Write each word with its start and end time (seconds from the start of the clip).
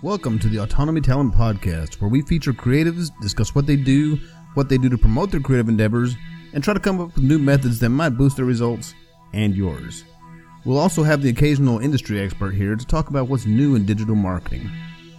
Welcome 0.00 0.38
to 0.38 0.48
the 0.48 0.58
Autonomy 0.58 1.00
Talent 1.00 1.34
Podcast, 1.34 2.00
where 2.00 2.08
we 2.08 2.22
feature 2.22 2.52
creatives, 2.52 3.10
discuss 3.20 3.52
what 3.56 3.66
they 3.66 3.74
do, 3.74 4.16
what 4.54 4.68
they 4.68 4.78
do 4.78 4.88
to 4.88 4.96
promote 4.96 5.32
their 5.32 5.40
creative 5.40 5.68
endeavors, 5.68 6.14
and 6.52 6.62
try 6.62 6.72
to 6.72 6.78
come 6.78 7.00
up 7.00 7.16
with 7.16 7.24
new 7.24 7.36
methods 7.36 7.80
that 7.80 7.88
might 7.88 8.10
boost 8.10 8.36
their 8.36 8.44
results 8.44 8.94
and 9.32 9.56
yours. 9.56 10.04
We'll 10.64 10.78
also 10.78 11.02
have 11.02 11.20
the 11.20 11.30
occasional 11.30 11.80
industry 11.80 12.20
expert 12.20 12.52
here 12.52 12.76
to 12.76 12.86
talk 12.86 13.10
about 13.10 13.26
what's 13.26 13.44
new 13.44 13.74
in 13.74 13.86
digital 13.86 14.14
marketing. 14.14 14.70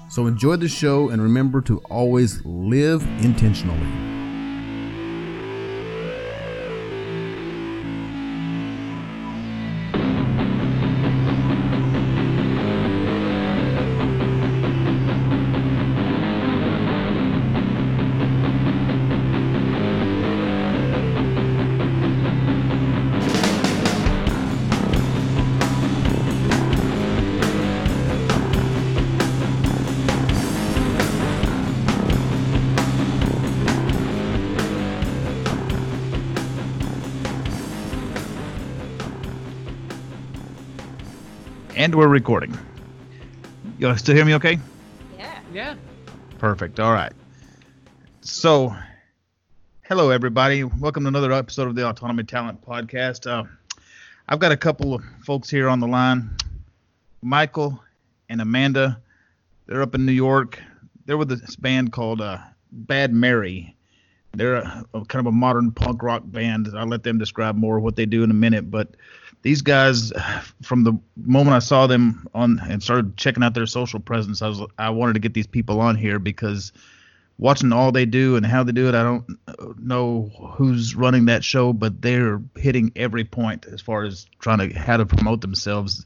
So 0.10 0.28
enjoy 0.28 0.56
the 0.56 0.70
show 0.70 1.10
and 1.10 1.22
remember 1.22 1.60
to 1.64 1.80
always 1.90 2.46
live 2.46 3.04
intentionally. 3.22 4.19
And 41.90 41.96
we're 41.96 42.08
recording. 42.08 42.56
You 43.80 43.98
still 43.98 44.14
hear 44.14 44.24
me 44.24 44.36
okay? 44.36 44.60
Yeah. 45.18 45.40
Yeah. 45.52 45.76
Perfect. 46.38 46.80
All 46.80 46.94
right. 46.94 47.12
So, 48.22 48.76
hello, 49.82 50.12
everybody. 50.12 50.64
Welcome 50.64 51.06
to 51.06 51.08
another 51.08 51.34
episode 51.34 51.68
of 51.68 51.74
the 51.74 51.90
Autonomy 51.90 52.26
Talent 52.26 52.62
Podcast. 52.62 53.26
Uh, 53.26 53.46
I've 54.28 54.38
got 54.38 54.52
a 54.52 54.58
couple 54.58 54.94
of 54.94 55.04
folks 55.26 55.50
here 55.50 55.68
on 55.68 55.80
the 55.80 55.88
line 55.88 56.38
Michael 57.24 57.84
and 58.30 58.40
Amanda. 58.40 59.02
They're 59.66 59.82
up 59.82 59.96
in 59.96 60.06
New 60.06 60.12
York. 60.12 60.62
They're 61.08 61.18
with 61.18 61.30
this 61.30 61.56
band 61.56 61.92
called 61.92 62.22
uh, 62.22 62.38
Bad 62.72 63.16
Mary. 63.16 63.76
They're 64.34 64.56
a, 64.56 64.86
a 64.94 65.06
kind 65.06 65.26
of 65.26 65.28
a 65.28 65.36
modern 65.36 65.72
punk 65.72 66.04
rock 66.04 66.24
band. 66.26 66.70
I'll 66.76 66.88
let 66.88 67.04
them 67.04 67.18
describe 67.18 67.56
more 67.56 67.80
what 67.80 67.96
they 67.96 68.06
do 68.06 68.24
in 68.24 68.32
a 68.32 68.36
minute. 68.36 68.70
But 68.70 68.96
these 69.42 69.62
guys, 69.62 70.12
from 70.62 70.84
the 70.84 70.94
moment 71.16 71.56
I 71.56 71.60
saw 71.60 71.88
them 71.88 72.28
on 72.34 72.60
and 72.70 72.84
started 72.84 73.18
checking 73.18 73.44
out 73.44 73.54
their 73.54 73.66
social 73.66 74.00
presence, 74.00 74.42
I 74.42 74.48
was 74.48 74.62
I 74.78 74.90
wanted 74.90 75.14
to 75.14 75.20
get 75.20 75.34
these 75.34 75.48
people 75.48 75.82
on 75.82 75.96
here 75.96 76.20
because 76.20 76.72
watching 77.38 77.72
all 77.72 77.92
they 77.92 78.06
do 78.06 78.36
and 78.36 78.46
how 78.46 78.64
they 78.64 78.74
do 78.74 78.88
it, 78.90 78.96
I 78.96 79.02
don't 79.02 79.40
know 79.82 80.30
who's 80.56 80.96
running 80.96 81.26
that 81.26 81.44
show, 81.44 81.74
but 81.74 82.02
they're 82.02 82.42
hitting 82.58 82.92
every 82.96 83.24
point 83.24 83.66
as 83.66 83.82
far 83.82 84.04
as 84.04 84.28
trying 84.40 84.70
to 84.70 84.78
how 84.78 84.98
to 84.98 85.06
promote 85.06 85.42
themselves. 85.42 86.06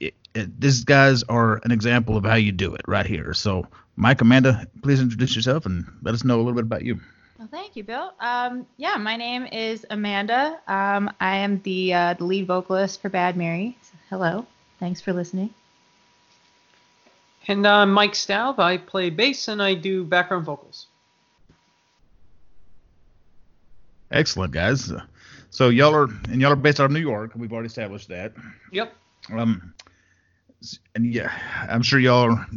It, 0.00 0.14
it, 0.34 0.60
these 0.60 0.84
guys 0.84 1.22
are 1.24 1.60
an 1.64 1.70
example 1.70 2.16
of 2.16 2.24
how 2.24 2.36
you 2.36 2.52
do 2.52 2.74
it 2.74 2.82
right 2.88 3.06
here. 3.06 3.34
So, 3.34 3.66
Mike, 3.96 4.22
Amanda, 4.22 4.66
please 4.82 5.00
introduce 5.00 5.36
yourself 5.36 5.66
and 5.66 5.86
let 6.02 6.14
us 6.14 6.24
know 6.24 6.36
a 6.36 6.42
little 6.42 6.54
bit 6.54 6.64
about 6.64 6.84
you. 6.84 6.98
Well, 7.38 7.48
thank 7.48 7.76
you, 7.76 7.84
Bill. 7.84 8.12
Um, 8.18 8.66
yeah, 8.78 8.96
my 8.96 9.16
name 9.16 9.46
is 9.46 9.86
Amanda. 9.90 10.58
Um, 10.66 11.08
I 11.20 11.36
am 11.36 11.60
the 11.62 11.94
uh, 11.94 12.14
the 12.14 12.24
lead 12.24 12.48
vocalist 12.48 13.00
for 13.00 13.08
Bad 13.08 13.36
Mary. 13.36 13.76
So, 13.80 13.92
hello. 14.10 14.46
Thanks 14.80 15.00
for 15.00 15.12
listening. 15.12 15.54
And 17.46 17.64
I'm 17.64 17.92
Mike 17.92 18.16
Staub. 18.16 18.58
I 18.58 18.76
play 18.76 19.10
bass 19.10 19.46
and 19.46 19.62
I 19.62 19.74
do 19.74 20.02
background 20.02 20.46
vocals. 20.46 20.88
Excellent, 24.10 24.52
guys. 24.52 24.92
So 25.50 25.68
y'all 25.68 25.94
are 25.94 26.08
and 26.30 26.40
y'all 26.40 26.52
are 26.52 26.56
based 26.56 26.80
out 26.80 26.86
of 26.86 26.90
New 26.90 26.98
York. 26.98 27.32
We've 27.36 27.52
already 27.52 27.66
established 27.66 28.08
that. 28.08 28.32
Yep. 28.72 28.92
Um, 29.32 29.74
and 30.96 31.14
yeah, 31.14 31.30
I'm 31.68 31.82
sure 31.82 32.00
y'all 32.00 32.32
are. 32.32 32.48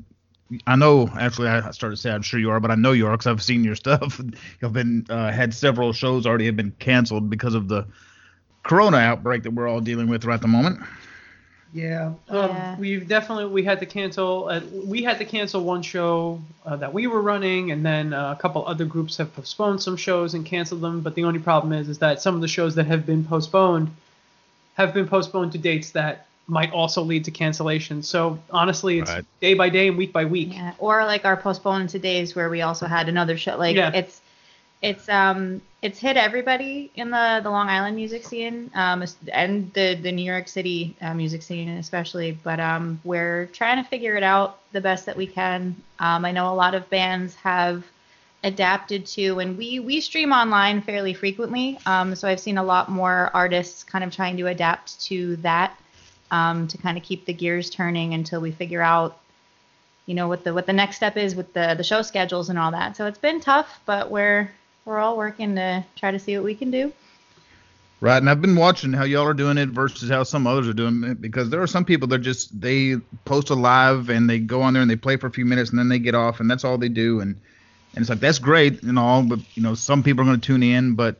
I 0.67 0.75
know 0.75 1.09
actually 1.19 1.47
I 1.47 1.71
started 1.71 1.95
to 1.95 2.01
say 2.01 2.11
I'm 2.11 2.21
sure 2.21 2.39
you 2.39 2.51
are, 2.51 2.59
but 2.59 2.71
I 2.71 2.75
know 2.75 2.91
you 2.91 3.07
are 3.07 3.11
because 3.11 3.27
I've 3.27 3.43
seen 3.43 3.63
your 3.63 3.75
stuff. 3.75 4.21
You've 4.61 4.73
been 4.73 5.05
uh, 5.09 5.31
had 5.31 5.53
several 5.53 5.93
shows 5.93 6.25
already 6.25 6.45
have 6.45 6.55
been 6.55 6.73
canceled 6.79 7.29
because 7.29 7.53
of 7.53 7.67
the 7.67 7.85
corona 8.63 8.97
outbreak 8.97 9.43
that 9.43 9.51
we're 9.51 9.67
all 9.67 9.81
dealing 9.81 10.07
with 10.07 10.25
right 10.25 10.35
at 10.35 10.41
the 10.41 10.47
moment. 10.47 10.79
Yeah. 11.73 12.13
Yeah. 12.29 12.37
Um, 12.37 12.79
we've 12.79 13.07
definitely 13.07 13.45
we 13.45 13.63
had 13.63 13.79
to 13.79 13.85
cancel. 13.85 14.49
Uh, 14.49 14.61
we 14.85 15.03
had 15.03 15.19
to 15.19 15.25
cancel 15.25 15.63
one 15.63 15.81
show 15.81 16.41
uh, 16.65 16.75
that 16.75 16.93
we 16.93 17.07
were 17.07 17.21
running, 17.21 17.71
and 17.71 17.85
then 17.85 18.13
uh, 18.13 18.35
a 18.37 18.41
couple 18.41 18.65
other 18.67 18.85
groups 18.85 19.17
have 19.17 19.33
postponed 19.33 19.81
some 19.81 19.95
shows 19.95 20.33
and 20.33 20.45
canceled 20.45 20.81
them. 20.81 21.01
But 21.01 21.15
the 21.15 21.23
only 21.23 21.39
problem 21.39 21.71
is, 21.71 21.87
is 21.87 21.99
that 21.99 22.21
some 22.21 22.35
of 22.35 22.41
the 22.41 22.47
shows 22.47 22.75
that 22.75 22.87
have 22.87 23.05
been 23.05 23.23
postponed 23.23 23.89
have 24.73 24.93
been 24.93 25.07
postponed 25.07 25.53
to 25.53 25.57
dates 25.57 25.91
that 25.91 26.27
might 26.47 26.71
also 26.71 27.01
lead 27.01 27.23
to 27.25 27.31
cancellation. 27.31 28.03
So 28.03 28.37
honestly, 28.51 28.99
it's 28.99 29.11
Right. 29.11 29.25
day 29.39 29.53
by 29.53 29.69
day 29.69 29.87
and 29.87 29.97
week 29.97 30.11
by 30.11 30.25
week. 30.25 30.53
Yeah. 30.53 30.73
Or 30.79 31.05
like 31.05 31.23
our 31.25 31.37
postponed 31.37 31.89
to 31.91 31.99
days 31.99 32.35
where 32.35 32.49
we 32.49 32.61
also 32.61 32.87
had 32.87 33.07
another 33.09 33.37
show. 33.37 33.57
Like 33.57 33.75
Yeah. 33.75 33.91
it's 33.93 34.21
it's 34.81 35.07
um 35.09 35.61
it's 35.83 35.99
hit 35.99 36.17
everybody 36.17 36.89
in 36.95 37.11
the 37.11 37.39
the 37.43 37.49
Long 37.49 37.69
Island 37.69 37.95
music 37.95 38.25
scene 38.25 38.71
um 38.73 39.03
and 39.31 39.71
the 39.73 39.95
the 39.95 40.11
New 40.11 40.23
York 40.25 40.47
City 40.47 40.95
uh, 41.01 41.13
music 41.13 41.41
scene 41.43 41.69
especially. 41.69 42.31
But 42.43 42.59
um 42.59 42.99
we're 43.03 43.45
trying 43.53 43.81
to 43.81 43.87
figure 43.89 44.15
it 44.15 44.23
out 44.23 44.57
the 44.73 44.81
best 44.81 45.05
that 45.05 45.15
we 45.15 45.27
can. 45.27 45.75
Um, 45.99 46.25
I 46.25 46.31
know 46.31 46.51
a 46.51 46.55
lot 46.55 46.73
of 46.75 46.89
bands 46.89 47.35
have 47.35 47.83
adapted 48.43 49.05
to 49.05 49.39
and 49.39 49.55
we 49.55 49.79
we 49.79 50.01
stream 50.01 50.31
online 50.31 50.81
fairly 50.81 51.13
frequently 51.13 51.77
um, 51.85 52.15
so 52.15 52.27
i've 52.27 52.39
seen 52.39 52.57
a 52.57 52.63
lot 52.63 52.89
more 52.89 53.29
artists 53.35 53.83
kind 53.83 54.03
of 54.03 54.11
trying 54.11 54.35
to 54.35 54.47
adapt 54.47 54.99
to 54.99 55.35
that 55.37 55.77
um, 56.31 56.67
to 56.69 56.77
kind 56.77 56.97
of 56.97 57.03
keep 57.03 57.25
the 57.25 57.33
gears 57.33 57.69
turning 57.69 58.13
until 58.13 58.41
we 58.41 58.51
figure 58.51 58.81
out 58.81 59.19
you 60.05 60.15
know 60.15 60.27
what 60.27 60.43
the 60.43 60.53
what 60.53 60.65
the 60.65 60.73
next 60.73 60.95
step 60.95 61.15
is 61.15 61.35
with 61.35 61.53
the 61.53 61.75
the 61.77 61.83
show 61.83 62.01
schedules 62.01 62.49
and 62.49 62.57
all 62.57 62.71
that. 62.71 62.97
So 62.97 63.05
it's 63.05 63.19
been 63.19 63.39
tough 63.39 63.81
but 63.85 64.09
we're 64.09 64.49
we're 64.85 64.97
all 64.97 65.15
working 65.15 65.55
to 65.55 65.85
try 65.95 66.11
to 66.11 66.19
see 66.19 66.35
what 66.35 66.43
we 66.43 66.55
can 66.55 66.71
do. 66.71 66.91
Right, 67.99 68.17
and 68.17 68.27
I've 68.27 68.41
been 68.41 68.55
watching 68.55 68.93
how 68.93 69.03
y'all 69.03 69.27
are 69.27 69.33
doing 69.35 69.59
it 69.59 69.69
versus 69.69 70.09
how 70.09 70.23
some 70.23 70.47
others 70.47 70.67
are 70.67 70.73
doing 70.73 71.03
it 71.03 71.21
because 71.21 71.51
there 71.51 71.61
are 71.61 71.67
some 71.67 71.85
people 71.85 72.07
that 72.07 72.19
just 72.19 72.59
they 72.59 72.95
post 73.25 73.51
a 73.51 73.53
live 73.53 74.09
and 74.09 74.27
they 74.27 74.39
go 74.39 74.63
on 74.63 74.73
there 74.73 74.81
and 74.81 74.89
they 74.89 74.95
play 74.95 75.17
for 75.17 75.27
a 75.27 75.31
few 75.31 75.45
minutes 75.45 75.69
and 75.69 75.77
then 75.77 75.87
they 75.87 75.99
get 75.99 76.15
off 76.15 76.39
and 76.39 76.49
that's 76.49 76.63
all 76.63 76.79
they 76.79 76.89
do. 76.89 77.19
And 77.19 77.39
and 77.93 78.01
it's 78.01 78.09
like 78.09 78.19
that's 78.19 78.39
great 78.39 78.81
and 78.81 78.97
all, 78.97 79.21
but 79.21 79.39
you 79.55 79.61
know 79.61 79.75
some 79.75 80.01
people 80.01 80.23
are 80.23 80.25
going 80.25 80.39
to 80.39 80.45
tune 80.45 80.63
in, 80.63 80.95
but 80.95 81.15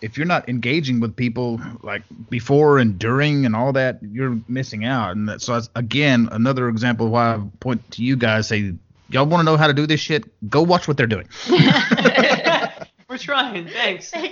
if 0.00 0.16
you're 0.16 0.26
not 0.26 0.48
engaging 0.48 1.00
with 1.00 1.14
people 1.14 1.60
like 1.82 2.02
before 2.28 2.78
and 2.78 2.98
during 2.98 3.46
and 3.46 3.54
all 3.54 3.72
that, 3.72 3.98
you're 4.02 4.40
missing 4.48 4.84
out. 4.84 5.16
And 5.16 5.28
that, 5.28 5.42
so 5.42 5.54
that's 5.54 5.70
again 5.74 6.28
another 6.32 6.68
example 6.68 7.06
of 7.06 7.12
why 7.12 7.34
I 7.34 7.42
point 7.60 7.90
to 7.92 8.02
you 8.02 8.16
guys 8.16 8.48
say 8.48 8.74
y'all 9.08 9.26
want 9.26 9.40
to 9.40 9.44
know 9.44 9.56
how 9.56 9.66
to 9.66 9.74
do 9.74 9.86
this 9.86 10.00
shit, 10.00 10.24
go 10.48 10.62
watch 10.62 10.88
what 10.88 10.96
they're 10.96 11.06
doing. 11.06 11.28
We're 13.08 13.18
trying. 13.18 13.68
Thanks. 13.68 14.12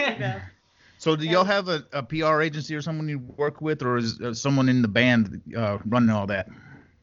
So 1.01 1.15
do 1.15 1.27
y'all 1.27 1.45
have 1.45 1.69
a, 1.69 1.85
a 1.93 2.03
PR 2.03 2.43
agency 2.43 2.75
or 2.75 2.83
someone 2.83 3.09
you 3.09 3.21
work 3.21 3.61
with, 3.61 3.83
or 3.83 3.99
is 3.99 4.21
uh, 4.21 4.35
someone 4.35 4.69
in 4.69 4.83
the 4.83 4.89
band 4.89 5.41
uh, 5.56 5.79
running 5.87 6.11
all 6.11 6.27
that? 6.27 6.49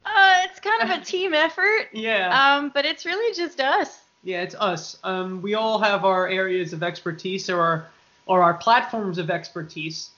uh, 0.05 0.41
it's 0.43 0.59
kind 0.59 0.81
of 0.81 0.89
a 0.89 1.03
team 1.03 1.33
effort 1.33 1.87
yeah. 1.93 2.57
um, 2.57 2.71
but 2.73 2.85
it's 2.85 3.05
really 3.05 3.33
just 3.33 3.59
us 3.59 4.01
Yeah, 4.23 4.41
it's 4.41 4.55
us. 4.55 4.97
Um, 5.03 5.41
we 5.41 5.53
all 5.53 5.79
have 5.79 6.03
our 6.03 6.27
areas 6.27 6.73
of 6.73 6.81
expertise 6.81 7.49
or 7.49 7.61
our 7.61 7.87
or 8.25 8.43
our 8.43 8.53
platforms 8.53 9.17
of 9.17 9.29
expertise 9.29 10.09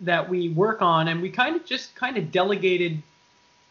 that 0.00 0.28
we 0.28 0.48
work 0.50 0.82
on, 0.82 1.08
and 1.08 1.22
we 1.22 1.30
kind 1.30 1.56
of 1.56 1.64
just 1.64 1.94
kind 1.94 2.16
of 2.16 2.30
delegated 2.30 3.02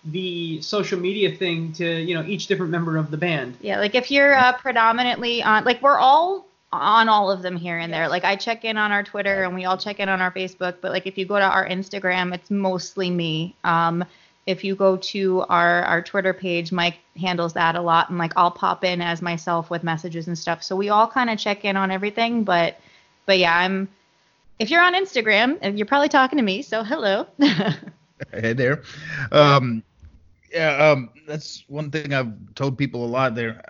the 0.06 0.60
social 0.62 1.00
media 1.00 1.36
thing 1.36 1.72
to 1.74 2.02
you 2.02 2.16
know 2.16 2.24
each 2.24 2.48
different 2.48 2.72
member 2.72 2.98
of 2.98 3.12
the 3.12 3.18
band. 3.18 3.58
Yeah, 3.62 3.80
like 3.80 3.96
if 3.96 4.10
you're 4.10 4.36
uh, 4.36 4.54
predominantly 4.54 5.44
on, 5.44 5.64
like 5.64 5.82
we're 5.82 6.00
all 6.00 6.48
on 6.72 7.10
all 7.10 7.30
of 7.30 7.42
them 7.42 7.58
here 7.58 7.78
and 7.78 7.92
there. 7.92 8.08
Like 8.08 8.24
I 8.24 8.36
check 8.36 8.64
in 8.64 8.78
on 8.78 8.92
our 8.92 9.04
Twitter 9.04 9.44
and 9.44 9.54
we 9.54 9.66
all 9.66 9.78
check 9.78 10.00
in 10.00 10.08
on 10.08 10.22
our 10.22 10.32
Facebook, 10.32 10.76
but 10.82 10.92
like 10.92 11.06
if 11.06 11.18
you 11.18 11.26
go 11.26 11.38
to 11.38 11.46
our 11.46 11.68
Instagram, 11.68 12.34
it's 12.34 12.50
mostly 12.50 13.10
me. 13.10 13.56
Um, 13.66 14.06
if 14.48 14.64
you 14.64 14.76
go 14.76 14.98
to 14.98 15.42
our 15.50 15.84
our 15.84 16.02
Twitter 16.02 16.34
page, 16.34 16.72
Mike 16.72 16.98
handles 17.20 17.54
that 17.54 17.76
a 17.76 17.82
lot, 17.82 18.10
and 18.10 18.18
like 18.18 18.34
I'll 18.36 18.52
pop 18.52 18.84
in 18.84 19.02
as 19.02 19.22
myself 19.22 19.70
with 19.70 19.84
messages 19.84 20.28
and 20.28 20.38
stuff. 20.38 20.64
So 20.64 20.76
we 20.76 20.90
all 20.90 21.08
kind 21.08 21.30
of 21.30 21.38
check 21.38 21.64
in 21.64 21.78
on 21.78 21.92
everything, 21.92 22.44
but 22.44 22.80
but 23.26 23.40
yeah, 23.40 23.58
I'm. 23.58 23.90
If 24.60 24.70
you're 24.70 24.82
on 24.84 24.94
Instagram, 24.94 25.78
you're 25.78 25.88
probably 25.88 26.10
talking 26.10 26.38
to 26.38 26.44
me, 26.44 26.62
so 26.62 26.84
hello. 26.84 27.26
Hey 28.32 28.54
there. 28.54 28.84
Um, 29.32 29.84
yeah, 30.54 30.92
um, 30.92 31.10
that's 31.28 31.64
one 31.68 31.92
thing 31.92 32.14
I've 32.14 32.34
told 32.56 32.78
people 32.78 33.06
a 33.06 33.08
lot. 33.08 33.36
There, 33.36 33.62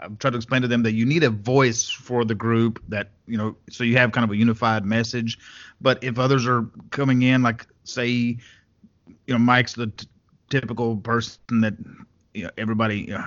I've 0.00 0.18
tried 0.18 0.30
to 0.30 0.36
explain 0.36 0.62
to 0.62 0.68
them 0.68 0.82
that 0.82 0.92
you 0.92 1.06
need 1.06 1.22
a 1.22 1.30
voice 1.30 1.88
for 1.88 2.24
the 2.24 2.34
group 2.34 2.82
that 2.88 3.10
you 3.26 3.36
know, 3.38 3.56
so 3.70 3.84
you 3.84 3.96
have 3.96 4.12
kind 4.12 4.24
of 4.24 4.30
a 4.30 4.36
unified 4.36 4.84
message. 4.84 5.38
But 5.80 6.02
if 6.02 6.18
others 6.18 6.46
are 6.46 6.66
coming 6.90 7.22
in, 7.22 7.42
like 7.42 7.66
say, 7.84 8.08
you 8.08 8.38
know, 9.28 9.38
Mike's 9.38 9.74
the 9.74 9.88
t- 9.88 10.08
typical 10.50 10.96
person 10.96 11.60
that 11.60 11.74
you 12.34 12.44
know, 12.44 12.50
everybody 12.58 13.12
uh, 13.12 13.22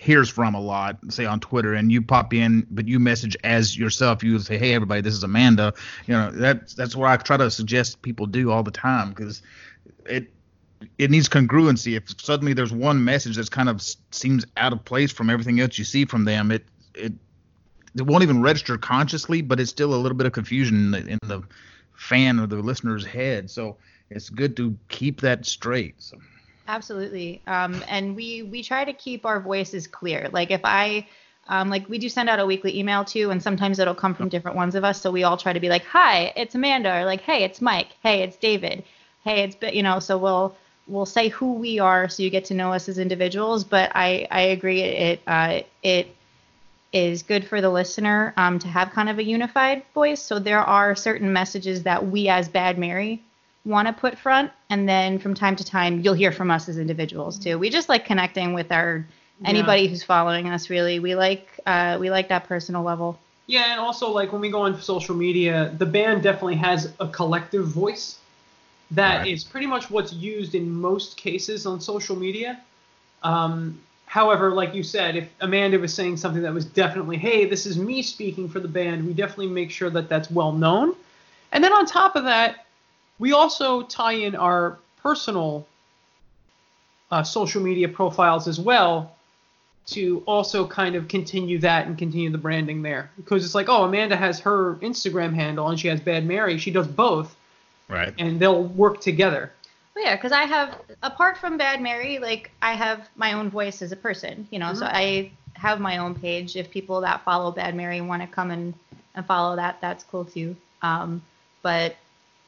hears 0.00 0.30
from 0.30 0.54
a 0.54 0.60
lot, 0.60 0.98
say 1.10 1.26
on 1.26 1.40
Twitter, 1.40 1.74
and 1.74 1.92
you 1.92 2.00
pop 2.00 2.32
in, 2.32 2.66
but 2.70 2.88
you 2.88 2.98
message 2.98 3.36
as 3.44 3.76
yourself. 3.76 4.24
You 4.24 4.38
say, 4.38 4.56
"Hey, 4.56 4.72
everybody, 4.72 5.02
this 5.02 5.12
is 5.12 5.22
Amanda." 5.22 5.74
You 6.06 6.14
know, 6.14 6.30
that's 6.30 6.74
that's 6.74 6.96
what 6.96 7.10
I 7.10 7.16
try 7.18 7.36
to 7.36 7.50
suggest 7.50 8.00
people 8.00 8.26
do 8.26 8.50
all 8.50 8.62
the 8.62 8.70
time 8.70 9.10
because 9.10 9.42
it 10.06 10.32
it 10.98 11.10
needs 11.10 11.28
congruency. 11.28 11.96
If 11.98 12.18
suddenly 12.18 12.54
there's 12.54 12.72
one 12.72 13.04
message 13.04 13.36
that's 13.36 13.50
kind 13.50 13.68
of 13.68 13.82
seems 14.10 14.46
out 14.56 14.72
of 14.72 14.82
place 14.86 15.12
from 15.12 15.28
everything 15.28 15.60
else 15.60 15.78
you 15.78 15.84
see 15.84 16.06
from 16.06 16.24
them, 16.24 16.50
it 16.50 16.64
it 16.94 17.12
it 17.94 18.02
won't 18.02 18.22
even 18.22 18.40
register 18.40 18.78
consciously, 18.78 19.42
but 19.42 19.60
it's 19.60 19.70
still 19.70 19.94
a 19.94 20.00
little 20.00 20.16
bit 20.16 20.26
of 20.26 20.32
confusion 20.32 20.76
in 20.76 20.90
the, 20.92 21.06
in 21.06 21.18
the 21.24 21.42
fan 21.94 22.40
or 22.40 22.46
the 22.46 22.56
listener's 22.56 23.04
head. 23.04 23.50
So 23.50 23.76
it's 24.08 24.30
good 24.30 24.56
to 24.56 24.78
keep 24.88 25.20
that 25.20 25.44
straight. 25.44 25.96
So. 25.98 26.16
Absolutely. 26.70 27.42
Um, 27.48 27.82
and 27.88 28.14
we 28.14 28.42
we 28.42 28.62
try 28.62 28.84
to 28.84 28.92
keep 28.92 29.26
our 29.26 29.40
voices 29.40 29.88
clear. 29.88 30.28
Like 30.32 30.52
if 30.52 30.60
I 30.62 31.04
um, 31.48 31.68
like 31.68 31.88
we 31.88 31.98
do 31.98 32.08
send 32.08 32.28
out 32.28 32.38
a 32.38 32.46
weekly 32.46 32.78
email 32.78 33.04
too, 33.04 33.30
and 33.32 33.42
sometimes 33.42 33.80
it'll 33.80 33.94
come 33.94 34.14
from 34.14 34.28
different 34.28 34.56
ones 34.56 34.76
of 34.76 34.84
us. 34.84 35.00
So 35.00 35.10
we 35.10 35.24
all 35.24 35.36
try 35.36 35.52
to 35.52 35.58
be 35.58 35.68
like, 35.68 35.84
"Hi, 35.86 36.32
it's 36.36 36.54
Amanda," 36.54 36.94
or 36.98 37.04
like, 37.04 37.22
"Hey, 37.22 37.42
it's 37.42 37.60
Mike," 37.60 37.88
"Hey, 38.04 38.22
it's 38.22 38.36
David," 38.36 38.84
"Hey, 39.24 39.42
it's 39.42 39.56
you 39.74 39.82
know." 39.82 39.98
So 39.98 40.16
we'll 40.16 40.56
we'll 40.86 41.06
say 41.06 41.28
who 41.30 41.54
we 41.54 41.80
are, 41.80 42.08
so 42.08 42.22
you 42.22 42.30
get 42.30 42.44
to 42.46 42.54
know 42.54 42.72
us 42.72 42.88
as 42.88 42.98
individuals. 43.00 43.64
But 43.64 43.90
I 43.96 44.28
I 44.30 44.42
agree 44.42 44.82
it 44.82 45.20
uh, 45.26 45.62
it 45.82 46.14
is 46.92 47.22
good 47.24 47.46
for 47.46 47.60
the 47.60 47.70
listener 47.70 48.32
um, 48.36 48.58
to 48.60 48.68
have 48.68 48.90
kind 48.90 49.08
of 49.08 49.18
a 49.18 49.24
unified 49.24 49.82
voice. 49.94 50.22
So 50.22 50.38
there 50.38 50.60
are 50.60 50.94
certain 50.96 51.32
messages 51.32 51.82
that 51.84 52.06
we 52.06 52.28
as 52.28 52.48
Bad 52.48 52.78
Mary 52.78 53.22
want 53.64 53.86
to 53.86 53.92
put 53.92 54.18
front 54.18 54.50
and 54.70 54.88
then 54.88 55.18
from 55.18 55.34
time 55.34 55.54
to 55.56 55.64
time 55.64 56.00
you'll 56.00 56.14
hear 56.14 56.32
from 56.32 56.50
us 56.50 56.68
as 56.68 56.78
individuals 56.78 57.38
too 57.38 57.58
we 57.58 57.68
just 57.70 57.88
like 57.88 58.04
connecting 58.06 58.54
with 58.54 58.72
our 58.72 59.06
anybody 59.44 59.86
who's 59.86 60.02
following 60.02 60.48
us 60.48 60.70
really 60.70 60.98
we 60.98 61.14
like 61.14 61.48
uh, 61.66 61.96
we 62.00 62.10
like 62.10 62.28
that 62.28 62.44
personal 62.48 62.82
level 62.82 63.18
Yeah, 63.46 63.72
and 63.72 63.80
also 63.80 64.10
like 64.10 64.32
when 64.32 64.40
we 64.40 64.48
go 64.50 64.62
on 64.62 64.80
social 64.80 65.14
media, 65.14 65.74
the 65.78 65.86
band 65.86 66.22
definitely 66.22 66.56
has 66.56 66.92
a 67.00 67.08
collective 67.08 67.66
voice 67.66 68.18
that 68.92 69.26
is 69.26 69.44
Right. 69.44 69.52
pretty 69.52 69.66
much 69.66 69.90
what's 69.90 70.12
used 70.12 70.54
in 70.54 70.70
most 70.70 71.16
cases 71.16 71.66
on 71.66 71.80
social 71.80 72.16
media. 72.16 72.60
Um, 73.22 73.80
however, 74.06 74.52
like 74.52 74.74
you 74.74 74.82
said, 74.82 75.16
if 75.16 75.28
Amanda 75.40 75.78
was 75.78 75.92
saying 75.94 76.16
something 76.16 76.42
that 76.42 76.54
was 76.54 76.64
definitely, 76.64 77.16
hey, 77.16 77.44
this 77.44 77.66
is 77.66 77.76
me 77.76 78.02
speaking 78.02 78.48
for 78.48 78.60
the 78.60 78.68
band, 78.68 79.06
we 79.06 79.12
definitely 79.12 79.48
make 79.48 79.70
sure 79.70 79.90
that 79.90 80.08
that's 80.08 80.30
well 80.30 80.52
known. 80.52 80.94
And 81.52 81.62
then 81.62 81.72
on 81.72 81.86
top 81.86 82.16
of 82.16 82.24
that, 82.24 82.66
we 83.20 83.32
also 83.32 83.82
tie 83.82 84.14
in 84.14 84.34
our 84.34 84.78
personal 85.00 85.64
uh, 87.12 87.22
social 87.22 87.62
media 87.62 87.88
profiles 87.88 88.48
as 88.48 88.58
well 88.58 89.14
to 89.86 90.22
also 90.26 90.66
kind 90.66 90.94
of 90.94 91.08
continue 91.08 91.58
that 91.58 91.86
and 91.86 91.96
continue 91.98 92.30
the 92.30 92.38
branding 92.38 92.82
there 92.82 93.10
because 93.16 93.44
it's 93.44 93.54
like 93.54 93.68
oh 93.68 93.84
amanda 93.84 94.16
has 94.16 94.38
her 94.40 94.74
instagram 94.76 95.34
handle 95.34 95.68
and 95.68 95.78
she 95.80 95.88
has 95.88 96.00
bad 96.00 96.24
mary 96.26 96.58
she 96.58 96.70
does 96.70 96.86
both 96.88 97.36
Right. 97.88 98.14
and 98.18 98.38
they'll 98.38 98.64
work 98.64 99.00
together 99.00 99.52
Well, 99.96 100.04
yeah, 100.04 100.14
because 100.14 100.30
I 100.30 100.42
have, 100.44 100.78
apart 101.02 101.36
from 101.38 101.58
Bad 101.58 101.82
Mary, 101.82 102.20
like 102.20 102.52
I 102.62 102.74
have 102.74 103.08
my 103.16 103.32
own 103.32 103.50
voice 103.50 103.82
as 103.82 103.90
a 103.90 103.96
person, 103.96 104.46
you 104.52 104.60
know. 104.60 104.72
So 104.74 104.84
Mhm. 104.86 104.90
I 104.94 105.30
have 105.54 105.80
my 105.80 105.98
own 105.98 106.14
page. 106.14 106.54
If 106.54 106.70
people 106.70 107.00
that 107.00 107.24
follow 107.24 107.50
Bad 107.50 107.74
Mary 107.74 108.00
want 108.00 108.22
to 108.22 108.28
come 108.28 108.52
and, 108.52 108.72
and 109.16 109.26
follow 109.26 109.56
that, 109.56 109.80
that's 109.80 110.04
cool 110.04 110.24
too. 110.24 110.54
Um, 110.82 111.20
but 111.62 111.96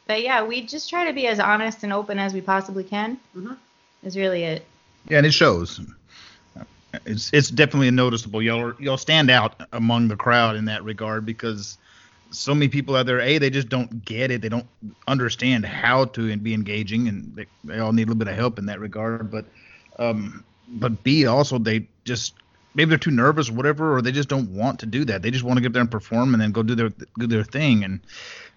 but 0.06 0.22
yeah, 0.22 0.43
we 0.43 0.62
just 0.62 0.88
try 0.90 1.04
to 1.06 1.12
be 1.12 1.26
as 1.26 1.38
honest 1.40 1.82
and 1.84 1.93
open 1.93 2.19
as 2.19 2.34
we 2.34 2.40
possibly 2.40 2.84
can. 2.84 3.19
Mhm. 3.37 3.56
Is 4.02 4.16
really 4.16 4.43
it. 4.44 4.66
Yeah, 5.08 5.19
and 5.19 5.26
it 5.26 5.32
shows. 5.32 5.81
It's 7.06 7.32
it's 7.32 7.49
definitely 7.49 7.90
noticeable. 7.90 8.43
Y'all 8.43 8.60
are- 8.60 8.76
y'all 8.78 8.99
stand 8.99 9.31
out 9.31 9.54
among 9.72 10.08
the 10.08 10.16
crowd 10.16 10.56
in 10.56 10.66
that 10.66 10.84
regard 10.84 11.25
because 11.25 11.78
so 12.31 12.54
many 12.54 12.69
people 12.69 12.96
out 12.96 13.06
there, 13.06 13.20
a 13.20 13.38
they 13.38 13.50
just 13.50 13.69
don't 13.69 14.04
get 14.04 14.31
it. 14.31 14.43
They 14.43 14.49
don't 14.49 14.66
understand 15.08 15.64
how 15.64 16.06
to 16.06 16.37
be 16.37 16.52
engaging, 16.55 17.08
and 17.08 17.34
they, 17.34 17.46
they 17.64 17.78
all 17.78 17.93
need 17.93 18.02
a 18.02 18.06
little 18.06 18.19
bit 18.19 18.28
of 18.28 18.37
help 18.37 18.58
in 18.58 18.66
that 18.66 18.81
regard. 18.81 19.31
But 19.31 19.46
um, 19.98 20.44
but 20.69 21.02
b 21.02 21.26
also 21.26 21.58
they 21.58 21.87
just 22.05 22.34
maybe 22.74 22.88
they're 22.88 22.98
too 22.98 23.10
nervous 23.10 23.50
or 23.50 23.54
whatever, 23.54 23.96
or 23.96 24.02
they 24.02 24.12
just 24.12 24.28
don't 24.28 24.54
want 24.54 24.80
to 24.80 24.86
do 24.86 25.04
that. 25.06 25.22
They 25.22 25.30
just 25.30 25.44
want 25.44 25.58
to 25.58 25.60
get 25.62 25.72
there 25.72 25.80
and 25.80 25.90
perform 25.90 26.34
and 26.34 26.42
then 26.42 26.52
go 26.52 26.62
do 26.62 26.74
their 26.74 26.90
do 27.19 27.26
their 27.26 27.44
thing 27.44 27.84
and 27.84 28.00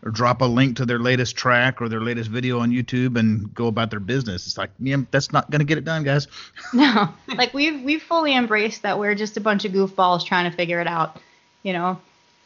or 0.03 0.11
drop 0.11 0.41
a 0.41 0.45
link 0.45 0.77
to 0.77 0.85
their 0.85 0.99
latest 0.99 1.35
track 1.35 1.81
or 1.81 1.89
their 1.89 2.01
latest 2.01 2.29
video 2.29 2.59
on 2.59 2.71
YouTube 2.71 3.17
and 3.17 3.53
go 3.53 3.67
about 3.67 3.89
their 3.89 3.99
business. 3.99 4.45
It's 4.45 4.57
like, 4.57 4.71
yeah, 4.79 4.97
that's 5.11 5.31
not 5.31 5.49
gonna 5.49 5.63
get 5.63 5.77
it 5.77 5.85
done, 5.85 6.03
guys. 6.03 6.27
No, 6.73 7.09
like 7.27 7.53
we've 7.53 7.81
we've 7.83 8.03
fully 8.03 8.35
embraced 8.35 8.81
that 8.83 8.99
we're 8.99 9.15
just 9.15 9.37
a 9.37 9.41
bunch 9.41 9.65
of 9.65 9.71
goofballs 9.71 10.25
trying 10.25 10.49
to 10.49 10.55
figure 10.55 10.79
it 10.79 10.87
out, 10.87 11.19
you 11.63 11.73
know. 11.73 11.99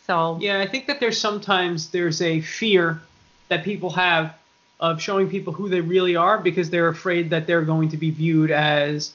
So 0.06 0.40
yeah 0.42 0.60
i 0.60 0.66
think 0.66 0.88
that 0.88 1.00
there's 1.00 1.20
sometimes 1.20 1.92
there's 1.92 2.20
a 2.24 2.42
fear 2.42 3.00
that 3.50 3.64
people 3.64 3.92
have 3.92 4.34
of 4.80 5.02
showing 5.02 5.30
people 5.30 5.54
who 5.54 5.70
they 5.70 5.82
really 5.82 6.16
are 6.16 6.40
because 6.40 6.70
they're 6.70 6.88
afraid 6.88 7.30
that 7.32 7.46
they're 7.46 7.64
going 7.64 7.90
to 7.90 7.98
be 7.98 8.10
viewed 8.10 8.50
as 8.50 9.12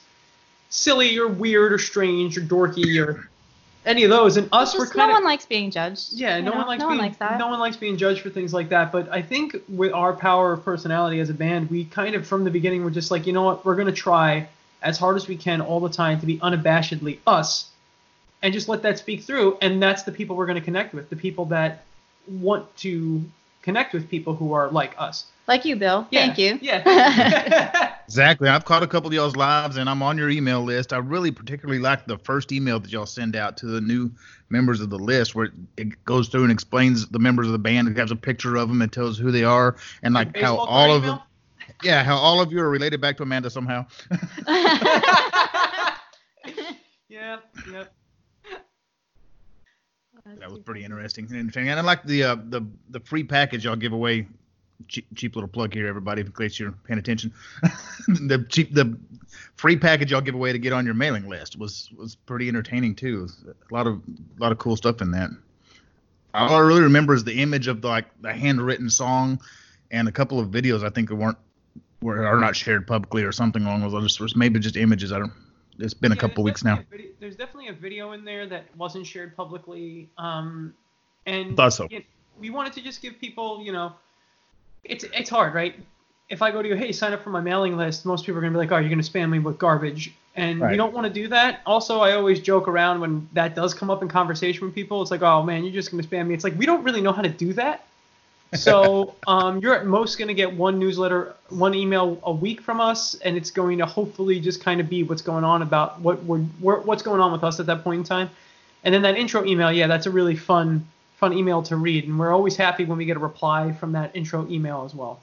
silly 0.75 1.17
or 1.17 1.29
weird 1.29 1.71
or 1.71 1.77
strange 1.77 2.37
or 2.37 2.41
dorky 2.41 3.01
or 3.01 3.29
any 3.85 4.03
of 4.03 4.09
those 4.09 4.35
and 4.35 4.49
us 4.51 4.77
we're 4.77 4.85
kind 4.85 4.97
no 4.97 5.05
of 5.05 5.11
one 5.11 5.23
likes 5.23 5.45
being 5.45 5.71
judged. 5.71 6.11
Yeah, 6.11 6.41
no 6.41 6.51
know? 6.51 6.57
one 6.57 6.67
likes 6.67 6.81
no 6.81 6.87
being 6.89 6.97
one 6.97 7.07
likes 7.07 7.17
that. 7.17 7.39
no 7.39 7.47
one 7.47 7.59
likes 7.59 7.77
being 7.77 7.95
judged 7.95 8.21
for 8.21 8.29
things 8.29 8.53
like 8.53 8.69
that. 8.69 8.91
But 8.91 9.09
I 9.09 9.21
think 9.21 9.55
with 9.69 9.93
our 9.93 10.11
power 10.11 10.51
of 10.51 10.65
personality 10.65 11.21
as 11.21 11.29
a 11.29 11.33
band, 11.33 11.69
we 11.69 11.85
kind 11.85 12.13
of 12.13 12.27
from 12.27 12.43
the 12.43 12.51
beginning 12.51 12.83
were 12.83 12.91
just 12.91 13.09
like, 13.09 13.25
you 13.25 13.31
know 13.31 13.43
what, 13.43 13.63
we're 13.63 13.75
gonna 13.75 13.93
try 13.93 14.49
as 14.81 14.97
hard 14.97 15.15
as 15.15 15.29
we 15.29 15.37
can 15.37 15.61
all 15.61 15.79
the 15.79 15.89
time 15.89 16.19
to 16.19 16.25
be 16.25 16.39
unabashedly 16.39 17.19
us, 17.25 17.69
and 18.41 18.53
just 18.53 18.67
let 18.67 18.81
that 18.81 18.97
speak 18.97 19.23
through. 19.23 19.57
And 19.61 19.81
that's 19.81 20.03
the 20.03 20.11
people 20.11 20.35
we're 20.35 20.47
gonna 20.47 20.59
connect 20.59 20.93
with, 20.93 21.09
the 21.09 21.15
people 21.15 21.45
that 21.45 21.85
want 22.27 22.75
to 22.77 23.23
connect 23.65 23.93
with 23.93 24.07
people 24.07 24.35
who 24.35 24.53
are 24.53 24.69
like 24.69 24.93
us. 24.97 25.25
Like 25.47 25.65
you, 25.65 25.75
Bill. 25.75 26.07
Yeah, 26.11 26.27
Thank 26.27 26.37
you. 26.37 26.59
Yeah. 26.61 27.91
Exactly. 28.05 28.47
I've 28.47 28.65
caught 28.65 28.83
a 28.83 28.87
couple 28.87 29.07
of 29.07 29.15
y'all's 29.15 29.35
lives, 29.35 29.77
and 29.77 29.89
I'm 29.89 30.03
on 30.03 30.15
your 30.15 30.29
email 30.29 30.61
list. 30.61 30.93
I 30.93 30.97
really 30.97 31.31
particularly 31.31 31.79
like 31.79 32.05
the 32.05 32.19
first 32.19 32.51
email 32.51 32.79
that 32.79 32.91
y'all 32.91 33.07
send 33.07 33.35
out 33.35 33.57
to 33.57 33.65
the 33.65 33.81
new 33.81 34.11
members 34.49 34.79
of 34.79 34.91
the 34.91 34.99
list, 34.99 35.33
where 35.33 35.49
it 35.75 36.05
goes 36.05 36.27
through 36.27 36.43
and 36.43 36.51
explains 36.51 37.07
the 37.07 37.17
members 37.17 37.47
of 37.47 37.53
the 37.53 37.57
band. 37.57 37.87
It 37.87 37.97
has 37.97 38.11
a 38.11 38.15
picture 38.15 38.57
of 38.57 38.69
them 38.69 38.83
and 38.83 38.93
tells 38.93 39.17
who 39.17 39.31
they 39.31 39.43
are, 39.43 39.77
and 40.03 40.13
like 40.13 40.37
how 40.37 40.55
all 40.55 40.93
of 40.93 41.01
them, 41.01 41.17
yeah, 41.83 42.03
how 42.03 42.15
all 42.15 42.41
of 42.41 42.51
you 42.51 42.59
are 42.59 42.69
related 42.69 43.01
back 43.01 43.17
to 43.17 43.23
Amanda 43.23 43.49
somehow. 43.49 43.87
yeah, 44.47 45.95
yeah. 47.09 47.85
That 50.25 50.49
was 50.49 50.59
pretty 50.59 50.83
interesting 50.83 51.25
and 51.25 51.37
entertaining. 51.37 51.69
And 51.69 51.79
I 51.79 51.83
like 51.83 52.03
the 52.03 52.23
uh, 52.23 52.35
the 52.49 52.65
the 52.89 52.99
free 52.99 53.23
package 53.23 53.65
y'all 53.65 53.75
give 53.75 53.93
away. 53.93 54.27
Cheap, 54.89 55.07
cheap 55.15 55.35
little 55.35 55.47
plug 55.47 55.73
here, 55.73 55.87
everybody, 55.87 56.21
in 56.21 56.31
case 56.33 56.59
you're 56.59 56.73
paying 56.73 56.99
attention. 56.99 57.31
the 58.07 58.45
cheap 58.49 58.73
the 58.73 58.97
free 59.55 59.77
package 59.77 60.11
y'all 60.11 60.19
give 60.19 60.35
away 60.35 60.51
to 60.51 60.59
get 60.59 60.73
on 60.73 60.83
your 60.83 60.93
mailing 60.93 61.29
list 61.29 61.57
was 61.57 61.89
was 61.95 62.15
pretty 62.15 62.49
entertaining 62.49 62.93
too. 62.93 63.29
A 63.47 63.73
lot 63.73 63.87
of 63.87 64.01
a 64.37 64.41
lot 64.41 64.51
of 64.51 64.57
cool 64.57 64.75
stuff 64.75 65.01
in 65.01 65.11
that. 65.11 65.29
All 66.33 66.55
I 66.55 66.59
really 66.59 66.81
remember 66.81 67.13
is 67.13 67.23
the 67.23 67.41
image 67.41 67.67
of 67.67 67.81
the, 67.81 67.87
like 67.87 68.05
the 68.21 68.33
handwritten 68.33 68.89
song 68.89 69.39
and 69.91 70.09
a 70.09 70.11
couple 70.11 70.41
of 70.41 70.49
videos 70.49 70.83
I 70.83 70.89
think 70.89 71.09
weren't 71.09 71.37
were 72.01 72.27
are 72.27 72.39
not 72.39 72.55
shared 72.55 72.85
publicly 72.85 73.23
or 73.23 73.31
something 73.31 73.63
along 73.63 73.81
those 73.81 73.93
lines. 73.93 74.35
Maybe 74.35 74.59
just 74.59 74.75
images. 74.75 75.13
I 75.13 75.19
don't. 75.19 75.33
It's 75.79 75.93
been 75.93 76.11
a 76.11 76.15
couple 76.15 76.43
weeks 76.43 76.63
now. 76.63 76.79
video- 76.89 77.11
there's 77.19 77.35
definitely 77.35 77.67
a 77.69 77.73
video 77.73 78.11
in 78.13 78.23
there 78.23 78.47
that 78.47 78.65
wasn't 78.77 79.05
shared 79.05 79.35
publicly, 79.35 80.09
um, 80.17 80.73
and 81.25 81.55
so. 81.69 81.87
know, 81.91 82.05
we 82.39 82.49
wanted 82.49 82.73
to 82.73 82.81
just 82.81 83.01
give 83.01 83.19
people, 83.19 83.61
you 83.63 83.71
know, 83.71 83.93
it's 84.83 85.03
it's 85.05 85.29
hard, 85.29 85.53
right? 85.53 85.75
If 86.29 86.41
I 86.41 86.51
go 86.51 86.61
to 86.61 86.67
you, 86.67 86.75
hey, 86.75 86.91
sign 86.91 87.13
up 87.13 87.21
for 87.23 87.29
my 87.29 87.39
mailing 87.41 87.77
list, 87.77 88.05
most 88.05 88.25
people 88.25 88.39
are 88.39 88.41
gonna 88.41 88.51
be 88.53 88.57
like, 88.57 88.71
oh, 88.71 88.77
you're 88.77 88.89
gonna 88.89 89.01
spam 89.03 89.29
me 89.29 89.39
with 89.39 89.57
garbage, 89.57 90.13
and 90.35 90.59
we 90.59 90.65
Right. 90.65 90.77
don't 90.77 90.93
want 90.93 91.07
to 91.07 91.13
do 91.13 91.27
that. 91.29 91.61
Also, 91.65 91.99
I 91.99 92.13
always 92.13 92.39
joke 92.39 92.67
around 92.67 92.99
when 93.01 93.27
that 93.33 93.55
does 93.55 93.73
come 93.73 93.89
up 93.89 94.01
in 94.01 94.07
conversation 94.07 94.65
with 94.65 94.75
people. 94.75 95.01
It's 95.01 95.11
like, 95.11 95.21
oh 95.21 95.43
man, 95.43 95.63
you're 95.63 95.73
just 95.73 95.91
gonna 95.91 96.03
spam 96.03 96.27
me. 96.27 96.33
It's 96.33 96.43
like 96.43 96.57
we 96.57 96.65
don't 96.65 96.83
really 96.83 97.01
know 97.01 97.11
how 97.11 97.21
to 97.21 97.29
do 97.29 97.53
that. 97.53 97.85
So 98.53 99.15
um, 99.27 99.59
you're 99.59 99.75
at 99.75 99.85
most 99.85 100.17
going 100.17 100.27
to 100.29 100.33
get 100.33 100.53
one 100.53 100.79
newsletter, 100.79 101.35
one 101.49 101.73
email 101.73 102.19
a 102.23 102.31
week 102.31 102.61
from 102.61 102.79
us, 102.79 103.15
and 103.15 103.35
it's 103.35 103.51
going 103.51 103.79
to 103.79 103.85
hopefully 103.85 104.39
just 104.39 104.63
kind 104.63 104.79
of 104.79 104.87
be 104.89 105.03
what's 105.03 105.21
going 105.21 105.43
on 105.43 105.61
about 105.61 105.99
what 105.99 106.23
we're, 106.23 106.45
we're 106.61 106.79
what's 106.81 107.03
going 107.03 107.19
on 107.19 107.31
with 107.31 107.43
us 107.43 107.59
at 107.59 107.65
that 107.65 107.83
point 107.83 107.99
in 107.99 108.03
time. 108.05 108.29
And 108.83 108.93
then 108.93 109.01
that 109.01 109.17
intro 109.17 109.43
email, 109.45 109.71
yeah, 109.71 109.87
that's 109.87 110.05
a 110.05 110.11
really 110.11 110.35
fun 110.35 110.87
fun 111.17 111.33
email 111.33 111.63
to 111.63 111.75
read, 111.77 112.05
and 112.05 112.19
we're 112.19 112.31
always 112.31 112.55
happy 112.55 112.85
when 112.85 112.97
we 112.97 113.05
get 113.05 113.15
a 113.17 113.19
reply 113.19 113.71
from 113.73 113.93
that 113.93 114.15
intro 114.15 114.47
email 114.49 114.83
as 114.85 114.93
well. 114.93 115.19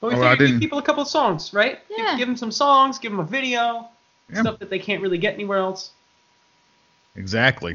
But 0.00 0.12
we 0.12 0.16
Oh, 0.16 0.22
I 0.22 0.32
figured 0.32 0.50
give 0.50 0.60
people 0.60 0.78
a 0.78 0.82
couple 0.82 1.02
of 1.02 1.08
songs, 1.08 1.52
right? 1.52 1.78
Give- 1.88 1.98
Yeah. 1.98 2.16
Give, 2.16 2.28
them 2.28 2.36
some 2.36 2.52
songs, 2.52 2.98
give 2.98 3.10
them 3.10 3.20
a 3.20 3.24
video, 3.24 3.88
Yeah. 4.32 4.42
stuff 4.42 4.58
that 4.58 4.70
they 4.70 4.78
can't 4.78 5.02
really 5.02 5.18
get 5.18 5.34
anywhere 5.34 5.58
else. 5.58 5.90
Exactly. 7.16 7.74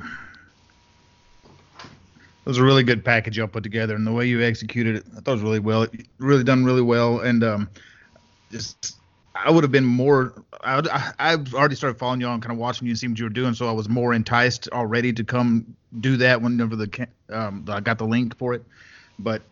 Was 2.50 2.58
a 2.58 2.64
really 2.64 2.82
good 2.82 3.06
package 3.06 3.38
y'all 3.38 3.46
put 3.46 3.62
together, 3.62 3.94
and 3.94 4.08
the 4.08 4.12
way 4.12 4.26
you 4.26 4.42
executed 4.42 4.96
it, 4.96 5.06
I 5.16 5.20
thought 5.20 5.34
it 5.34 5.36
was 5.36 5.44
really 5.44 5.60
well, 5.60 5.86
really 6.18 6.44
done 6.44 6.66
really 6.66 6.82
well, 6.82 7.20
and 7.20 7.44
um, 7.44 7.70
just 8.50 8.96
I 9.36 9.52
would 9.52 9.64
have 9.64 9.72
been 9.72 9.86
more. 9.86 10.34
I, 10.62 10.80
I, 10.80 11.34
I've 11.34 11.54
already 11.54 11.76
started 11.76 12.00
following 12.00 12.22
you 12.22 12.26
on, 12.26 12.42
kind 12.42 12.52
of 12.52 12.58
watching 12.58 12.88
you 12.88 12.94
and 12.94 12.98
seeing 12.98 13.12
what 13.12 13.20
you 13.20 13.26
were 13.26 13.30
doing, 13.30 13.54
so 13.54 13.70
I 13.70 13.72
was 13.72 13.88
more 13.88 14.16
enticed 14.16 14.68
already 14.70 15.14
to 15.14 15.24
come 15.24 15.76
do 16.00 16.18
that 16.18 16.42
whenever 16.42 16.76
the 16.76 17.08
um, 17.30 17.66
I 17.68 17.82
got 17.82 18.00
the 18.00 18.08
link 18.08 18.36
for 18.36 18.56
it. 18.56 18.64
But 19.20 19.44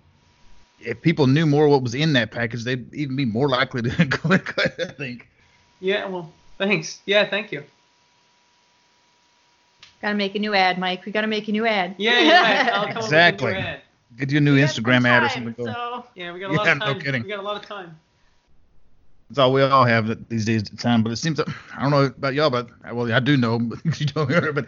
if 0.79 0.99
people 0.99 1.27
knew 1.27 1.45
more 1.45 1.67
what 1.67 1.83
was 1.83 1.93
in 1.93 2.13
that 2.13 2.31
package, 2.31 2.63
they'd 2.63 2.91
even 2.95 3.15
be 3.15 3.25
more 3.25 3.47
likely 3.47 3.83
to 3.83 4.05
click. 4.09 4.57
I 4.57 4.85
think. 4.85 5.29
Yeah, 5.81 6.07
well, 6.07 6.33
thanks. 6.57 6.99
Yeah, 7.05 7.29
thank 7.29 7.51
you. 7.51 7.63
Gotta 10.01 10.15
make 10.15 10.35
a 10.35 10.39
new 10.39 10.53
ad, 10.53 10.77
Mike. 10.77 11.05
We 11.05 11.11
gotta 11.11 11.27
make 11.27 11.47
a 11.47 11.51
new 11.51 11.65
ad. 11.65 11.95
Yeah, 11.97 12.19
yeah. 12.19 12.69
I'll 12.73 12.87
come 12.87 12.97
Exactly. 12.97 13.51
Up 13.51 13.57
with 13.57 13.57
a 13.57 13.61
new 13.61 13.67
ad. 13.67 13.81
Get 14.17 14.31
you 14.31 14.37
a 14.37 14.41
new 14.41 14.53
We 14.55 14.61
got 14.61 14.69
some 14.71 14.83
Instagram 14.83 15.07
ad 15.07 15.23
or 15.23 15.29
something. 15.29 15.53
going. 15.53 15.73
So 15.73 16.05
Yeah, 16.15 16.33
we 16.33 16.39
got 16.39 16.51
a 16.51 16.53
lot 16.53 16.65
Yeah, 16.65 16.71
of 16.73 16.79
no 16.79 16.85
time. 16.85 16.99
kidding. 17.01 17.23
We 17.23 17.29
got 17.29 17.39
a 17.39 17.41
lot 17.43 17.55
of 17.61 17.65
time. 17.67 17.97
That's 19.29 19.39
all 19.39 19.51
we 19.51 19.61
all 19.61 19.83
have 19.85 20.29
these 20.29 20.45
days 20.45 20.63
at 20.71 20.79
time. 20.79 21.03
But 21.03 21.11
it 21.11 21.17
seems 21.17 21.37
that, 21.37 21.47
I 21.75 21.81
don't 21.81 21.91
know 21.91 22.05
about 22.05 22.33
y'all, 22.33 22.49
but 22.49 22.69
well, 22.93 23.11
I 23.11 23.19
do 23.19 23.35
know. 23.37 23.59
But 23.85 23.99
you 23.99 24.05
told 24.05 24.29
me 24.29 24.35
earlier, 24.35 24.53
but 24.53 24.67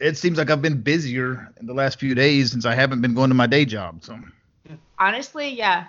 it 0.00 0.16
seems 0.16 0.36
like 0.38 0.50
I've 0.50 0.62
been 0.62 0.80
busier 0.80 1.52
in 1.60 1.66
the 1.66 1.74
last 1.74 2.00
few 2.00 2.14
days 2.14 2.50
since 2.50 2.64
I 2.66 2.74
haven't 2.74 3.00
been 3.02 3.14
going 3.14 3.28
to 3.30 3.34
my 3.36 3.46
day 3.46 3.64
job. 3.64 4.02
So 4.02 4.18
honestly, 4.98 5.48
yeah. 5.50 5.86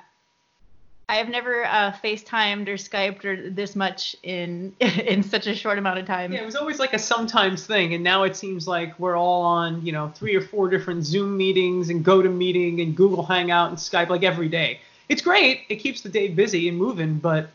I 1.12 1.16
have 1.16 1.28
never 1.28 1.66
uh, 1.66 1.92
FaceTimed 2.02 2.70
or 2.70 2.76
Skyped 2.76 3.26
or 3.26 3.50
this 3.50 3.76
much 3.76 4.16
in 4.24 4.74
in 4.80 5.24
such 5.24 5.46
a 5.46 5.54
short 5.54 5.78
amount 5.78 6.00
of 6.00 6.06
time. 6.06 6.32
Yeah, 6.32 6.40
it 6.40 6.46
was 6.46 6.56
always 6.56 6.80
like 6.80 6.94
a 6.94 7.00
sometimes 7.00 7.68
thing, 7.68 7.94
and 7.94 8.02
now 8.02 8.24
it 8.24 8.38
seems 8.38 8.66
like 8.66 8.98
we're 8.98 9.18
all 9.18 9.42
on, 9.42 9.86
you 9.86 9.92
know, 9.92 10.08
three 10.16 10.38
or 10.38 10.42
four 10.42 10.70
different 10.70 11.04
Zoom 11.04 11.36
meetings 11.36 11.90
and 11.90 12.06
GoToMeeting 12.06 12.82
and 12.82 12.96
Google 12.96 13.24
Hangout 13.24 13.68
and 13.68 13.78
Skype 13.78 14.08
like 14.08 14.24
every 14.24 14.48
day. 14.48 14.80
It's 15.10 15.22
great. 15.22 15.66
It 15.68 15.76
keeps 15.78 16.00
the 16.00 16.08
day 16.08 16.30
busy 16.30 16.70
and 16.70 16.78
moving, 16.78 17.16
but 17.16 17.50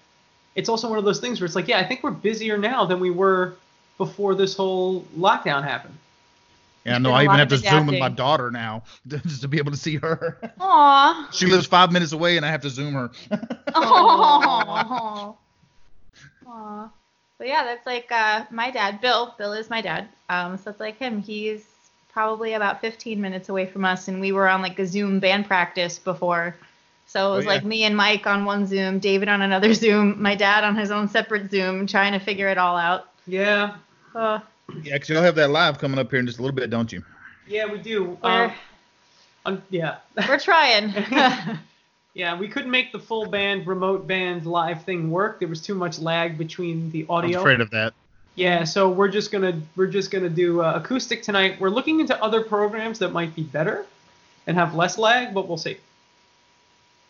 it's 0.54 0.68
also 0.68 0.90
one 0.90 0.98
of 0.98 1.06
those 1.06 1.20
things 1.20 1.40
where 1.40 1.46
it's 1.46 1.56
like, 1.56 1.66
yeah, 1.66 1.78
I 1.78 1.84
think 1.84 2.02
we're 2.02 2.10
busier 2.10 2.58
now 2.58 2.84
than 2.84 3.00
we 3.00 3.10
were 3.10 3.54
before 3.96 4.34
this 4.34 4.54
whole 4.54 5.00
lockdown 5.16 5.64
happened. 5.64 5.96
Yeah, 6.86 6.98
no, 6.98 7.10
been 7.10 7.14
a 7.14 7.18
I 7.18 7.24
even 7.24 7.36
have 7.36 7.48
to 7.48 7.54
of 7.56 7.60
zoom 7.60 7.86
with 7.86 7.98
my 8.00 8.08
daughter 8.08 8.50
now 8.50 8.84
just 9.06 9.42
to 9.42 9.48
be 9.48 9.58
able 9.58 9.72
to 9.72 9.76
see 9.76 9.96
her. 9.96 10.40
Aw. 10.60 11.28
she 11.32 11.46
lives 11.46 11.66
five 11.66 11.92
minutes 11.92 12.12
away, 12.12 12.36
and 12.36 12.46
I 12.46 12.50
have 12.50 12.62
to 12.62 12.70
zoom 12.70 12.94
her. 12.94 13.10
Aw. 13.74 15.34
Aw. 16.48 16.90
But 17.38 17.48
yeah, 17.48 17.64
that's 17.64 17.86
like 17.86 18.10
uh, 18.10 18.44
my 18.50 18.70
dad, 18.70 19.00
Bill. 19.00 19.34
Bill 19.36 19.52
is 19.52 19.68
my 19.68 19.80
dad. 19.82 20.08
Um, 20.28 20.56
so 20.56 20.70
it's 20.70 20.80
like 20.80 20.96
him. 20.98 21.20
He's 21.20 21.64
probably 22.12 22.54
about 22.54 22.80
15 22.80 23.20
minutes 23.20 23.48
away 23.50 23.66
from 23.66 23.84
us, 23.84 24.08
and 24.08 24.20
we 24.20 24.32
were 24.32 24.48
on 24.48 24.62
like 24.62 24.78
a 24.78 24.86
Zoom 24.86 25.20
band 25.20 25.46
practice 25.46 25.98
before. 25.98 26.56
So 27.06 27.32
it 27.34 27.36
was 27.36 27.46
Oh, 27.46 27.50
like 27.50 27.64
me 27.64 27.84
and 27.84 27.96
Mike 27.96 28.26
on 28.26 28.44
one 28.46 28.66
Zoom, 28.66 28.98
David 28.98 29.28
on 29.28 29.42
another 29.42 29.74
Zoom, 29.84 30.20
my 30.20 30.34
dad 30.34 30.64
on 30.64 30.76
his 30.76 30.90
own 30.90 31.08
separate 31.08 31.50
Zoom, 31.50 31.86
trying 31.86 32.12
to 32.14 32.18
figure 32.18 32.48
it 32.48 32.58
all 32.58 32.76
out. 32.76 33.08
Yeah, 33.26 33.76
Uh, 34.14 34.40
yeah, 34.82 34.94
because 34.94 35.08
you'll 35.08 35.22
have 35.22 35.36
that 35.36 35.50
live 35.50 35.78
coming 35.78 35.98
up 35.98 36.10
here 36.10 36.20
in 36.20 36.26
just 36.26 36.38
a 36.38 36.42
little 36.42 36.54
bit, 36.54 36.70
don't 36.70 36.92
you? 36.92 37.02
yeah, 37.46 37.70
we 37.70 37.78
do. 37.78 38.18
we're, 38.22 38.44
Um, 38.44 38.52
um, 39.44 39.62
yeah. 39.70 39.96
we're 40.28 40.38
trying. 40.38 40.92
Yeah, 42.16 42.34
we 42.38 42.48
couldn't 42.48 42.70
make 42.70 42.92
the 42.92 42.98
full 42.98 43.26
band, 43.26 43.66
remote 43.66 44.06
band 44.06 44.46
live 44.46 44.84
thing 44.84 45.10
work. 45.10 45.38
There 45.38 45.48
was 45.48 45.60
too 45.60 45.74
much 45.74 45.98
lag 45.98 46.38
between 46.38 46.90
the 46.90 47.04
audio. 47.10 47.40
I 47.40 47.42
was 47.42 47.42
afraid 47.42 47.60
of 47.60 47.68
that. 47.72 47.92
Yeah, 48.36 48.64
so 48.64 48.88
we're 48.88 49.08
just 49.08 49.30
gonna 49.30 49.60
we're 49.76 49.86
just 49.86 50.10
gonna 50.10 50.30
do 50.30 50.62
uh, 50.62 50.80
acoustic 50.82 51.22
tonight. 51.22 51.60
We're 51.60 51.68
looking 51.68 52.00
into 52.00 52.18
other 52.24 52.40
programs 52.40 52.98
that 53.00 53.12
might 53.12 53.34
be 53.34 53.42
better 53.42 53.84
and 54.46 54.56
have 54.56 54.74
less 54.74 54.96
lag, 54.96 55.34
but 55.34 55.46
we'll 55.46 55.58
see. 55.58 55.76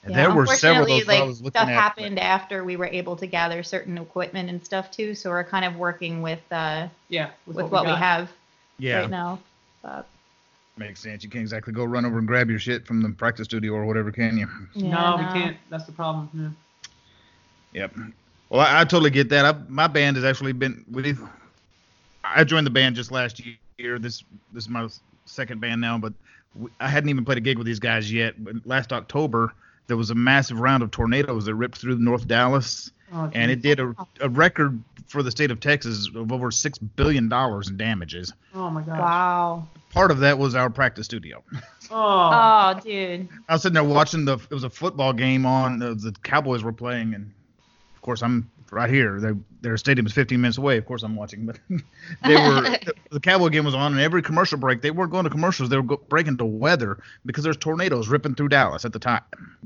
And 0.02 0.14
Yeah, 0.14 0.22
there 0.26 0.34
were 0.34 0.46
several 0.46 0.84
of 0.84 0.90
unfortunately, 0.90 0.98
those 1.00 1.06
that 1.06 1.12
I 1.12 1.18
like 1.20 1.28
was 1.28 1.42
looking 1.42 1.50
stuff 1.50 1.68
at. 1.68 1.74
happened 1.74 2.18
after 2.20 2.64
we 2.64 2.76
were 2.76 2.86
able 2.86 3.16
to 3.16 3.26
gather 3.26 3.62
certain 3.62 3.98
equipment 3.98 4.48
and 4.48 4.64
stuff 4.64 4.90
too. 4.90 5.14
So 5.14 5.30
we're 5.30 5.42
kind 5.44 5.64
of 5.64 5.76
working 5.76 6.22
with 6.22 6.42
uh, 6.52 6.88
Yeah, 7.08 7.30
with 7.46 7.56
what 7.56 7.70
we, 7.70 7.90
got. 7.90 7.98
have 7.98 8.30
Yeah, 8.78 9.00
right 9.00 9.10
now. 9.10 9.40
But, 9.82 10.06
makes 10.76 11.00
sense. 11.00 11.24
You 11.24 11.30
can't 11.30 11.42
exactly 11.42 11.72
go 11.72 11.84
run 11.84 12.04
over 12.04 12.18
and 12.18 12.26
grab 12.26 12.50
your 12.50 12.58
shit 12.58 12.86
from 12.86 13.02
the 13.02 13.08
practice 13.10 13.46
studio 13.46 13.72
or 13.72 13.84
whatever, 13.84 14.12
can 14.12 14.36
you? 14.38 14.48
yeah, 14.74 14.90
no, 14.90 15.16
we 15.16 15.24
can't. 15.40 15.56
That's 15.70 15.84
the 15.84 15.92
problem. 15.92 16.56
Yeah. 17.72 17.80
Yep. 17.82 17.94
Well, 18.48 18.60
I, 18.60 18.82
I 18.82 18.84
totally 18.84 19.10
get 19.10 19.28
that. 19.30 19.44
I, 19.44 19.54
my 19.68 19.86
band 19.88 20.16
has 20.16 20.24
actually 20.24 20.52
been. 20.52 20.84
We, 20.90 21.14
I 22.24 22.44
joined 22.44 22.66
the 22.66 22.70
band 22.70 22.96
just 22.96 23.10
last 23.10 23.42
year. 23.78 23.98
This 23.98 24.22
this 24.52 24.64
is 24.64 24.68
my 24.68 24.88
second 25.24 25.60
band 25.60 25.80
now, 25.80 25.98
but 25.98 26.12
we, 26.54 26.70
I 26.80 26.88
hadn't 26.88 27.10
even 27.10 27.24
played 27.24 27.38
a 27.38 27.40
gig 27.40 27.58
with 27.58 27.66
these 27.66 27.80
guys 27.80 28.12
yet. 28.12 28.42
But 28.42 28.66
last 28.66 28.92
October, 28.92 29.52
there 29.86 29.96
was 29.96 30.10
a 30.10 30.14
massive 30.14 30.58
round 30.60 30.82
of 30.82 30.90
tornadoes 30.90 31.44
that 31.46 31.54
ripped 31.54 31.78
through 31.78 31.98
North 31.98 32.26
Dallas, 32.26 32.90
Oh, 33.12 33.30
and 33.34 33.52
it 33.52 33.62
did 33.62 33.78
a, 33.78 33.94
a 34.20 34.28
record 34.28 34.82
for 35.06 35.22
the 35.22 35.30
state 35.30 35.52
of 35.52 35.60
Texas 35.60 36.08
of 36.12 36.32
over 36.32 36.50
six 36.50 36.76
billion 36.76 37.28
dollars 37.28 37.68
in 37.68 37.76
damages. 37.76 38.32
Oh 38.52 38.68
my 38.68 38.82
god. 38.82 38.98
Wow. 38.98 39.68
Part 39.92 40.10
of 40.10 40.18
that 40.18 40.38
was 40.38 40.56
our 40.56 40.70
practice 40.70 41.06
studio. 41.06 41.42
Oh. 41.88 41.94
Oh, 42.74 42.80
dude. 42.82 43.28
I 43.48 43.52
was 43.52 43.62
sitting 43.62 43.74
there 43.74 43.84
watching 43.84 44.24
the. 44.24 44.38
It 44.38 44.50
was 44.50 44.64
a 44.64 44.70
football 44.70 45.12
game 45.12 45.46
on. 45.46 45.80
uh, 45.80 45.94
The 45.94 46.12
Cowboys 46.24 46.64
were 46.64 46.72
playing, 46.72 47.14
and 47.14 47.30
of 47.94 48.02
course 48.02 48.24
I'm 48.24 48.50
right 48.70 48.90
here. 48.90 49.20
Their 49.20 49.36
their 49.60 49.76
stadium 49.76 50.06
is 50.06 50.12
15 50.12 50.40
minutes 50.40 50.58
away. 50.58 50.76
Of 50.76 50.86
course 50.86 51.02
I'm 51.02 51.16
watching, 51.16 51.46
but 51.46 51.58
they 52.24 52.34
were. 52.36 52.76
the 53.10 53.20
Cowboy 53.20 53.48
game 53.48 53.64
was 53.64 53.74
on, 53.74 53.92
and 53.92 54.00
every 54.00 54.22
commercial 54.22 54.58
break 54.58 54.82
they 54.82 54.90
weren't 54.90 55.10
going 55.10 55.24
to 55.24 55.30
commercials. 55.30 55.68
They 55.68 55.76
were 55.76 55.82
go, 55.82 55.96
breaking 56.08 56.36
to 56.38 56.44
weather 56.44 56.98
because 57.24 57.44
there's 57.44 57.56
tornadoes 57.56 58.08
ripping 58.08 58.34
through 58.34 58.48
Dallas 58.48 58.84
at 58.84 58.92
the 58.92 58.98
time 58.98 59.22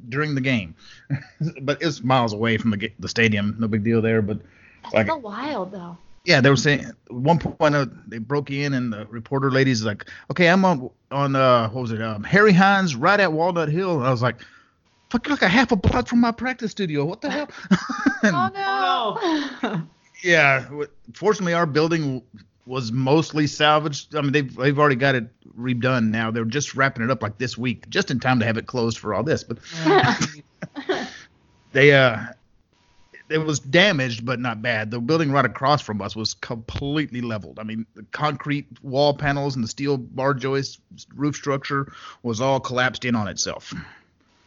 during 0.08 0.34
the 0.34 0.40
game. 0.40 0.74
but 1.62 1.80
it's 1.82 2.02
miles 2.02 2.32
away 2.32 2.56
from 2.58 2.70
the 2.70 2.90
the 2.98 3.08
stadium. 3.08 3.56
No 3.58 3.68
big 3.68 3.84
deal 3.84 4.00
there. 4.02 4.22
But 4.22 4.40
That's 4.82 4.94
Like- 4.94 5.06
so 5.08 5.16
wild 5.16 5.72
though. 5.72 5.96
yeah, 6.24 6.40
they 6.40 6.50
were 6.50 6.56
saying 6.56 6.84
at 6.84 6.94
one 7.08 7.38
point 7.38 7.74
uh, 7.74 7.86
they 8.06 8.18
broke 8.18 8.50
in 8.50 8.74
and 8.74 8.92
the 8.92 9.06
reporter 9.06 9.50
lady's 9.50 9.82
like, 9.84 10.06
"Okay, 10.30 10.48
I'm 10.48 10.64
on 10.64 10.90
on 11.10 11.34
uh 11.36 11.68
what 11.70 11.82
was 11.82 11.92
it? 11.92 12.00
Um, 12.02 12.22
Harry 12.24 12.52
Hines 12.52 12.94
right 12.96 13.18
at 13.20 13.32
Walnut 13.32 13.68
Hill." 13.68 13.98
And 13.98 14.06
I 14.06 14.10
was 14.10 14.22
like, 14.22 14.36
"Fuck, 15.10 15.26
you're 15.26 15.34
like 15.34 15.42
a 15.42 15.48
half 15.48 15.72
a 15.72 15.76
block 15.76 16.08
from 16.08 16.20
my 16.20 16.32
practice 16.32 16.70
studio. 16.70 17.04
What 17.04 17.20
the 17.20 17.30
hell?" 17.30 17.48
And, 18.22 18.36
Oh 18.36 19.18
no. 19.62 19.82
Yeah, 20.22 20.68
fortunately 21.14 21.54
our 21.54 21.64
building 21.64 22.22
was 22.66 22.92
mostly 22.92 23.46
salvaged. 23.46 24.14
I 24.14 24.20
mean, 24.20 24.32
they've 24.32 24.54
they've 24.54 24.78
already 24.78 24.96
got 24.96 25.14
it 25.14 25.28
redone 25.58 26.10
now. 26.10 26.30
They're 26.30 26.44
just 26.44 26.74
wrapping 26.74 27.02
it 27.02 27.10
up 27.10 27.22
like 27.22 27.38
this 27.38 27.56
week, 27.56 27.88
just 27.88 28.10
in 28.10 28.20
time 28.20 28.38
to 28.40 28.46
have 28.46 28.58
it 28.58 28.66
closed 28.66 28.98
for 28.98 29.14
all 29.14 29.22
this. 29.22 29.42
But 29.42 29.58
they 31.72 31.92
uh 31.92 32.18
it 33.28 33.38
was 33.38 33.60
damaged 33.60 34.26
but 34.26 34.40
not 34.40 34.60
bad 34.60 34.90
the 34.90 35.00
building 35.00 35.30
right 35.30 35.44
across 35.44 35.80
from 35.80 36.02
us 36.02 36.16
was 36.16 36.34
completely 36.34 37.20
leveled 37.20 37.58
i 37.58 37.62
mean 37.62 37.86
the 37.94 38.04
concrete 38.10 38.66
wall 38.82 39.14
panels 39.14 39.54
and 39.54 39.62
the 39.62 39.68
steel 39.68 39.96
bar 39.96 40.34
joist 40.34 40.80
roof 41.14 41.36
structure 41.36 41.92
was 42.22 42.40
all 42.40 42.58
collapsed 42.58 43.04
in 43.04 43.14
on 43.14 43.28
itself 43.28 43.72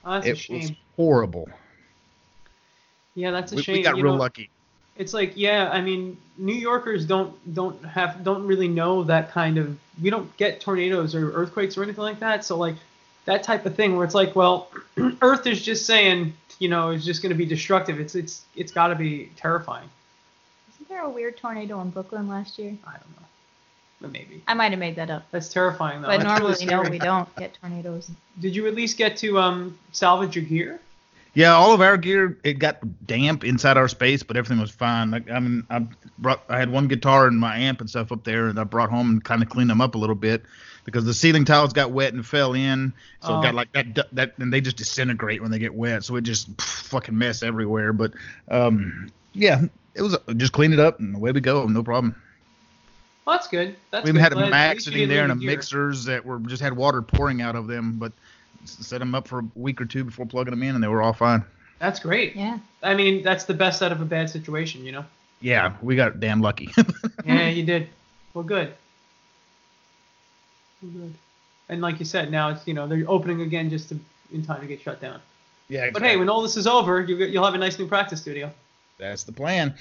Oh, 0.05 0.13
that's 0.13 0.25
it 0.27 0.31
a 0.31 0.35
shame. 0.35 0.59
was 0.61 0.71
horrible 0.95 1.49
Yeah, 3.15 3.31
that's 3.31 3.51
a 3.51 3.55
we, 3.55 3.61
shame. 3.61 3.75
we 3.75 3.83
got 3.83 3.97
you 3.97 4.03
real 4.03 4.13
know, 4.13 4.19
lucky 4.19 4.49
It's 4.95 5.13
like, 5.13 5.33
yeah, 5.35 5.69
I 5.71 5.81
mean, 5.81 6.17
New 6.37 6.53
Yorkers 6.53 7.05
don't 7.05 7.33
don't 7.53 7.83
have 7.85 8.23
don't 8.23 8.45
really 8.45 8.67
know 8.67 9.03
that 9.03 9.31
kind 9.31 9.57
of. 9.57 9.77
We 10.01 10.09
don't 10.09 10.35
get 10.37 10.59
tornadoes 10.61 11.15
or 11.15 11.31
earthquakes 11.31 11.77
or 11.77 11.83
anything 11.83 12.03
like 12.03 12.19
that. 12.19 12.43
So 12.45 12.57
like 12.57 12.75
that 13.25 13.43
type 13.43 13.65
of 13.65 13.75
thing 13.75 13.95
where 13.95 14.05
it's 14.05 14.15
like, 14.15 14.35
well, 14.35 14.69
Earth 15.21 15.47
is 15.47 15.61
just 15.63 15.85
saying, 15.85 16.33
you 16.59 16.67
know, 16.69 16.89
it's 16.91 17.05
just 17.05 17.21
going 17.21 17.31
to 17.31 17.37
be 17.37 17.45
destructive. 17.45 17.99
It's 17.99 18.15
it's 18.15 18.43
it's 18.55 18.71
got 18.71 18.87
to 18.87 18.95
be 18.95 19.29
terrifying. 19.35 19.89
Isn't 20.75 20.89
there 20.89 21.01
a 21.03 21.09
weird 21.09 21.37
tornado 21.37 21.79
in 21.81 21.89
Brooklyn 21.89 22.27
last 22.27 22.59
year? 22.59 22.75
I 22.85 22.91
don't 22.91 23.09
know, 23.19 23.27
but 24.03 24.11
maybe 24.11 24.43
I 24.47 24.53
might 24.53 24.71
have 24.71 24.79
made 24.79 24.97
that 24.97 25.09
up. 25.09 25.23
that's 25.31 25.49
terrifying 25.49 26.01
though. 26.01 26.09
But 26.09 26.19
That's 26.21 26.39
really 26.41 26.65
normally, 26.65 26.89
no, 26.89 26.91
we 26.91 26.99
don't 26.99 27.35
get 27.37 27.57
tornadoes. 27.59 28.11
Did 28.39 28.55
you 28.55 28.67
at 28.67 28.75
least 28.75 28.97
get 28.97 29.17
to 29.17 29.39
um 29.39 29.79
salvage 29.93 30.35
your 30.35 30.45
gear? 30.45 30.79
yeah 31.35 31.53
all 31.53 31.73
of 31.73 31.81
our 31.81 31.97
gear 31.97 32.37
it 32.43 32.59
got 32.59 32.77
damp 33.07 33.43
inside 33.43 33.75
our 33.75 33.87
space 33.87 34.21
but 34.21 34.37
everything 34.37 34.59
was 34.59 34.69
fine 34.69 35.09
like 35.09 35.31
i 35.31 35.39
mean 35.39 35.65
i 35.67 35.83
brought 36.19 36.43
i 36.47 36.59
had 36.59 36.69
one 36.69 36.87
guitar 36.87 37.25
and 37.25 37.39
my 37.39 37.57
amp 37.57 37.81
and 37.81 37.89
stuff 37.89 38.11
up 38.11 38.23
there 38.23 38.49
and 38.49 38.59
i 38.59 38.63
brought 38.63 38.91
home 38.91 39.09
and 39.09 39.23
kind 39.23 39.41
of 39.41 39.49
cleaned 39.49 39.67
them 39.71 39.81
up 39.81 39.95
a 39.95 39.97
little 39.97 40.13
bit 40.15 40.43
because 40.85 41.05
the 41.05 41.13
ceiling 41.13 41.43
tiles 41.43 41.73
got 41.73 41.89
wet 41.89 42.13
and 42.13 42.23
fell 42.23 42.53
in 42.53 42.93
so 43.23 43.29
Oh. 43.33 43.39
it 43.39 43.43
got 43.45 43.55
like 43.55 43.71
that 43.71 44.07
that 44.15 44.33
and 44.37 44.53
they 44.53 44.61
just 44.61 44.77
disintegrate 44.77 45.41
when 45.41 45.49
they 45.49 45.57
get 45.57 45.73
wet 45.73 46.03
so 46.03 46.15
it 46.17 46.21
just 46.21 46.55
pff, 46.55 46.83
fucking 46.89 47.17
mess 47.17 47.41
everywhere 47.41 47.93
but 47.93 48.11
um 48.51 49.09
yeah 49.33 49.63
it 49.95 50.03
was 50.03 50.15
just 50.37 50.53
clean 50.53 50.71
it 50.71 50.79
up 50.79 50.99
and 50.99 51.15
away 51.15 51.31
we 51.31 51.41
go 51.41 51.65
no 51.65 51.81
problem 51.81 52.15
Well, 53.25 53.37
that's 53.37 53.47
good. 53.47 53.75
That's 53.91 54.03
we 54.03 54.09
even 54.09 54.21
good. 54.21 54.33
had 54.33 54.41
a 54.41 54.45
at 54.45 54.49
Mac 54.51 54.79
sitting 54.81 55.07
there 55.07 55.23
and 55.23 55.31
a 55.31 55.35
leave 55.35 55.45
mixers 55.47 56.03
that 56.05 56.25
were 56.25 56.39
just 56.39 56.61
had 56.61 56.75
water 56.75 57.01
pouring 57.01 57.41
out 57.41 57.55
of 57.55 57.67
them 57.67 57.97
but 57.97 58.11
set 58.65 58.99
them 58.99 59.13
up 59.15 59.27
for 59.27 59.39
a 59.39 59.45
week 59.55 59.79
or 59.81 59.85
two 59.85 60.03
before 60.03 60.25
plugging 60.25 60.51
them 60.51 60.63
in 60.63 60.75
and 60.75 60.83
they 60.83 60.87
were 60.87 61.01
all 61.01 61.13
fine 61.13 61.43
That's 61.79 61.99
great. 61.99 62.35
Yeah. 62.35 62.59
I 62.81 62.93
mean, 62.93 63.23
that's 63.23 63.45
the 63.45 63.53
best 63.53 63.81
out 63.81 63.91
of 63.91 64.01
a 64.01 64.05
bad 64.05 64.29
situation, 64.29 64.85
you 64.85 64.91
know. 64.91 65.05
yeah 65.41 65.73
we 65.81 65.95
got 65.95 66.19
damn 66.19 66.41
lucky 66.41 66.69
Yeah, 67.25 67.47
you 67.49 67.63
did. 67.63 67.87
Well, 68.33 68.43
good. 68.43 68.73
Well, 70.81 70.91
good. 70.91 71.13
And 71.69 71.81
like 71.81 71.99
you 71.99 72.05
said, 72.05 72.29
now 72.31 72.49
it's 72.49 72.67
you 72.67 72.73
know 72.73 72.87
they're 72.87 73.05
opening 73.07 73.41
again 73.41 73.69
just 73.69 73.89
to, 73.89 73.99
in 74.33 74.43
time 74.45 74.59
to 74.61 74.67
get 74.67 74.81
shut 74.81 74.99
down. 74.99 75.21
yeah 75.69 75.89
But 75.91 76.01
hey, 76.01 76.17
when 76.17 76.29
all 76.29 76.41
this 76.41 76.57
is 76.57 76.67
over, 76.67 77.01
you, 77.01 77.15
you'll 77.17 77.45
have 77.45 77.53
a 77.53 77.57
nice 77.57 77.79
new 77.79 77.87
practice 77.87 78.21
studio. 78.21 78.51
That's 78.97 79.23
the 79.23 79.31
plan. 79.31 79.73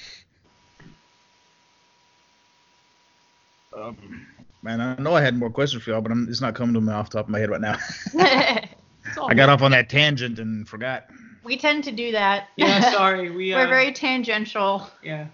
Um, 3.75 4.27
man, 4.63 4.81
I 4.81 4.97
know 4.97 5.15
I 5.15 5.21
had 5.21 5.37
more 5.37 5.51
questions 5.51 5.83
for 5.83 5.91
y'all, 5.91 6.01
but 6.01 6.13
I'm, 6.13 6.29
it's 6.29 6.41
not 6.41 6.55
coming 6.55 6.75
to 6.75 6.81
me 6.81 6.93
off 6.93 7.11
the 7.11 7.19
top 7.19 7.27
of 7.27 7.31
my 7.31 7.39
head 7.39 7.51
right 7.51 7.61
now. 7.61 7.79
I 8.17 9.35
got 9.35 9.49
off 9.49 9.63
on 9.63 9.71
that 9.73 9.89
tangent 9.89 10.39
and 10.39 10.69
forgot. 10.69 11.07
we 11.45 11.57
tend 11.57 11.85
to 11.85 11.93
do 11.93 12.13
that. 12.13 12.49
Yeah, 12.57 12.81
sorry. 12.93 13.31
We 13.31 13.53
uh, 13.53 13.59
We're 13.59 13.69
very 13.69 13.93
tangential. 13.93 14.89
yeah. 15.03 15.27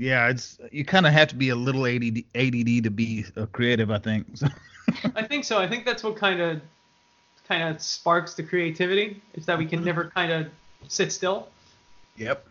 Yeah, 0.00 0.28
it's 0.28 0.58
you 0.70 0.84
kind 0.84 1.06
of 1.08 1.12
have 1.12 1.28
to 1.28 1.34
be 1.34 1.48
a 1.48 1.56
little 1.56 1.84
ADD, 1.84 2.22
ADD 2.36 2.84
to 2.84 2.90
be 2.90 3.24
a 3.34 3.48
creative, 3.48 3.90
I 3.90 3.98
think. 3.98 4.26
So, 4.34 4.46
I 5.16 5.24
think 5.24 5.44
so. 5.44 5.58
I 5.58 5.66
think 5.66 5.84
that's 5.84 6.04
what 6.04 6.14
kind 6.14 6.40
of 6.40 6.60
kind 7.48 7.64
of 7.64 7.82
sparks 7.82 8.34
the 8.34 8.44
creativity 8.44 9.20
is 9.34 9.44
that 9.46 9.58
we 9.58 9.66
can 9.66 9.82
never 9.82 10.12
kind 10.14 10.30
of 10.30 10.46
sit 10.86 11.10
still. 11.10 11.48
yep. 12.16 12.46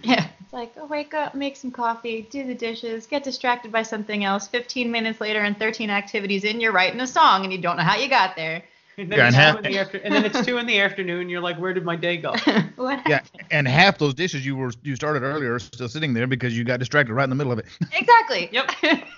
Yeah. 0.00 0.28
It's 0.52 0.58
like, 0.58 0.74
oh, 0.76 0.84
wake 0.84 1.14
up, 1.14 1.34
make 1.34 1.56
some 1.56 1.70
coffee, 1.70 2.28
do 2.30 2.46
the 2.46 2.54
dishes, 2.54 3.06
get 3.06 3.24
distracted 3.24 3.72
by 3.72 3.82
something 3.84 4.22
else. 4.22 4.46
15 4.48 4.90
minutes 4.90 5.18
later 5.18 5.40
and 5.40 5.58
13 5.58 5.88
activities 5.88 6.44
in, 6.44 6.60
you're 6.60 6.72
writing 6.72 7.00
a 7.00 7.06
song 7.06 7.44
and 7.44 7.50
you 7.50 7.58
don't 7.58 7.78
know 7.78 7.82
how 7.82 7.96
you 7.96 8.06
got 8.06 8.36
there. 8.36 8.62
And 8.98 9.10
then, 9.10 9.18
Yeah, 9.18 9.28
it's 9.28 9.36
and 9.36 9.40
two 9.40 9.40
half- 9.40 9.56
in 9.56 9.72
the 9.72 9.78
after, 9.78 9.96
and 9.96 10.14
then 10.14 10.24
it's 10.26 10.44
two 10.44 10.58
in 10.58 10.66
the 10.66 10.78
afternoon. 10.78 11.30
You're 11.30 11.40
like, 11.40 11.56
where 11.58 11.72
did 11.72 11.82
my 11.86 11.96
day 11.96 12.18
go? 12.18 12.34
what 12.76 13.00
Yeah, 13.08 13.22
and 13.50 13.66
half 13.66 13.96
those 13.96 14.12
dishes 14.12 14.44
you 14.44 14.54
were 14.54 14.70
you 14.82 14.94
started 14.96 15.22
earlier 15.22 15.54
are 15.54 15.58
still 15.58 15.88
sitting 15.88 16.12
there 16.12 16.26
because 16.26 16.54
you 16.54 16.62
got 16.62 16.78
distracted 16.78 17.14
right 17.14 17.24
in 17.24 17.30
the 17.30 17.36
middle 17.36 17.52
of 17.52 17.58
it. 17.58 17.64
Exactly. 17.94 18.50
Yep. 18.52 18.70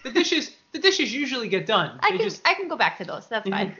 The 0.04 0.12
dishes, 0.12 0.52
the 0.70 0.78
dishes 0.78 1.12
usually 1.12 1.48
get 1.48 1.66
done. 1.66 1.98
I 2.04 2.12
They 2.12 2.18
can 2.18 2.26
just 2.28 2.42
I 2.46 2.54
can 2.54 2.68
go 2.68 2.76
back 2.76 2.98
to 2.98 3.04
those. 3.04 3.26
That's 3.26 3.48
fine. 3.50 3.76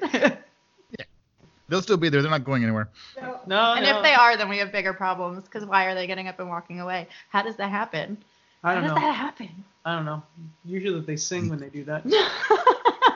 They'll 1.68 1.82
still 1.82 1.96
be 1.96 2.08
there. 2.08 2.20
They're 2.22 2.30
not 2.30 2.44
going 2.44 2.62
anywhere. 2.62 2.88
no, 3.20 3.40
no 3.46 3.74
and 3.74 3.84
no. 3.84 3.96
if 3.96 4.02
they 4.02 4.12
are, 4.12 4.36
then 4.36 4.48
we 4.48 4.58
have 4.58 4.70
bigger 4.70 4.92
problems 4.92 5.44
because 5.44 5.64
why 5.64 5.86
are 5.86 5.94
they 5.94 6.06
getting 6.06 6.28
up 6.28 6.38
and 6.38 6.48
walking 6.48 6.80
away? 6.80 7.08
How 7.30 7.42
does 7.42 7.56
that 7.56 7.70
happen? 7.70 8.18
I 8.62 8.68
How 8.68 8.74
don't 8.74 8.84
does 8.84 8.94
know. 8.96 9.00
that 9.00 9.14
happen? 9.14 9.64
I 9.84 9.96
don't 9.96 10.04
know. 10.04 10.22
Usually 10.64 11.00
they 11.00 11.16
sing 11.16 11.48
when 11.48 11.58
they 11.58 11.68
do 11.68 11.84
that. 11.84 12.04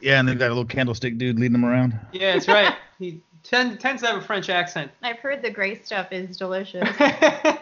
Yeah, 0.00 0.20
and 0.20 0.28
they've 0.28 0.38
got 0.38 0.46
a 0.46 0.54
little 0.54 0.64
candlestick 0.64 1.18
dude 1.18 1.36
leading 1.36 1.52
them 1.52 1.64
around. 1.64 1.98
Yeah, 2.12 2.34
that's 2.34 2.48
right. 2.48 2.74
He 2.98 3.20
tend, 3.44 3.78
tends 3.78 4.02
to 4.02 4.08
have 4.08 4.16
a 4.16 4.20
French 4.20 4.50
accent. 4.50 4.90
I've 5.04 5.20
heard 5.20 5.40
the 5.40 5.50
gray 5.50 5.80
stuff 5.80 6.08
is 6.12 6.36
delicious. 6.36 6.88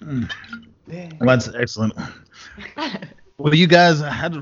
Hmm. 0.00 0.24
Well, 0.86 1.08
that's 1.20 1.48
excellent. 1.54 1.94
Well, 3.38 3.54
you 3.54 3.66
guys, 3.66 4.02
I 4.02 4.10
had 4.10 4.36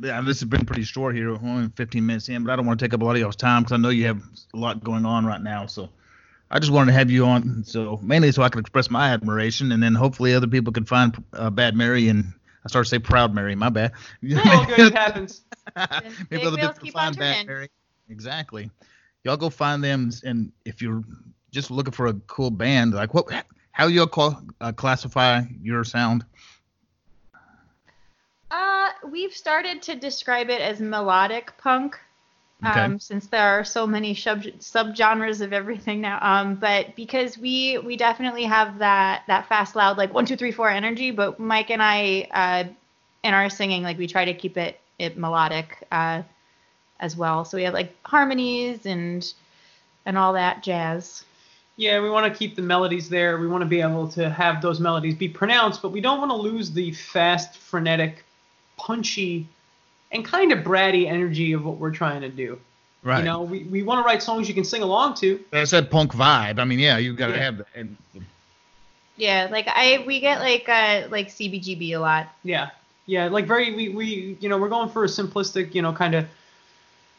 yeah, 0.00 0.20
this 0.20 0.40
has 0.40 0.48
been 0.48 0.66
pretty 0.66 0.82
short 0.82 1.14
here, 1.14 1.30
only 1.30 1.70
15 1.74 2.04
minutes 2.04 2.28
in, 2.28 2.44
but 2.44 2.52
I 2.52 2.56
don't 2.56 2.66
want 2.66 2.78
to 2.78 2.84
take 2.84 2.94
up 2.94 3.02
a 3.02 3.04
lot 3.04 3.16
of 3.16 3.20
y'all's 3.20 3.36
time 3.36 3.62
because 3.62 3.72
I 3.72 3.76
know 3.78 3.88
you 3.88 4.06
have 4.06 4.22
a 4.54 4.56
lot 4.56 4.82
going 4.84 5.04
on 5.04 5.26
right 5.26 5.40
now. 5.40 5.66
So 5.66 5.88
I 6.50 6.58
just 6.58 6.72
wanted 6.72 6.92
to 6.92 6.98
have 6.98 7.10
you 7.10 7.26
on, 7.26 7.64
so 7.64 7.98
mainly 8.02 8.30
so 8.32 8.42
I 8.42 8.48
could 8.48 8.60
express 8.60 8.90
my 8.90 9.10
admiration, 9.10 9.72
and 9.72 9.82
then 9.82 9.94
hopefully 9.94 10.34
other 10.34 10.46
people 10.46 10.72
can 10.72 10.84
find 10.84 11.22
uh, 11.32 11.50
Bad 11.50 11.74
Mary 11.74 12.08
and 12.08 12.32
I 12.64 12.68
started 12.68 12.84
to 12.86 12.90
say 12.90 12.98
Proud 12.98 13.34
Mary. 13.34 13.54
My 13.54 13.70
bad. 13.70 13.92
oh, 14.34 14.66
good, 14.76 14.92
it 14.92 14.94
happens. 14.94 15.42
Maybe 16.30 16.44
other 16.44 16.56
people 16.56 16.72
keep 16.74 16.82
can 16.82 16.92
find 16.92 17.18
Bad. 17.18 17.46
Mary. 17.46 17.70
Exactly. 18.08 18.70
Y'all 19.24 19.36
go 19.36 19.50
find 19.50 19.82
them, 19.82 20.10
and 20.24 20.52
if 20.64 20.82
you're 20.82 21.02
just 21.50 21.70
looking 21.70 21.92
for 21.92 22.06
a 22.06 22.14
cool 22.26 22.50
band, 22.50 22.94
like 22.94 23.14
what, 23.14 23.26
how 23.72 23.86
y'all 23.86 24.06
call, 24.06 24.42
uh, 24.60 24.72
classify 24.72 25.42
your 25.62 25.84
sound? 25.84 26.24
Uh, 28.50 28.79
we've 29.08 29.34
started 29.34 29.82
to 29.82 29.96
describe 29.96 30.50
it 30.50 30.60
as 30.60 30.80
melodic 30.80 31.56
punk. 31.58 31.98
Okay. 32.64 32.78
Um, 32.78 33.00
since 33.00 33.26
there 33.26 33.58
are 33.58 33.64
so 33.64 33.86
many 33.86 34.14
sub 34.14 34.42
subgenres 34.42 35.40
of 35.40 35.54
everything 35.54 36.02
now. 36.02 36.18
Um, 36.20 36.56
but 36.56 36.94
because 36.94 37.38
we 37.38 37.78
we 37.78 37.96
definitely 37.96 38.44
have 38.44 38.78
that 38.80 39.22
that 39.28 39.48
fast 39.48 39.74
loud 39.74 39.96
like 39.96 40.12
one 40.12 40.26
two 40.26 40.36
three 40.36 40.52
four 40.52 40.68
energy. 40.68 41.10
But 41.10 41.40
Mike 41.40 41.70
and 41.70 41.82
I 41.82 42.28
uh, 42.30 42.64
in 43.22 43.34
our 43.34 43.48
singing 43.48 43.82
like 43.82 43.96
we 43.96 44.06
try 44.06 44.26
to 44.26 44.34
keep 44.34 44.58
it 44.58 44.78
it 44.98 45.16
melodic 45.16 45.86
uh, 45.90 46.22
as 47.00 47.16
well. 47.16 47.46
So 47.46 47.56
we 47.56 47.62
have 47.64 47.72
like 47.72 47.96
harmonies 48.04 48.84
and 48.84 49.32
and 50.04 50.18
all 50.18 50.34
that 50.34 50.62
jazz. 50.62 51.24
Yeah, 51.76 52.02
we 52.02 52.10
want 52.10 52.30
to 52.30 52.38
keep 52.38 52.56
the 52.56 52.62
melodies 52.62 53.08
there. 53.08 53.38
We 53.38 53.48
want 53.48 53.62
to 53.62 53.66
be 53.66 53.80
able 53.80 54.06
to 54.08 54.28
have 54.28 54.60
those 54.60 54.80
melodies 54.80 55.14
be 55.14 55.30
pronounced, 55.30 55.80
but 55.80 55.92
we 55.92 56.02
don't 56.02 56.18
want 56.18 56.30
to 56.30 56.36
lose 56.36 56.70
the 56.70 56.92
fast, 56.92 57.56
frenetic, 57.56 58.22
punchy, 58.84 59.46
and 60.12 60.24
kind 60.24 60.52
of 60.52 60.60
bratty 60.64 61.06
energy 61.06 61.52
of 61.52 61.64
what 61.64 61.76
we're 61.76 61.90
trying 61.92 62.20
to 62.22 62.28
do. 62.28 62.58
Right. 63.02 63.20
You 63.20 63.24
know, 63.24 63.42
we, 63.42 63.64
we 63.64 63.82
want 63.82 64.04
to 64.04 64.06
write 64.06 64.22
songs 64.22 64.46
you 64.48 64.54
can 64.54 64.64
sing 64.64 64.82
along 64.82 65.14
to. 65.16 65.40
That's 65.50 65.70
that 65.70 65.90
punk 65.90 66.12
vibe. 66.12 66.58
I 66.58 66.64
mean, 66.64 66.78
yeah, 66.78 66.98
you 66.98 67.14
got 67.14 67.28
to 67.28 67.32
Yeah. 67.34 67.42
have 67.44 67.58
that. 67.58 67.66
And 67.74 67.96
Yeah, 69.16 69.48
like 69.50 69.68
I 69.68 70.02
we 70.06 70.20
get 70.20 70.40
like 70.40 70.68
uh 70.68 71.08
like 71.10 71.28
CBGB 71.28 71.92
a 71.94 71.98
lot. 71.98 72.28
Yeah, 72.42 72.70
yeah, 73.06 73.28
like 73.28 73.46
very 73.46 73.74
we 73.74 73.88
we 73.90 74.36
you 74.40 74.48
know 74.48 74.58
we're 74.58 74.68
going 74.68 74.88
for 74.90 75.04
a 75.04 75.08
simplistic 75.08 75.74
you 75.74 75.82
know 75.82 75.92
kind 75.92 76.14
of 76.14 76.26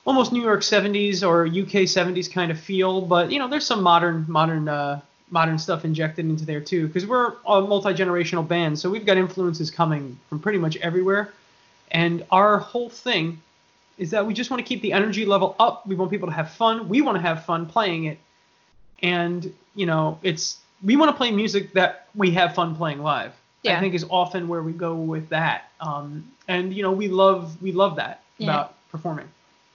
almost 0.06 0.32
New 0.34 0.41
York 0.41 0.62
70s 0.62 1.21
or 1.28 1.45
UK 1.45 1.86
70s 1.86 2.32
kind 2.32 2.52
of 2.52 2.60
feel, 2.60 3.02
but 3.02 3.32
you 3.32 3.39
know 3.39 3.47
there's 3.47 3.65
some 3.65 3.82
modern 3.84 4.26
modern 4.28 4.67
uh, 4.67 5.00
modern 5.30 5.58
stuff 5.58 5.86
injected 5.86 6.26
into 6.26 6.45
there 6.45 6.60
too 6.62 6.88
because 6.88 7.06
we're 7.06 7.34
a 7.47 7.62
multi 7.62 7.93
generational 7.93 8.47
band, 8.47 8.78
so 8.78 8.89
we've 8.89 9.06
got 9.06 9.17
influences 9.17 9.71
coming 9.71 10.17
from 10.30 10.39
pretty 10.39 10.58
much 10.60 10.78
everywhere, 10.78 11.34
and 11.91 12.25
our 12.32 12.58
whole 12.58 12.89
thing 12.89 13.41
is 13.97 14.12
that 14.12 14.25
we 14.25 14.34
just 14.34 14.49
want 14.49 14.60
to 14.60 14.67
keep 14.67 14.82
the 14.82 14.93
energy 14.93 15.25
level 15.25 15.56
up. 15.60 15.86
We 15.86 15.95
want 15.95 16.10
people 16.12 16.27
to 16.27 16.34
have 16.34 16.49
fun. 16.51 16.89
We 16.89 17.01
want 17.01 17.17
to 17.17 17.21
have 17.21 17.45
fun 17.45 17.65
playing 17.67 18.06
it, 18.06 18.17
and 19.01 19.54
you 19.75 19.86
know 19.86 20.19
it's 20.23 20.58
we 20.84 20.95
want 20.95 21.12
to 21.12 21.15
play 21.17 21.32
music 21.32 21.73
that 21.73 22.08
we 22.15 22.32
have 22.32 22.56
fun 22.56 22.75
playing 22.75 23.01
live. 23.04 23.34
Yeah. 23.63 23.77
I 23.77 23.80
think 23.80 23.93
is 23.93 24.06
often 24.10 24.47
where 24.47 24.63
we 24.63 24.71
go 24.71 24.95
with 24.95 25.30
that. 25.30 25.69
Um, 25.80 26.32
and 26.47 26.73
you 26.73 26.82
know 26.84 26.91
we 26.91 27.08
love 27.08 27.62
we 27.62 27.71
love 27.71 27.95
that 27.97 28.23
Yeah. 28.38 28.47
about 28.47 28.75
performing. 28.89 29.27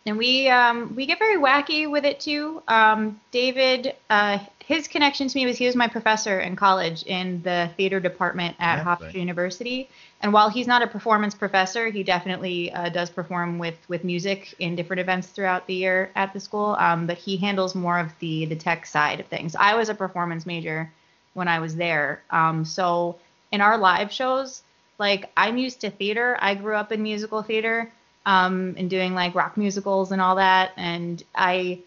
and 0.07 0.19
we 0.19 0.49
um, 0.49 0.95
we 0.97 1.07
get 1.07 1.19
very 1.19 1.37
wacky 1.37 1.89
with 1.91 2.05
it 2.05 2.19
too. 2.21 2.63
Um, 2.69 3.21
David, 3.31 3.95
uh, 4.11 4.39
his 4.67 4.89
connection 4.89 5.29
to 5.29 5.39
me 5.39 5.47
was 5.47 5.57
he 5.57 5.67
was 5.67 5.77
my 5.77 5.87
professor 5.87 6.41
in 6.41 6.57
college 6.57 7.05
in 7.05 7.41
the 7.43 7.71
theater 7.77 8.01
department 8.01 8.57
at 8.59 8.85
Hofstra. 8.85 9.15
University. 9.15 9.89
And 10.23 10.33
while 10.33 10.49
he's 10.49 10.67
not 10.67 10.83
a 10.83 10.89
performance 10.89 11.37
professor, 11.37 11.89
he 11.89 12.03
definitely 12.03 12.73
uh, 12.73 12.89
does 12.89 13.09
perform 13.09 13.61
with 13.61 13.79
with 13.89 14.03
music 14.03 14.55
in 14.59 14.75
different 14.75 14.99
events 14.99 15.29
throughout 15.29 15.69
the 15.69 15.75
year 15.75 16.11
at 16.17 16.33
the 16.33 16.41
school. 16.41 16.77
Um, 16.81 17.07
but 17.07 17.17
he 17.17 17.37
handles 17.37 17.77
more 17.77 17.99
of 18.01 18.11
the 18.19 18.47
the 18.47 18.57
tech 18.57 18.87
side 18.87 19.21
of 19.21 19.27
things. 19.27 19.55
I 19.55 19.77
was 19.77 19.89
a 19.89 19.95
performance 19.95 20.47
major 20.47 20.91
when 21.35 21.47
I 21.47 21.61
was 21.61 21.77
there, 21.77 22.23
um, 22.31 22.65
so 22.65 23.19
in 23.53 23.61
our 23.61 23.79
live 23.79 24.11
shows, 24.11 24.63
like 24.99 25.31
I'm 25.37 25.59
used 25.59 25.81
to 25.83 25.91
theater. 25.91 26.37
I 26.41 26.57
grew 26.57 26.75
up 26.75 26.91
in 26.91 27.05
musical 27.05 27.41
theater 27.43 27.93
um, 28.25 28.75
and 28.77 28.91
doing 28.91 29.15
like 29.15 29.37
rock 29.37 29.57
musicals 29.57 30.11
and 30.11 30.21
all 30.21 30.35
that. 30.37 30.73
And 30.77 31.23
I 31.37 31.83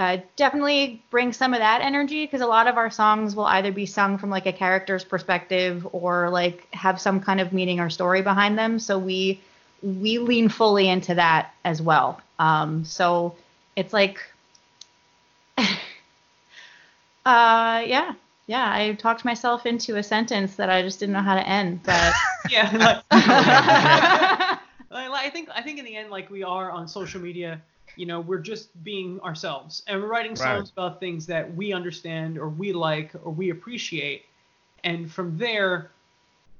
uh, 0.00 0.16
definitely 0.36 1.02
bring 1.10 1.30
some 1.32 1.52
of 1.52 1.60
that 1.60 1.82
energy 1.82 2.24
because 2.24 2.40
a 2.40 2.46
lot 2.46 2.66
of 2.66 2.78
our 2.78 2.90
songs 2.90 3.36
will 3.36 3.44
either 3.44 3.70
be 3.70 3.84
sung 3.84 4.16
from 4.16 4.30
like 4.30 4.46
a 4.46 4.52
character's 4.52 5.04
perspective 5.04 5.86
or 5.92 6.30
like 6.30 6.66
have 6.72 6.98
some 6.98 7.20
kind 7.20 7.38
of 7.38 7.52
meaning 7.52 7.80
or 7.80 7.90
story 7.90 8.22
behind 8.22 8.56
them. 8.58 8.78
So 8.78 8.98
we 8.98 9.40
we 9.82 10.18
lean 10.18 10.48
fully 10.48 10.88
into 10.88 11.14
that 11.16 11.52
as 11.66 11.82
well. 11.82 12.18
Um, 12.38 12.84
so 12.86 13.34
it's 13.76 13.92
like, 13.92 14.20
uh, 15.58 15.66
yeah. 17.26 18.14
Yeah, 18.46 18.68
I 18.72 18.94
talked 18.94 19.24
myself 19.24 19.64
into 19.66 19.96
a 19.96 20.02
sentence 20.02 20.56
that 20.56 20.70
I 20.70 20.82
just 20.82 20.98
didn't 20.98 21.12
know 21.12 21.20
how 21.22 21.34
to 21.36 21.46
end, 21.48 21.82
but 21.84 22.14
Yeah. 22.50 23.02
like- 23.10 24.58
Like, 24.92 25.08
like, 25.10 25.24
I 25.26 25.30
think 25.30 25.48
I 25.54 25.62
think 25.62 25.78
in 25.78 25.84
the 25.84 25.94
end, 25.94 26.10
like 26.10 26.30
we 26.30 26.42
are 26.42 26.68
on 26.72 26.88
social 26.88 27.20
media, 27.20 27.62
you 28.00 28.06
know, 28.06 28.18
we're 28.18 28.38
just 28.38 28.82
being 28.82 29.20
ourselves, 29.20 29.82
and 29.86 30.00
we're 30.00 30.08
writing 30.08 30.34
songs 30.34 30.70
about 30.70 31.00
things 31.00 31.26
that 31.26 31.54
we 31.54 31.74
understand 31.74 32.38
or 32.38 32.48
we 32.48 32.72
like 32.72 33.10
or 33.22 33.30
we 33.30 33.50
appreciate, 33.50 34.24
and 34.84 35.12
from 35.12 35.36
there, 35.36 35.90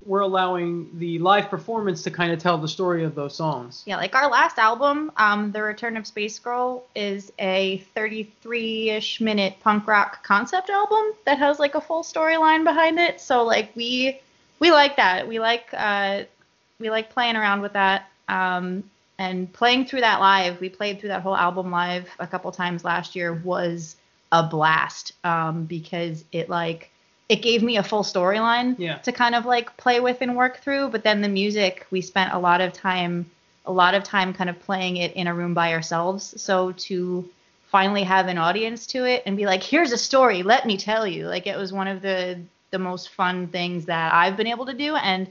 we're 0.04 0.20
allowing 0.20 0.90
the 0.98 1.18
live 1.18 1.48
performance 1.48 2.02
to 2.02 2.10
kind 2.10 2.30
of 2.30 2.38
tell 2.38 2.58
the 2.58 2.68
story 2.68 3.04
of 3.04 3.14
those 3.14 3.34
songs. 3.34 3.82
Yeah, 3.86 3.96
like 3.96 4.14
our 4.14 4.30
last 4.30 4.58
album, 4.58 5.12
um, 5.16 5.50
The 5.50 5.62
Return 5.62 5.96
of 5.96 6.06
Space 6.06 6.38
Girl, 6.38 6.84
is 6.94 7.32
a 7.38 7.82
33-ish 7.96 9.22
minute 9.22 9.54
punk 9.60 9.86
rock 9.86 10.22
concept 10.22 10.68
album 10.68 11.14
that 11.24 11.38
has 11.38 11.58
like 11.58 11.74
a 11.74 11.80
full 11.80 12.02
storyline 12.02 12.64
behind 12.64 12.98
it. 12.98 13.18
So 13.18 13.44
like 13.44 13.74
we 13.74 14.20
we 14.58 14.72
like 14.72 14.96
that. 14.96 15.26
We 15.26 15.40
like 15.40 15.68
uh, 15.72 16.24
we 16.78 16.90
like 16.90 17.08
playing 17.08 17.36
around 17.36 17.62
with 17.62 17.72
that. 17.72 18.10
Um, 18.28 18.84
and 19.20 19.52
playing 19.52 19.84
through 19.84 20.00
that 20.00 20.18
live, 20.18 20.58
we 20.60 20.70
played 20.70 20.98
through 20.98 21.10
that 21.10 21.20
whole 21.20 21.36
album 21.36 21.70
live 21.70 22.08
a 22.18 22.26
couple 22.26 22.50
times 22.52 22.84
last 22.84 23.14
year 23.14 23.34
was 23.34 23.96
a 24.32 24.42
blast 24.42 25.12
um, 25.24 25.64
because 25.66 26.24
it 26.32 26.48
like 26.48 26.90
it 27.28 27.42
gave 27.42 27.62
me 27.62 27.76
a 27.76 27.82
full 27.82 28.02
storyline 28.02 28.76
Yeah. 28.78 28.96
to 28.98 29.12
kind 29.12 29.34
of 29.34 29.44
like 29.44 29.76
play 29.76 30.00
with 30.00 30.22
and 30.22 30.34
work 30.36 30.60
through. 30.62 30.88
But 30.88 31.04
then 31.04 31.20
the 31.20 31.28
music, 31.28 31.86
we 31.90 32.00
spent 32.00 32.32
a 32.32 32.38
lot 32.38 32.62
of 32.62 32.72
time, 32.72 33.30
a 33.66 33.72
lot 33.72 33.94
of 33.94 34.04
time 34.04 34.32
kind 34.32 34.48
of 34.48 34.58
playing 34.60 34.96
it 34.96 35.12
in 35.12 35.26
a 35.26 35.34
room 35.34 35.52
by 35.52 35.74
ourselves. 35.74 36.40
So 36.40 36.72
to 36.88 37.28
finally 37.70 38.02
have 38.04 38.26
an 38.26 38.38
audience 38.38 38.86
to 38.86 39.04
it 39.04 39.22
and 39.26 39.36
be 39.36 39.44
like, 39.44 39.62
here's 39.62 39.92
a 39.92 39.98
story, 39.98 40.42
let 40.42 40.64
me 40.64 40.78
tell 40.78 41.06
you. 41.06 41.28
Like 41.28 41.46
it 41.46 41.58
was 41.58 41.74
one 41.74 41.88
of 41.88 42.00
the 42.00 42.40
the 42.70 42.78
most 42.78 43.10
fun 43.10 43.48
things 43.48 43.84
that 43.84 44.14
I've 44.14 44.36
been 44.38 44.46
able 44.46 44.64
to 44.64 44.74
do, 44.74 44.96
and 44.96 45.28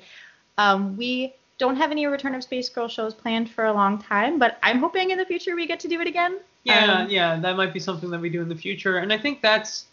um, 0.59 0.95
we 0.95 1.33
don't 1.59 1.75
have 1.75 1.91
any 1.91 2.07
Return 2.07 2.33
of 2.33 2.43
Space 2.43 2.69
Girl 2.69 2.87
shows 2.87 3.13
planned 3.13 3.49
for 3.51 3.65
a 3.65 3.73
long 3.73 4.01
time, 4.01 4.39
but 4.39 4.57
I'm 4.63 4.79
hoping 4.79 5.11
in 5.11 5.17
the 5.17 5.25
future 5.25 5.55
we 5.55 5.67
get 5.67 5.81
to 5.81 5.87
do 5.87 6.01
it 6.01 6.07
again. 6.07 6.39
Yeah, 6.63 7.01
Um, 7.01 7.09
yeah, 7.09 7.37
that 7.37 7.55
might 7.55 7.73
be 7.73 7.79
something 7.79 8.09
that 8.09 8.19
we 8.19 8.29
do 8.29 8.41
in 8.41 8.49
the 8.49 8.55
future, 8.55 8.97
and 8.97 9.13
I 9.13 9.17
think 9.17 9.41
that's 9.41 9.85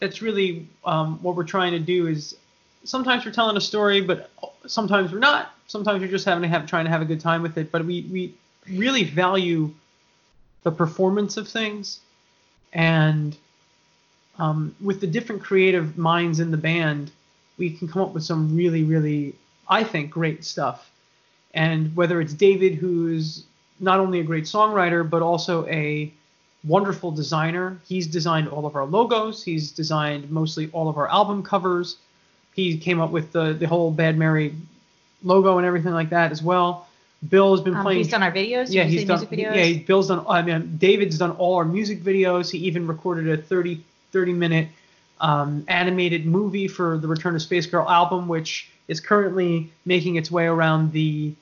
that's 0.00 0.22
really 0.22 0.68
um, 0.84 1.18
what 1.22 1.34
we're 1.34 1.44
trying 1.44 1.72
to 1.72 1.78
do. 1.78 2.08
Is 2.08 2.36
sometimes 2.84 3.24
we're 3.24 3.32
telling 3.32 3.56
a 3.56 3.60
story, 3.60 4.00
but 4.00 4.30
sometimes 4.66 5.12
we're 5.12 5.18
not. 5.18 5.54
Sometimes 5.68 6.00
we're 6.00 6.08
just 6.08 6.24
having 6.24 6.42
to 6.42 6.48
have 6.48 6.66
trying 6.66 6.84
to 6.84 6.90
have 6.90 7.02
a 7.02 7.04
good 7.04 7.20
time 7.20 7.42
with 7.42 7.56
it. 7.58 7.70
But 7.70 7.84
we 7.84 8.02
we 8.12 8.34
really 8.70 9.04
value 9.04 9.72
the 10.64 10.72
performance 10.72 11.36
of 11.36 11.48
things, 11.48 12.00
and 12.72 13.36
um, 14.38 14.74
with 14.80 15.00
the 15.00 15.06
different 15.06 15.42
creative 15.42 15.96
minds 15.96 16.40
in 16.40 16.50
the 16.50 16.56
band, 16.56 17.12
we 17.56 17.70
can 17.70 17.86
come 17.86 18.02
up 18.02 18.14
with 18.14 18.24
some 18.24 18.56
really 18.56 18.82
really 18.82 19.34
I 19.68 19.84
think 19.84 20.10
great 20.10 20.44
stuff. 20.44 20.90
And 21.54 21.94
whether 21.96 22.20
it's 22.20 22.32
David, 22.34 22.74
who's 22.74 23.44
not 23.80 24.00
only 24.00 24.20
a 24.20 24.24
great 24.24 24.44
songwriter 24.44 25.08
but 25.08 25.22
also 25.22 25.66
a 25.68 26.12
wonderful 26.64 27.10
designer. 27.12 27.78
He's 27.86 28.06
designed 28.06 28.48
all 28.48 28.66
of 28.66 28.74
our 28.74 28.84
logos. 28.84 29.44
He's 29.44 29.70
designed 29.70 30.30
mostly 30.30 30.68
all 30.72 30.88
of 30.88 30.96
our 30.98 31.08
album 31.08 31.42
covers. 31.42 31.96
He 32.54 32.76
came 32.76 33.00
up 33.00 33.10
with 33.10 33.30
the 33.32 33.52
the 33.52 33.66
whole 33.68 33.90
Bad 33.92 34.18
Mary 34.18 34.54
logo 35.22 35.58
and 35.58 35.66
everything 35.66 35.92
like 35.92 36.10
that 36.10 36.32
as 36.32 36.42
well. 36.42 36.86
Bill 37.28 37.52
has 37.54 37.60
been 37.64 37.74
Um, 37.74 37.82
playing. 37.82 37.98
he's 37.98 38.08
done 38.08 38.22
our 38.22 38.30
videos. 38.32 38.72
yeah, 38.72 38.84
he's 38.84 39.04
done. 39.04 39.18
music 39.20 39.30
videos. 39.38 39.76
Yeah, 39.76 39.82
Bill's 39.86 40.08
done. 40.08 40.24
I 40.28 40.42
mean, 40.42 40.76
David's 40.78 41.18
done 41.18 41.32
all 41.32 41.56
our 41.56 41.64
music 41.64 42.02
videos. 42.02 42.50
He 42.50 42.58
even 42.58 42.86
recorded 42.86 43.28
a 43.28 43.40
30 43.42 43.80
30 44.12 44.32
minute 44.32 44.68
um, 45.20 45.64
animated 45.68 46.26
movie 46.26 46.66
for 46.68 46.98
the 46.98 47.06
Return 47.08 47.34
of 47.36 47.42
Space 47.42 47.66
Girl 47.66 47.88
album, 47.88 48.26
which 48.28 48.70
is 48.88 49.00
currently 49.00 49.70
making 49.84 50.16
its 50.16 50.30
way 50.30 50.46
around 50.46 50.92
the 50.92 51.32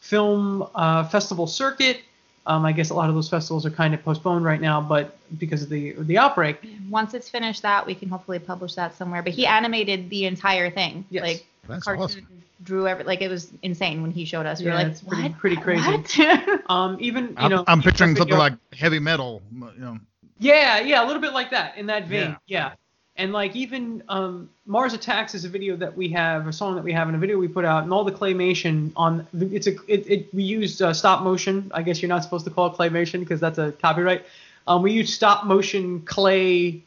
film 0.00 0.66
uh, 0.74 1.04
festival 1.08 1.46
circuit. 1.46 2.00
Um, 2.46 2.64
I 2.66 2.72
guess 2.72 2.90
a 2.90 2.94
lot 2.94 3.08
of 3.08 3.14
those 3.14 3.28
festivals 3.28 3.64
are 3.64 3.70
kind 3.70 3.94
of 3.94 4.02
postponed 4.04 4.44
right 4.44 4.60
now, 4.60 4.80
but 4.80 5.16
because 5.38 5.62
of 5.62 5.70
the 5.70 5.92
the 5.98 6.18
outbreak. 6.18 6.58
Once 6.90 7.14
it's 7.14 7.28
finished 7.28 7.62
that, 7.62 7.86
we 7.86 7.94
can 7.94 8.08
hopefully 8.10 8.38
publish 8.38 8.74
that 8.74 8.94
somewhere. 8.96 9.22
But 9.22 9.32
he 9.32 9.46
animated 9.46 10.10
the 10.10 10.26
entire 10.26 10.70
thing. 10.70 11.06
Yes. 11.10 11.22
Like 11.22 11.46
That's 11.66 11.84
cartoon, 11.84 12.02
awesome. 12.04 12.42
drew 12.62 12.86
every 12.86 13.04
like 13.04 13.22
it 13.22 13.28
was 13.28 13.50
insane 13.62 14.02
when 14.02 14.10
he 14.10 14.26
showed 14.26 14.44
us. 14.44 14.60
We 14.60 14.66
Yeah, 14.66 14.72
were 14.72 14.78
like, 14.78 14.86
it's 14.88 15.00
pretty- 15.00 15.22
what? 15.30 15.38
pretty 15.38 15.56
crazy. 15.56 15.90
What? 15.90 16.60
Um, 16.70 16.96
even 17.00 17.28
you 17.28 17.34
I'm, 17.38 17.50
know, 17.50 17.64
I'm 17.66 17.80
picturing 17.82 18.14
something 18.14 18.36
like 18.36 18.54
heavy 18.74 18.98
metal. 18.98 19.40
You 19.52 19.70
know, 19.78 19.98
Yeah, 20.38 20.80
yeah, 20.80 21.02
a 21.02 21.06
little 21.06 21.22
bit 21.22 21.32
like 21.32 21.50
that 21.50 21.78
in 21.78 21.86
that 21.86 22.06
vein. 22.08 22.20
Yeah. 22.20 22.36
Yeah. 22.46 22.72
And 23.16 23.32
like 23.32 23.54
even 23.54 24.02
um, 24.08 24.50
Mars 24.66 24.92
Attacks 24.92 25.34
is 25.34 25.44
a 25.44 25.48
video 25.48 25.76
that 25.76 25.96
we 25.96 26.08
have, 26.08 26.48
a 26.48 26.52
song 26.52 26.74
that 26.74 26.82
we 26.82 26.92
have, 26.92 27.06
and 27.06 27.16
a 27.16 27.20
video 27.20 27.38
we 27.38 27.46
put 27.46 27.64
out, 27.64 27.84
and 27.84 27.92
all 27.92 28.02
the 28.02 28.12
claymation 28.12 28.90
on 28.96 29.26
it's 29.32 29.68
a 29.68 29.76
it, 29.86 30.10
it 30.10 30.34
we 30.34 30.42
used 30.42 30.82
uh, 30.82 30.92
stop 30.92 31.22
motion. 31.22 31.70
I 31.72 31.82
guess 31.82 32.02
you're 32.02 32.08
not 32.08 32.24
supposed 32.24 32.44
to 32.46 32.50
call 32.50 32.66
it 32.66 32.72
claymation 32.72 33.20
because 33.20 33.38
that's 33.38 33.58
a 33.58 33.70
copyright. 33.72 34.24
Um, 34.66 34.82
we 34.82 34.92
used 34.92 35.14
stop 35.14 35.46
motion 35.46 36.00
clay 36.02 36.82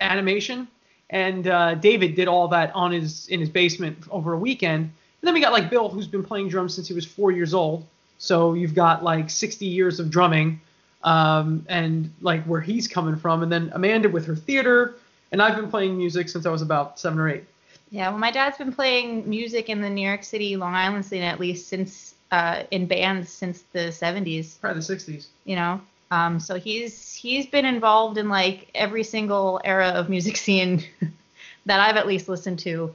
animation, 0.00 0.66
and 1.10 1.46
uh, 1.46 1.74
David 1.74 2.14
did 2.14 2.26
all 2.26 2.48
that 2.48 2.74
on 2.74 2.92
his 2.92 3.28
in 3.28 3.38
his 3.40 3.50
basement 3.50 3.98
over 4.10 4.32
a 4.32 4.38
weekend. 4.38 4.84
And 4.84 5.26
then 5.26 5.34
we 5.34 5.42
got 5.42 5.52
like 5.52 5.68
Bill, 5.68 5.90
who's 5.90 6.06
been 6.06 6.24
playing 6.24 6.48
drums 6.48 6.74
since 6.74 6.88
he 6.88 6.94
was 6.94 7.04
four 7.04 7.32
years 7.32 7.52
old. 7.52 7.86
So 8.16 8.54
you've 8.54 8.74
got 8.74 9.04
like 9.04 9.28
60 9.28 9.66
years 9.66 10.00
of 10.00 10.10
drumming 10.10 10.60
um, 11.02 11.66
and 11.68 12.10
like 12.22 12.44
where 12.44 12.60
he's 12.60 12.88
coming 12.88 13.16
from, 13.16 13.42
and 13.42 13.52
then 13.52 13.70
Amanda 13.74 14.08
with 14.08 14.24
her 14.26 14.36
theater, 14.36 14.94
and 15.32 15.42
I've 15.42 15.56
been 15.56 15.70
playing 15.70 15.96
music 15.96 16.28
since 16.28 16.46
I 16.46 16.50
was 16.50 16.62
about 16.62 16.98
seven 16.98 17.18
or 17.18 17.28
eight. 17.28 17.44
Yeah, 17.90 18.10
well, 18.10 18.18
my 18.18 18.30
dad's 18.30 18.56
been 18.56 18.72
playing 18.72 19.28
music 19.28 19.68
in 19.68 19.80
the 19.80 19.90
New 19.90 20.06
York 20.06 20.22
City, 20.22 20.56
Long 20.56 20.74
Island 20.74 21.04
scene 21.04 21.22
at 21.22 21.40
least 21.40 21.68
since 21.68 22.14
uh, 22.30 22.62
in 22.70 22.86
bands 22.86 23.30
since 23.30 23.62
the 23.72 23.88
70s. 23.88 24.60
Probably 24.60 24.80
the 24.80 24.94
60s. 24.94 25.26
You 25.44 25.56
know, 25.56 25.80
um, 26.10 26.38
so 26.38 26.54
he's 26.54 27.12
he's 27.14 27.46
been 27.46 27.64
involved 27.64 28.18
in 28.18 28.28
like 28.28 28.70
every 28.74 29.02
single 29.02 29.60
era 29.64 29.88
of 29.88 30.08
music 30.08 30.36
scene 30.44 30.84
that 31.66 31.80
I've 31.80 31.96
at 31.96 32.06
least 32.06 32.28
listened 32.28 32.60
to, 32.60 32.94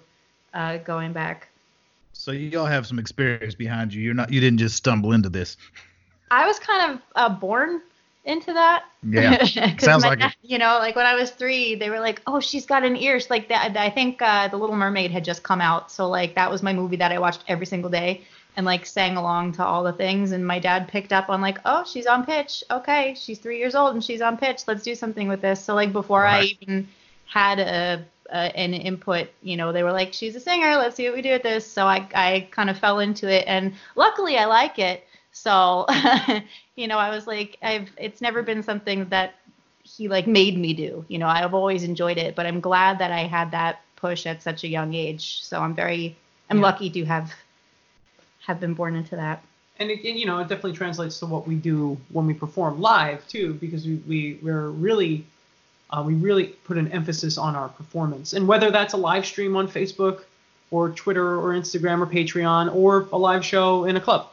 uh, 0.54 0.78
going 0.78 1.12
back. 1.14 1.50
so 2.14 2.32
you 2.32 2.58
all 2.60 2.66
have 2.66 2.88
some 2.88 3.00
experience 3.00 3.56
behind 3.56 3.94
you. 3.94 4.02
You're 4.02 4.14
not. 4.14 4.32
You 4.32 4.40
didn't 4.40 4.60
just 4.60 4.76
stumble 4.78 5.12
into 5.12 5.30
this. 5.30 5.58
I 6.32 6.48
was 6.48 6.58
kind 6.60 6.94
of 6.94 7.02
uh, 7.16 7.30
born 7.30 7.82
into 8.26 8.54
that. 8.54 8.86
Yeah. 9.08 9.44
Sounds 9.78 10.04
my 10.04 10.10
like 10.10 10.20
dad- 10.20 10.36
You 10.42 10.58
know, 10.58 10.78
like 10.80 10.96
when 10.96 11.06
I 11.06 11.16
was 11.16 11.32
three, 11.32 11.76
they 11.76 11.90
were 11.90 12.00
like, 12.00 12.22
"Oh, 12.28 12.40
she's 12.40 12.66
got 12.66 12.84
an 12.84 12.96
ear." 12.98 13.20
She's 13.20 13.30
like 13.30 13.48
that. 13.50 13.78
I 13.78 13.90
think 13.90 14.22
uh, 14.22 14.48
The 14.48 14.58
Little 14.58 14.76
Mermaid 14.76 15.12
had 15.12 15.24
just 15.24 15.44
come 15.44 15.62
out, 15.62 15.92
so 15.92 16.10
like 16.10 16.36
that 16.36 16.50
was 16.52 16.62
my 16.64 16.74
movie 16.74 16.98
that 16.98 17.12
I 17.12 17.20
watched 17.20 17.44
every 17.48 17.66
single 17.66 17.90
day 17.90 18.24
and 18.58 18.66
like 18.66 18.86
sang 18.86 19.18
along 19.18 19.54
to 19.54 19.66
all 19.66 19.84
the 19.84 19.94
things. 19.94 20.32
And 20.32 20.46
my 20.46 20.60
dad 20.60 20.88
picked 20.88 21.14
up 21.14 21.30
on 21.30 21.42
like, 21.42 21.60
"Oh, 21.66 21.84
she's 21.86 22.06
on 22.08 22.26
pitch. 22.26 22.64
Okay, 22.72 23.16
she's 23.18 23.40
three 23.40 23.60
years 23.60 23.76
old 23.76 23.94
and 23.94 24.04
she's 24.04 24.22
on 24.22 24.38
pitch. 24.38 24.64
Let's 24.68 24.84
do 24.84 24.96
something 24.96 25.28
with 25.28 25.42
this." 25.42 25.64
So 25.64 25.76
like 25.76 25.94
before 25.94 26.26
I 26.26 26.44
even 26.62 26.88
had 27.26 27.60
a, 27.60 28.06
a 28.32 28.58
an 28.58 28.74
input, 28.74 29.30
you 29.42 29.58
know, 29.58 29.72
they 29.72 29.84
were 29.84 29.92
like, 29.92 30.14
"She's 30.14 30.36
a 30.36 30.40
singer. 30.40 30.78
Let's 30.78 30.96
see 30.96 31.06
what 31.06 31.16
we 31.16 31.22
do 31.22 31.32
with 31.32 31.44
this." 31.44 31.66
So 31.70 31.86
I 31.86 32.08
I 32.16 32.48
kind 32.52 32.70
of 32.70 32.78
fell 32.80 33.00
into 33.00 33.32
it, 33.32 33.46
and 33.48 33.74
luckily 33.96 34.38
I 34.38 34.46
like 34.46 34.80
it. 34.80 35.06
So, 35.36 35.86
you 36.76 36.88
know, 36.88 36.98
I 36.98 37.10
was 37.10 37.28
like, 37.28 37.58
I've 37.62 37.90
it's 37.98 38.22
never 38.22 38.42
been 38.42 38.64
something 38.64 39.06
that 39.10 39.36
he 39.84 40.08
like 40.08 40.28
made 40.28 40.58
me 40.58 40.74
do. 40.74 41.06
You 41.10 41.18
know, 41.20 41.28
I've 41.28 41.54
always 41.54 41.84
enjoyed 41.84 42.18
it, 42.18 42.36
but 42.36 42.46
I'm 42.46 42.62
glad 42.62 43.00
that 43.00 43.12
I 43.12 43.26
had 43.28 43.52
that 43.52 43.82
push 43.98 44.26
at 44.26 44.42
such 44.42 44.64
a 44.64 44.68
young 44.68 44.94
age. 44.94 45.44
So 45.44 45.60
I'm 45.62 45.76
very 45.76 46.16
I'm 46.50 46.58
Yeah. 46.58 46.64
lucky 46.64 46.90
to 46.92 47.06
have 47.06 47.34
have 48.48 48.60
been 48.62 48.74
born 48.74 48.96
into 48.96 49.16
that. 49.18 49.44
And 49.78 49.92
it, 49.92 50.06
and, 50.06 50.18
you 50.18 50.26
know, 50.26 50.40
it 50.40 50.44
definitely 50.48 50.74
translates 50.74 51.20
to 51.20 51.26
what 51.26 51.46
we 51.46 51.56
do 51.56 51.98
when 52.12 52.26
we 52.26 52.34
perform 52.34 52.80
live 52.80 53.28
too, 53.28 53.56
because 53.56 53.86
we, 53.86 53.96
we 54.08 54.40
we're 54.42 54.70
really 54.70 55.26
uh, 55.92 56.02
we 56.06 56.14
really 56.14 56.46
put 56.64 56.78
an 56.78 56.88
emphasis 56.94 57.38
on 57.38 57.56
our 57.58 57.68
performance, 57.70 58.32
and 58.34 58.48
whether 58.48 58.72
that's 58.72 58.94
a 58.94 58.98
live 58.98 59.26
stream 59.26 59.56
on 59.58 59.68
Facebook 59.68 60.24
or 60.72 60.90
Twitter 60.92 61.36
or 61.40 61.54
Instagram 61.54 62.00
or 62.02 62.08
Patreon 62.08 62.74
or 62.74 63.08
a 63.12 63.18
live 63.18 63.44
show 63.46 63.84
in 63.86 63.96
a 63.98 64.02
club, 64.02 64.30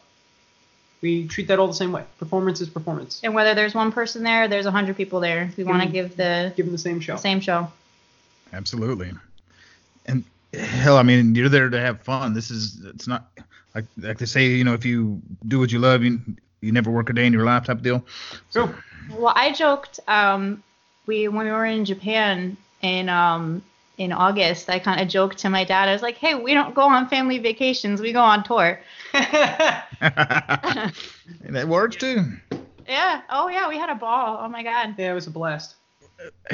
we 1.02 1.26
treat 1.26 1.48
that 1.48 1.58
all 1.58 1.66
the 1.66 1.74
same 1.74 1.92
way. 1.92 2.04
Performance 2.18 2.60
is 2.60 2.68
performance. 2.68 3.20
And 3.22 3.34
whether 3.34 3.54
there's 3.54 3.74
one 3.74 3.92
person 3.92 4.22
there, 4.22 4.48
there's 4.48 4.66
a 4.66 4.70
hundred 4.70 4.96
people 4.96 5.20
there. 5.20 5.52
We 5.56 5.64
want 5.64 5.82
to 5.82 5.88
give 5.88 6.16
the 6.16 6.52
Give 6.56 6.64
them 6.66 6.72
the 6.72 6.78
same 6.78 7.00
show. 7.00 7.16
same 7.16 7.40
show. 7.40 7.70
Absolutely. 8.52 9.12
And 10.06 10.24
hell, 10.54 10.96
I 10.96 11.02
mean, 11.02 11.34
you're 11.34 11.48
there 11.48 11.68
to 11.68 11.80
have 11.80 12.00
fun. 12.02 12.34
This 12.34 12.50
is 12.50 12.82
it's 12.84 13.06
not 13.06 13.30
like 13.74 13.84
like 13.98 14.18
they 14.18 14.26
say, 14.26 14.46
you 14.46 14.64
know, 14.64 14.74
if 14.74 14.84
you 14.84 15.20
do 15.48 15.58
what 15.58 15.72
you 15.72 15.78
love, 15.80 16.02
you 16.02 16.20
you 16.60 16.72
never 16.72 16.90
work 16.90 17.10
a 17.10 17.12
day 17.12 17.26
in 17.26 17.32
your 17.32 17.44
life 17.44 17.64
type 17.64 17.82
deal. 17.82 18.04
So. 18.50 18.72
Well, 19.10 19.32
I 19.34 19.52
joked 19.52 19.98
um, 20.06 20.62
we 21.06 21.26
when 21.26 21.46
we 21.46 21.52
were 21.52 21.66
in 21.66 21.84
Japan 21.84 22.56
and 22.82 23.10
um, 23.10 23.62
in 24.02 24.12
August. 24.12 24.68
I 24.68 24.80
kind 24.80 25.00
of 25.00 25.06
joked 25.06 25.38
to 25.38 25.48
my 25.48 25.64
dad. 25.64 25.88
I 25.88 25.92
was 25.92 26.02
like, 26.02 26.16
"Hey, 26.16 26.34
we 26.34 26.54
don't 26.54 26.74
go 26.74 26.82
on 26.82 27.08
family 27.08 27.38
vacations. 27.38 28.00
We 28.00 28.12
go 28.12 28.20
on 28.20 28.42
tour." 28.42 28.80
and 29.12 29.22
that 31.50 31.68
works 31.68 31.96
too. 31.96 32.24
Yeah. 32.88 33.22
Oh 33.30 33.48
yeah, 33.48 33.68
we 33.68 33.78
had 33.78 33.90
a 33.90 33.94
ball. 33.94 34.38
Oh 34.40 34.48
my 34.48 34.64
god. 34.64 34.96
Yeah, 34.98 35.12
it 35.12 35.14
was 35.14 35.28
a 35.28 35.30
blast. 35.30 35.76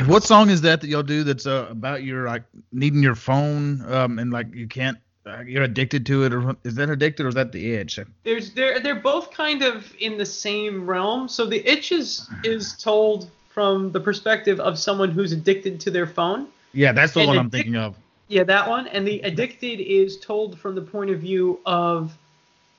What 0.06 0.24
song 0.24 0.50
is 0.50 0.60
that 0.62 0.82
that 0.82 0.88
y'all 0.88 1.02
do 1.02 1.24
that's 1.24 1.46
uh, 1.46 1.68
about 1.70 2.02
your 2.02 2.26
like 2.26 2.44
needing 2.72 3.02
your 3.02 3.14
phone 3.14 3.82
um 3.92 4.18
and 4.18 4.30
like 4.30 4.54
you 4.54 4.66
can't 4.66 4.96
uh, 5.26 5.42
you're 5.46 5.62
addicted 5.62 6.06
to 6.06 6.24
it 6.24 6.32
or 6.32 6.56
is 6.64 6.74
that 6.76 6.88
addicted 6.88 7.24
or 7.24 7.28
is 7.28 7.34
that 7.34 7.52
the 7.52 7.76
edge? 7.76 7.98
There's 8.24 8.52
they're 8.52 8.80
they're 8.80 8.94
both 8.94 9.30
kind 9.30 9.62
of 9.62 9.94
in 9.98 10.18
the 10.18 10.26
same 10.26 10.88
realm. 10.88 11.28
So 11.28 11.46
the 11.46 11.66
itch 11.66 11.92
is 11.92 12.28
is 12.44 12.74
told 12.74 13.30
from 13.48 13.90
the 13.92 14.00
perspective 14.00 14.60
of 14.60 14.78
someone 14.78 15.10
who's 15.10 15.32
addicted 15.32 15.80
to 15.80 15.90
their 15.90 16.06
phone. 16.06 16.48
Yeah, 16.72 16.92
that's 16.92 17.12
the 17.14 17.20
And 17.20 17.28
one 17.28 17.38
I'm 17.38 17.50
thinking 17.50 17.76
of. 17.76 17.96
Yeah, 18.28 18.44
that 18.44 18.68
one. 18.68 18.86
And 18.88 19.06
the 19.06 19.20
addicted 19.20 19.80
is 19.80 20.18
told 20.18 20.58
from 20.58 20.74
the 20.74 20.82
point 20.82 21.10
of 21.10 21.20
view 21.20 21.60
of 21.64 22.16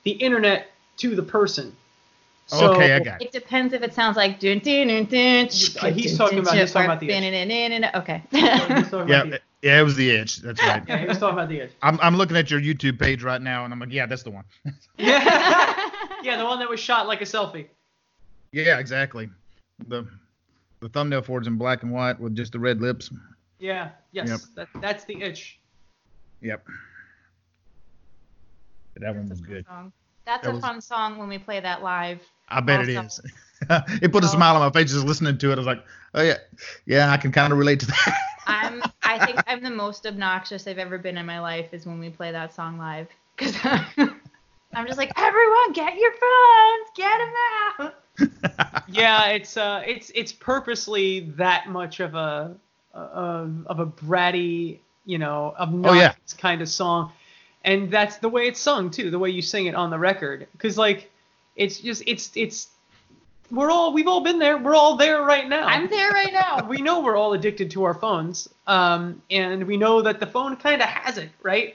the 0.04 0.12
internet 0.12 0.68
to 0.98 1.14
the 1.16 1.22
person. 1.22 1.74
So, 2.46 2.72
okay, 2.74 2.94
I 2.94 3.00
got 3.00 3.20
it. 3.22 3.26
It 3.26 3.32
depends 3.32 3.72
if 3.74 3.82
it 3.82 3.94
sounds 3.94 4.16
like 4.16 4.40
dun 4.40 4.58
dun 4.58 4.88
dun 4.88 5.04
dun. 5.04 5.46
He's 5.48 5.74
talking 6.16 6.38
about- 6.38 6.56
he's 6.56 6.72
talking 6.72 6.86
about 6.86 7.00
the 7.00 7.12
edge. 7.12 7.94
Okay. 7.94 8.22
Yeah, 8.32 9.36
yeah, 9.62 9.80
it 9.80 9.82
was 9.84 9.94
the 9.94 10.10
edge. 10.16 10.38
That's 10.38 10.60
right. 10.62 10.82
yeah, 10.88 10.98
he 10.98 11.06
was 11.06 11.18
talking 11.18 11.38
about 11.38 11.48
the 11.48 11.60
edge. 11.62 11.70
I'm 11.82 12.00
I'm 12.00 12.16
looking 12.16 12.36
at 12.36 12.50
your 12.50 12.60
YouTube 12.60 12.98
page 12.98 13.22
right 13.22 13.40
now 13.40 13.64
and 13.64 13.72
I'm 13.72 13.78
like, 13.78 13.92
yeah, 13.92 14.06
that's 14.06 14.22
the 14.22 14.30
one. 14.30 14.44
Yeah, 14.98 15.90
yeah, 16.22 16.36
the 16.38 16.44
one 16.44 16.58
that 16.60 16.68
was 16.68 16.80
shot 16.80 17.06
like 17.06 17.20
a 17.20 17.24
selfie. 17.24 17.66
Yeah, 18.52 18.78
exactly. 18.78 19.28
The 19.86 20.06
the 20.80 20.88
thumbnail 20.88 21.22
for 21.22 21.38
it's 21.38 21.46
in 21.46 21.56
black 21.56 21.82
and 21.82 21.92
white 21.92 22.18
with 22.18 22.34
just 22.34 22.52
the 22.52 22.58
red 22.58 22.80
lips. 22.80 23.10
Yeah, 23.60 23.90
yes, 24.12 24.28
Yep. 24.28 24.40
that, 24.56 24.80
that's 24.80 25.04
the 25.04 25.20
itch. 25.22 25.60
Yep. 26.40 26.66
That 28.96 29.14
one 29.14 29.28
was 29.28 29.40
good. 29.40 29.64
Song. 29.66 29.92
That's 30.26 30.44
That 30.44 30.50
a 30.50 30.54
was- 30.54 30.60
fun 30.62 30.80
song 30.80 31.18
when 31.18 31.28
we 31.28 31.38
play 31.38 31.60
that 31.60 31.82
live. 31.82 32.20
I 32.48 32.60
bet 32.60 32.88
it 32.88 32.96
Also- 32.96 33.22
is. 33.22 33.32
it 34.02 34.12
put 34.12 34.24
a 34.24 34.26
Oh. 34.26 34.30
smile 34.30 34.56
on 34.56 34.60
my 34.62 34.70
face 34.70 34.92
just 34.92 35.06
listening 35.06 35.38
to 35.38 35.50
it. 35.50 35.54
I 35.54 35.56
was 35.56 35.66
like, 35.66 35.84
oh 36.14 36.22
yeah, 36.22 36.38
yeah, 36.86 37.10
I 37.10 37.16
can 37.16 37.30
kind 37.32 37.52
of 37.52 37.58
relate 37.58 37.80
to 37.80 37.86
that. 37.86 38.14
I'm 38.46 38.82
I 39.02 39.24
think 39.26 39.40
I'm 39.46 39.62
the 39.62 39.70
most 39.70 40.06
obnoxious 40.06 40.66
I've 40.66 40.78
ever 40.78 40.98
been 40.98 41.16
in 41.18 41.26
my 41.26 41.40
life 41.40 41.72
is 41.72 41.86
when 41.86 41.98
we 42.00 42.10
play 42.10 42.32
that 42.32 42.52
song 42.54 42.78
live 42.78 43.06
because 43.36 43.54
I'm 43.64 44.86
just 44.86 44.98
like 44.98 45.12
everyone 45.16 45.72
get 45.72 45.94
your 45.96 46.12
phones, 46.12 46.88
get 46.96 47.18
them 47.18 47.92
out. 48.58 48.84
yeah, 48.88 49.26
it's 49.28 49.56
uh, 49.56 49.82
it's 49.86 50.10
it's 50.14 50.32
purposely 50.32 51.20
that 51.36 51.68
much 51.68 52.00
of 52.00 52.14
a 52.14 52.56
of, 52.94 53.66
of 53.66 53.80
a 53.80 53.86
bratty, 53.86 54.78
you 55.06 55.18
know, 55.18 55.54
obnoxious 55.58 55.90
Oh, 55.90 56.00
yeah. 56.00 56.14
kind 56.38 56.62
of 56.62 56.68
song, 56.68 57.12
and 57.64 57.90
that's 57.90 58.18
the 58.18 58.28
way 58.28 58.46
it's 58.48 58.60
sung 58.60 58.90
too, 58.90 59.10
the 59.10 59.18
way 59.18 59.30
you 59.30 59.42
sing 59.42 59.66
it 59.66 59.74
on 59.74 59.90
the 59.90 59.98
record, 59.98 60.46
because 60.52 60.76
like, 60.78 61.10
it's 61.56 61.80
just 61.80 62.02
it's 62.06 62.30
it's 62.34 62.68
we're 63.50 63.70
all 63.70 63.92
we've 63.92 64.06
all 64.06 64.20
been 64.22 64.38
there, 64.38 64.56
we're 64.58 64.74
all 64.76 64.96
there 64.96 65.22
right 65.22 65.48
now. 65.48 65.66
I'm 65.66 65.88
there 65.90 66.10
right 66.10 66.32
now. 66.32 66.66
we 66.68 66.80
know 66.80 67.00
we're 67.00 67.16
all 67.16 67.32
addicted 67.32 67.70
to 67.72 67.84
our 67.84 67.94
phones, 67.94 68.48
um, 68.66 69.20
and 69.30 69.66
we 69.66 69.76
know 69.76 70.02
that 70.02 70.20
the 70.20 70.26
phone 70.26 70.56
kind 70.56 70.80
of 70.80 70.88
has 70.88 71.18
it, 71.18 71.30
right? 71.42 71.74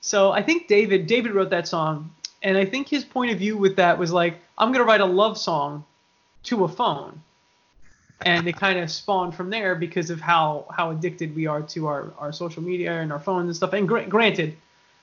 So 0.00 0.32
I 0.32 0.42
think 0.42 0.68
David 0.68 1.06
David 1.06 1.32
wrote 1.32 1.50
that 1.50 1.68
song, 1.68 2.10
and 2.42 2.56
I 2.56 2.64
think 2.64 2.88
his 2.88 3.04
point 3.04 3.30
of 3.30 3.38
view 3.38 3.56
with 3.56 3.76
that 3.76 3.98
was 3.98 4.10
like, 4.12 4.40
I'm 4.58 4.72
gonna 4.72 4.84
write 4.84 5.00
a 5.02 5.06
love 5.06 5.36
song 5.38 5.84
to 6.44 6.64
a 6.64 6.68
phone, 6.68 7.22
and 8.26 8.46
it 8.48 8.56
kind 8.56 8.78
of 8.78 8.90
spawned 8.90 9.34
from 9.34 9.50
there 9.50 9.74
because 9.74 10.10
of 10.10 10.20
how 10.20 10.66
how 10.74 10.90
addicted 10.90 11.34
we 11.34 11.46
are 11.46 11.62
to 11.62 11.86
our 11.86 12.12
our 12.18 12.32
social 12.32 12.62
media 12.62 13.00
and 13.00 13.12
our 13.12 13.18
phones 13.20 13.46
and 13.46 13.56
stuff. 13.56 13.72
And 13.72 13.86
gra- 13.88 14.06
granted, 14.06 14.56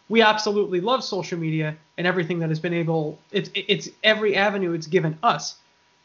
we 0.10 0.21
absolutely 0.21 0.82
love 0.82 1.03
social 1.03 1.38
media 1.38 1.75
and 1.97 2.08
everything 2.08 2.39
that 2.39 2.49
has 2.49 2.60
been 2.60 2.73
able. 2.73 3.19
It's 3.32 3.49
it's 3.53 3.89
every 4.03 4.36
avenue 4.36 4.73
it's 4.73 4.88
given 4.88 5.17
us. 5.23 5.55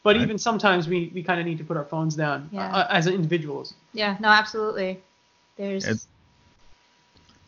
But 0.03 0.15
Right. 0.17 0.21
even 0.23 0.37
sometimes 0.37 0.87
we, 0.87 1.09
we 1.15 1.23
kind 1.23 1.39
of 1.39 1.47
need 1.47 1.57
to 1.57 1.63
put 1.63 1.77
our 1.77 1.85
phones 1.85 2.15
down 2.15 2.47
Yeah. 2.51 2.67
uh, 2.71 2.87
as 2.91 3.07
individuals. 3.07 3.73
Yeah, 3.93 4.17
no, 4.19 4.27
absolutely. 4.27 5.01
There's 5.57 5.83
It's- 5.83 6.07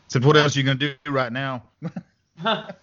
So 0.07 0.19
what 0.21 0.35
else 0.37 0.55
are 0.55 0.59
you 0.59 0.65
gonna 0.65 0.79
do 0.79 0.93
right 1.11 1.31
now? 1.31 1.61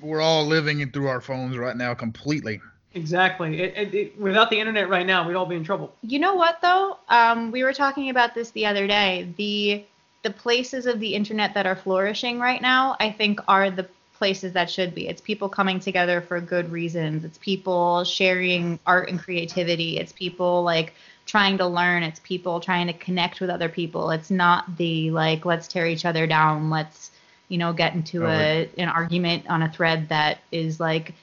We're 0.00 0.20
all 0.20 0.44
living 0.44 0.90
through 0.90 1.06
our 1.08 1.20
phones 1.20 1.56
right 1.56 1.76
now 1.76 1.94
completely. 1.94 2.60
Exactly. 2.94 3.60
It, 3.60 3.74
it, 3.76 3.94
it, 3.94 4.20
without 4.20 4.50
the 4.50 4.58
internet 4.58 4.88
right 4.88 5.06
now, 5.06 5.26
we'd 5.26 5.34
all 5.34 5.46
be 5.46 5.56
in 5.56 5.64
trouble. 5.64 5.92
You 6.02 6.18
know 6.18 6.34
what 6.34 6.60
though? 6.62 6.98
Um, 7.08 7.50
we 7.50 7.62
were 7.62 7.72
talking 7.72 8.10
about 8.10 8.34
this 8.34 8.50
the 8.50 8.66
other 8.66 8.86
day. 8.86 9.28
The 9.36 9.84
the 10.22 10.30
places 10.30 10.86
of 10.86 11.00
the 11.00 11.14
internet 11.14 11.52
that 11.54 11.66
are 11.66 11.76
flourishing 11.76 12.40
right 12.40 12.62
now, 12.62 12.96
I 12.98 13.10
think, 13.10 13.40
are 13.46 13.70
the 13.70 13.86
places 14.16 14.52
that 14.54 14.70
should 14.70 14.94
be. 14.94 15.08
It's 15.08 15.20
people 15.20 15.48
coming 15.48 15.80
together 15.80 16.20
for 16.22 16.40
good 16.40 16.72
reasons. 16.72 17.24
It's 17.24 17.36
people 17.38 18.04
sharing 18.04 18.78
art 18.86 19.10
and 19.10 19.18
creativity. 19.20 19.98
It's 19.98 20.12
people 20.12 20.62
like 20.62 20.94
trying 21.26 21.58
to 21.58 21.66
learn. 21.66 22.02
It's 22.02 22.20
people 22.20 22.60
trying 22.60 22.86
to 22.86 22.92
connect 22.94 23.40
with 23.40 23.50
other 23.50 23.68
people. 23.68 24.10
It's 24.10 24.30
not 24.30 24.76
the 24.76 25.10
like 25.10 25.44
let's 25.44 25.68
tear 25.68 25.86
each 25.86 26.04
other 26.04 26.26
down. 26.26 26.70
Let's 26.70 27.10
you 27.48 27.58
know 27.58 27.72
get 27.72 27.94
into 27.94 28.24
Oh, 28.24 28.30
a 28.30 28.70
an 28.78 28.88
argument 28.88 29.46
on 29.48 29.62
a 29.62 29.70
thread 29.70 30.08
that 30.08 30.38
is 30.50 30.80
like 30.80 31.14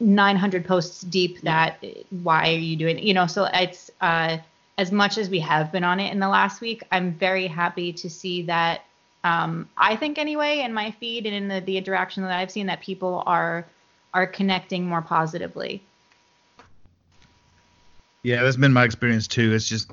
900 0.00 0.64
posts 0.64 1.02
deep 1.02 1.40
that 1.42 1.82
why 2.22 2.48
are 2.52 2.58
you 2.58 2.76
doing 2.76 2.98
you 2.98 3.14
know 3.14 3.26
so 3.26 3.48
it's 3.54 3.90
uh 4.00 4.36
as 4.78 4.92
much 4.92 5.16
as 5.16 5.30
we 5.30 5.40
have 5.40 5.72
been 5.72 5.84
on 5.84 5.98
it 6.00 6.12
in 6.12 6.20
the 6.20 6.28
last 6.28 6.60
week 6.60 6.82
i'm 6.92 7.12
very 7.12 7.46
happy 7.46 7.92
to 7.92 8.10
see 8.10 8.42
that 8.42 8.82
um 9.24 9.68
i 9.78 9.96
think 9.96 10.18
anyway 10.18 10.60
in 10.60 10.72
my 10.72 10.90
feed 10.90 11.24
and 11.24 11.34
in 11.34 11.48
the, 11.48 11.60
the 11.62 11.78
interaction 11.78 12.22
that 12.22 12.38
i've 12.38 12.50
seen 12.50 12.66
that 12.66 12.80
people 12.80 13.22
are 13.26 13.66
are 14.12 14.26
connecting 14.26 14.84
more 14.86 15.02
positively 15.02 15.82
Yeah, 18.26 18.42
that's 18.42 18.56
been 18.56 18.72
my 18.72 18.82
experience 18.82 19.28
too. 19.28 19.52
It's 19.52 19.68
just 19.68 19.88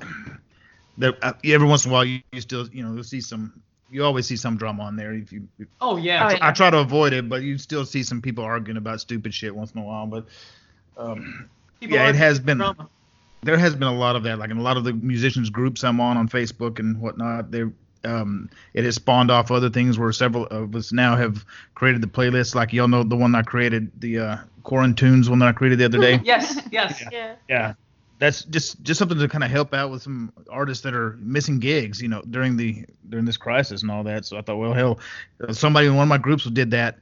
that 0.98 1.14
uh, 1.22 1.34
every 1.44 1.68
once 1.68 1.84
in 1.84 1.92
a 1.92 1.94
while 1.94 2.04
you, 2.04 2.18
you 2.32 2.40
still 2.40 2.66
you 2.72 2.82
know 2.82 2.92
you'll 2.92 3.04
see 3.04 3.20
some 3.20 3.62
you 3.94 4.04
always 4.04 4.26
see 4.26 4.36
some 4.36 4.56
drama 4.56 4.82
on 4.82 4.96
there. 4.96 5.12
If 5.14 5.32
you, 5.32 5.46
if- 5.58 5.68
Oh 5.80 5.96
yeah. 5.96 6.30
Yeah. 6.30 6.38
I 6.42 6.50
try 6.52 6.68
to 6.70 6.78
avoid 6.78 7.12
it, 7.12 7.28
but 7.28 7.42
you 7.42 7.56
still 7.58 7.84
see 7.86 8.02
some 8.02 8.20
people 8.20 8.42
arguing 8.44 8.76
about 8.76 9.00
stupid 9.00 9.32
shit 9.32 9.54
once 9.54 9.70
in 9.72 9.80
a 9.80 9.84
while. 9.84 10.06
But 10.06 10.26
um, 10.96 11.48
yeah, 11.80 12.08
it 12.08 12.16
has 12.16 12.38
been- 12.40 12.58
drama. 12.58 12.88
there 13.42 13.56
has 13.56 13.74
been 13.74 13.88
a 13.88 13.94
lot 13.94 14.16
of 14.16 14.24
that. 14.24 14.38
Like 14.38 14.50
in 14.50 14.56
a 14.58 14.62
lot 14.62 14.76
of 14.76 14.84
the 14.84 14.92
musicians 14.92 15.48
groups 15.48 15.84
I'm 15.84 16.00
on 16.00 16.16
on 16.16 16.28
Facebook 16.28 16.78
and 16.80 17.00
whatnot, 17.00 17.50
there 17.52 17.72
um, 18.04 18.50
it 18.74 18.84
has 18.84 18.96
spawned 18.96 19.30
off 19.30 19.50
other 19.50 19.70
things 19.70 19.98
where 19.98 20.12
several 20.12 20.46
of 20.48 20.74
us 20.74 20.92
now 20.92 21.16
have 21.16 21.44
created 21.74 22.02
the 22.02 22.06
playlist. 22.08 22.54
Like 22.54 22.72
y'all 22.72 22.88
know 22.88 23.02
the 23.04 23.16
one 23.16 23.34
I 23.34 23.42
created, 23.42 23.90
the 24.00 24.18
uh, 24.18 24.36
Quarantunes 24.64 25.28
one 25.28 25.38
that 25.38 25.48
I 25.48 25.52
created 25.52 25.78
the 25.78 25.84
other 25.86 25.98
day. 25.98 26.20
Yes, 26.24 26.60
yes. 26.70 27.02
yeah 27.12 27.34
yeah 27.48 27.74
that's 28.24 28.44
just 28.44 28.82
just 28.82 28.98
something 28.98 29.18
to 29.18 29.28
kind 29.28 29.44
of 29.44 29.50
help 29.50 29.74
out 29.74 29.90
with 29.90 30.02
some 30.02 30.32
artists 30.50 30.82
that 30.82 30.94
are 30.94 31.18
missing 31.20 31.58
gigs 31.58 32.00
you 32.00 32.08
know 32.08 32.22
during 32.30 32.56
the 32.56 32.84
during 33.10 33.26
this 33.26 33.36
crisis 33.36 33.82
and 33.82 33.90
all 33.90 34.02
that. 34.04 34.24
So 34.24 34.38
i 34.38 34.40
thought 34.40 34.56
well 34.56 34.72
hell 34.72 34.98
uh, 35.46 35.52
somebody 35.52 35.86
in 35.86 35.94
one 35.94 36.04
of 36.04 36.08
my 36.08 36.18
groups 36.18 36.44
did 36.44 36.70
that 36.70 36.98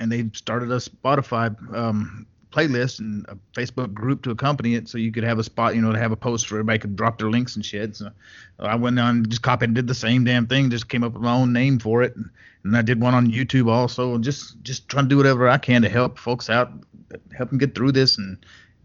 and 0.00 0.10
they 0.10 0.28
started 0.34 0.72
a 0.72 0.78
spotify 0.78 1.48
um 1.74 2.26
playlist 2.50 2.98
and 2.98 3.24
a 3.28 3.38
facebook 3.56 3.92
group 3.94 4.22
to 4.22 4.30
accompany 4.30 4.74
it 4.74 4.88
so 4.88 4.98
you 4.98 5.12
could 5.12 5.22
have 5.22 5.38
a 5.38 5.44
spot 5.44 5.76
you 5.76 5.80
know 5.80 5.92
to 5.92 5.98
have 5.98 6.12
a 6.12 6.16
post 6.16 6.50
where 6.50 6.58
everybody 6.58 6.78
could 6.78 6.96
drop 6.96 7.18
their 7.18 7.30
links 7.30 7.54
and 7.54 7.64
shit. 7.64 7.94
So 7.94 8.10
i 8.58 8.74
went 8.74 8.98
on 8.98 9.16
and 9.16 9.30
just 9.30 9.42
copied 9.42 9.68
and 9.68 9.76
did 9.76 9.86
the 9.86 9.94
same 9.94 10.24
damn 10.24 10.46
thing 10.46 10.70
just 10.70 10.88
came 10.88 11.04
up 11.04 11.12
with 11.12 11.22
my 11.22 11.34
own 11.34 11.52
name 11.52 11.78
for 11.78 12.02
it. 12.02 12.16
And, 12.16 12.30
and 12.64 12.76
i 12.76 12.82
did 12.82 13.00
one 13.00 13.14
on 13.14 13.30
youtube 13.30 13.70
also 13.70 14.14
and 14.14 14.24
just 14.24 14.60
just 14.62 14.88
trying 14.88 15.04
to 15.04 15.08
do 15.08 15.16
whatever 15.16 15.48
i 15.48 15.58
can 15.58 15.82
to 15.82 15.88
help 15.88 16.18
folks 16.18 16.50
out 16.50 16.72
help 17.36 17.50
them 17.50 17.58
get 17.58 17.76
through 17.76 17.92
this 17.92 18.18
and 18.18 18.38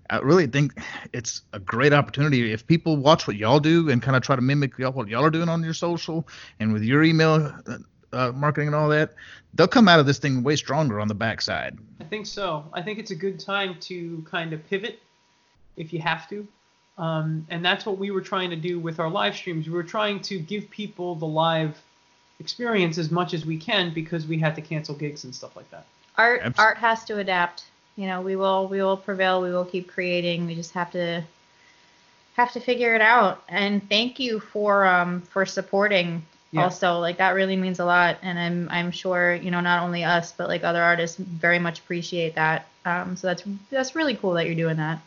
I 0.10 0.18
really 0.18 0.48
think 0.48 0.80
it's 1.14 1.42
a 1.54 1.60
great 1.60 1.94
opportunity 1.94 2.52
if 2.52 2.68
people 2.68 2.98
watch 2.98 3.26
what 3.28 3.36
y'all 3.36 3.60
do 3.60 3.90
and 3.90 4.02
kind 4.02 4.16
of 4.16 4.24
try 4.24 4.36
to 4.36 4.42
mimic 4.42 4.78
y'all, 4.78 4.92
what 4.92 5.08
y'all 5.08 5.24
are 5.24 5.30
doing 5.30 5.50
on 5.50 5.64
your 5.64 5.74
social 5.74 6.28
and 6.60 6.74
with 6.74 6.84
your 6.84 7.04
email 7.04 7.54
uh, 7.68 7.78
uh, 8.12 8.32
marketing 8.32 8.68
and 8.68 8.76
all 8.76 8.90
that. 8.90 9.14
They'll 9.54 9.68
come 9.68 9.88
out 9.88 10.00
of 10.00 10.06
this 10.06 10.20
thing 10.20 10.44
way 10.44 10.56
stronger 10.56 11.00
on 11.00 11.08
the 11.08 11.16
backside. 11.16 11.78
I 12.00 12.04
think 12.04 12.26
so. 12.26 12.66
I 12.74 12.82
think 12.82 13.00
it's 13.00 13.12
a 13.12 13.16
good 13.16 13.40
time 13.40 13.78
to 13.82 14.26
kind 14.30 14.54
of 14.54 14.68
pivot 14.70 15.00
if 15.78 15.94
you 15.94 16.00
have 16.00 16.30
to. 16.30 16.48
Um, 16.98 17.46
and 17.50 17.66
that's 17.66 17.86
what 17.86 17.98
we 17.98 18.12
were 18.12 18.22
trying 18.22 18.50
to 18.52 18.56
do 18.56 18.80
with 18.80 19.00
our 19.00 19.10
live 19.10 19.36
streams. 19.36 19.68
We 19.68 19.74
were 19.74 19.84
trying 19.84 20.22
to 20.22 20.38
give 20.38 20.70
people 20.70 21.16
the 21.16 21.26
live 21.26 21.82
experience 22.40 22.98
as 22.98 23.10
much 23.10 23.34
as 23.34 23.46
we 23.46 23.58
can 23.58 23.94
because 23.94 24.28
we 24.28 24.38
had 24.38 24.56
to 24.56 24.62
cancel 24.62 24.96
gigs 24.96 25.24
and 25.24 25.34
stuff 25.34 25.56
like 25.56 25.70
that. 25.72 25.86
art 26.18 26.42
Abs- 26.44 26.60
art 26.60 26.78
has 26.78 27.04
to 27.06 27.18
adapt 27.20 27.66
you 27.96 28.08
know 28.08 28.22
we 28.22 28.36
will 28.36 28.68
we 28.68 28.82
will 28.82 28.98
prevail 28.98 29.42
we 29.42 29.52
will 29.52 29.66
keep 29.66 29.88
creating 29.88 30.46
we 30.46 30.56
just 30.56 30.72
have 30.74 30.92
to 30.92 31.24
have 32.36 32.52
to 32.52 32.60
figure 32.60 32.96
it 32.96 33.02
out 33.02 33.44
and 33.48 33.88
thank 33.90 34.20
you 34.20 34.40
for 34.40 34.86
um 34.86 35.22
for 35.22 35.46
supporting 35.46 36.24
Yeah. 36.52 36.64
also 36.64 37.00
like 37.00 37.18
that 37.18 37.32
really 37.32 37.56
means 37.56 37.80
a 37.80 37.86
lot 37.86 38.18
and 38.22 38.40
i'm 38.40 38.68
i'm 38.72 38.92
sure 38.92 39.36
you 39.36 39.52
know 39.52 39.62
not 39.62 39.84
only 39.84 40.04
us 40.04 40.32
but 40.32 40.48
like 40.48 40.64
other 40.64 40.82
artists 40.82 41.18
very 41.18 41.60
much 41.60 41.80
appreciate 41.80 42.36
that 42.36 42.68
um 42.86 43.16
so 43.16 43.28
that's 43.28 43.44
that's 43.70 43.96
really 43.96 44.16
cool 44.16 44.34
that 44.34 44.46
you're 44.46 44.56
doing 44.56 44.78
that 44.78 45.00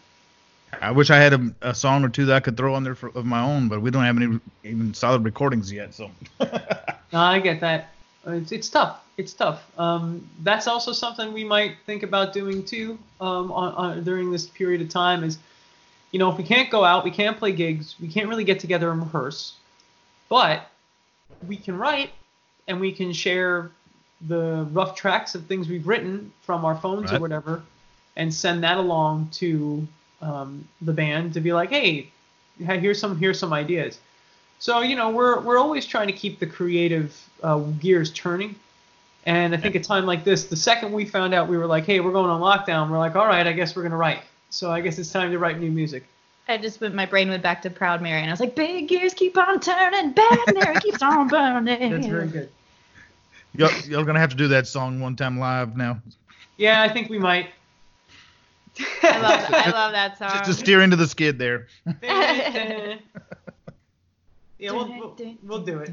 I 0.83 0.91
wish 0.91 1.11
I 1.11 1.17
had 1.17 1.33
a, 1.33 1.55
a 1.63 1.75
song 1.75 2.05
or 2.05 2.09
two 2.09 2.27
that 2.27 2.37
I 2.37 2.41
could 2.41 2.57
throw 2.57 2.75
on 2.75 2.85
there 2.85 2.95
for, 2.95 3.09
of 3.15 3.25
my 3.25 3.41
own, 3.41 3.69
but 3.69 3.81
we 3.81 3.91
don't 3.91 4.03
have 4.03 4.17
any 4.17 4.39
even 4.65 4.93
solid 4.93 5.25
recordings 5.25 5.73
yet. 5.73 5.95
So 5.95 6.11
No, 6.41 7.21
I 7.21 7.39
get 7.39 7.61
that. 7.61 7.89
It's, 8.27 8.53
it's 8.53 8.69
tough. 8.69 9.01
It's 9.17 9.33
tough. 9.33 9.65
Um, 9.79 10.29
that's 10.43 10.67
also 10.67 10.93
something 10.93 11.33
we 11.33 11.45
might 11.45 11.77
think 11.87 12.03
about 12.03 12.33
doing 12.33 12.65
too 12.65 12.99
um, 13.21 13.53
on, 13.53 13.73
on, 13.75 14.05
during 14.05 14.31
this 14.31 14.47
period 14.47 14.81
of 14.83 14.89
time. 14.89 15.25
Is 15.25 15.39
you 16.11 16.19
know 16.19 16.31
if 16.31 16.37
we 16.37 16.45
can't 16.45 16.71
go 16.71 16.85
out, 16.85 17.05
we 17.05 17.11
can't 17.11 17.39
play 17.39 17.53
gigs, 17.53 17.95
we 18.01 18.09
can't 18.09 18.29
really 18.29 18.45
get 18.45 18.61
together 18.61 18.91
and 18.91 19.01
rehearse, 19.01 19.55
but 20.29 20.69
we 21.47 21.57
can 21.57 21.79
write 21.79 22.11
and 22.69 22.81
we 22.81 22.93
can 22.93 23.13
share 23.13 23.71
the 24.29 24.67
rough 24.73 24.97
tracks 24.97 25.35
of 25.35 25.47
things 25.47 25.69
we've 25.69 25.87
written 25.87 26.33
from 26.43 26.65
our 26.65 26.77
phones 26.77 27.13
or 27.13 27.21
whatever, 27.21 27.63
and 28.17 28.33
send 28.33 28.63
that 28.65 28.77
along 28.77 29.29
to 29.33 29.87
um, 30.21 30.67
the 30.83 30.93
band 30.93 31.35
to 31.35 31.41
be 31.41 31.53
like, 31.53 31.71
hey, 31.71 32.11
here's 32.59 33.01
some 33.01 33.19
here's 33.19 33.39
some 33.39 33.53
ideas. 33.53 33.99
So 34.59 34.81
you 34.81 34.97
know 34.97 35.11
we're 35.11 35.41
we're 35.41 35.59
always 35.59 35.87
trying 35.87 36.07
to 36.07 36.13
keep 36.13 36.39
the 36.39 36.47
creative 36.47 37.15
uh, 37.43 37.59
gears 37.59 38.11
turning, 38.11 38.57
and 39.25 39.55
I 39.55 39.59
think 39.59 39.75
a 39.75 39.81
time 39.81 40.07
like 40.07 40.25
this, 40.25 40.45
the 40.45 40.57
second 40.57 40.93
we 40.93 41.05
found 41.05 41.35
out 41.35 41.49
we 41.49 41.59
were 41.59 41.67
like, 41.67 41.85
hey, 41.85 42.01
we're 42.01 42.13
going 42.13 42.31
on 42.31 42.41
lockdown, 42.41 42.91
we're 42.91 42.99
like, 42.99 43.17
all 43.17 43.27
right, 43.27 43.47
I 43.47 43.53
guess 43.53 43.77
we're 43.77 43.83
gonna 43.83 43.97
write. 43.97 44.23
So 44.51 44.71
I 44.71 44.81
guess 44.81 44.99
it's 44.99 45.13
time 45.13 45.31
to 45.33 45.39
write 45.39 45.59
new 45.61 45.71
music. 45.71 46.05
i 46.49 46.57
just 46.57 46.81
went 46.81 46.95
my 46.95 47.05
brain 47.05 47.29
went 47.29 47.43
back 47.43 47.61
to 47.63 47.69
proud 47.71 48.01
mary 48.01 48.21
and 48.21 48.31
i 48.31 48.33
was 48.33 48.39
like 48.39 48.55
big 48.55 48.87
gears 48.89 49.13
keep 49.13 49.37
on 49.37 49.59
turning 49.59 50.13
bad 50.13 50.55
mary 50.55 50.77
keeps 50.77 51.03
on 51.03 51.27
burning 51.27 51.91
That's 51.91 52.07
very 52.07 52.29
good. 52.29 52.49
y'all, 53.57 53.73
y'all 53.89 54.05
gonna 54.05 54.21
have 54.21 54.31
to 54.31 54.37
do 54.37 54.47
that 54.49 54.69
song 54.69 55.01
one 55.01 55.17
time 55.17 55.39
live 55.41 55.77
now, 55.77 56.01
Yeah, 56.57 56.81
I 56.83 56.89
think 56.89 57.11
we 57.11 57.19
might. 57.19 57.49
I 59.03 59.19
love, 59.19 59.47
I 59.51 59.71
love 59.71 59.93
that 59.93 60.17
song. 60.19 60.31
just 60.33 60.45
to 60.45 60.55
steer 60.55 60.81
into 60.83 60.97
the 60.97 61.09
skid 61.09 61.39
there. 61.39 61.67
yeah, 64.59 64.73
we'll, 64.73 64.89
we'll, 64.89 65.37
we'll 65.43 65.61
do 65.61 65.79
it. 65.81 65.91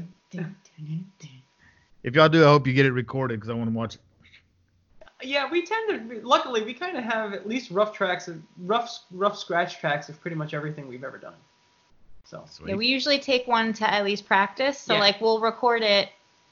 If 2.02 2.14
y'all 2.14 2.28
do, 2.28 2.44
I 2.44 2.48
hope 2.48 2.66
you 2.66 2.72
get 2.72 2.86
it 2.86 2.92
recorded 2.92 3.40
because 3.40 3.50
I 3.50 3.54
want 3.54 3.70
to 3.70 3.76
watch 3.76 3.94
it. 3.94 4.00
Yeah, 5.22 5.50
we 5.50 5.64
tend 5.64 6.10
to. 6.10 6.20
Luckily, 6.26 6.62
we 6.62 6.74
kind 6.74 6.96
of 6.96 7.04
have 7.04 7.32
at 7.32 7.48
least 7.48 7.70
rough 7.70 7.94
tracks, 7.94 8.28
of, 8.28 8.42
rough 8.58 8.98
rough 9.10 9.38
scratch 9.38 9.78
tracks 9.78 10.08
of 10.08 10.20
pretty 10.20 10.36
much 10.36 10.52
everything 10.52 10.86
we've 10.86 11.04
ever 11.04 11.18
done. 11.18 11.34
So 12.24 12.44
Sweet. 12.48 12.70
Yeah, 12.70 12.76
we 12.76 12.86
usually 12.86 13.18
take 13.18 13.46
one 13.46 13.72
to 13.74 13.90
at 13.90 14.04
least 14.04 14.26
practice. 14.26 14.78
So 14.78 14.94
Yeah. 14.94 15.00
like 15.00 15.20
we'll 15.20 15.40
record 15.40 15.82
it 15.82 16.08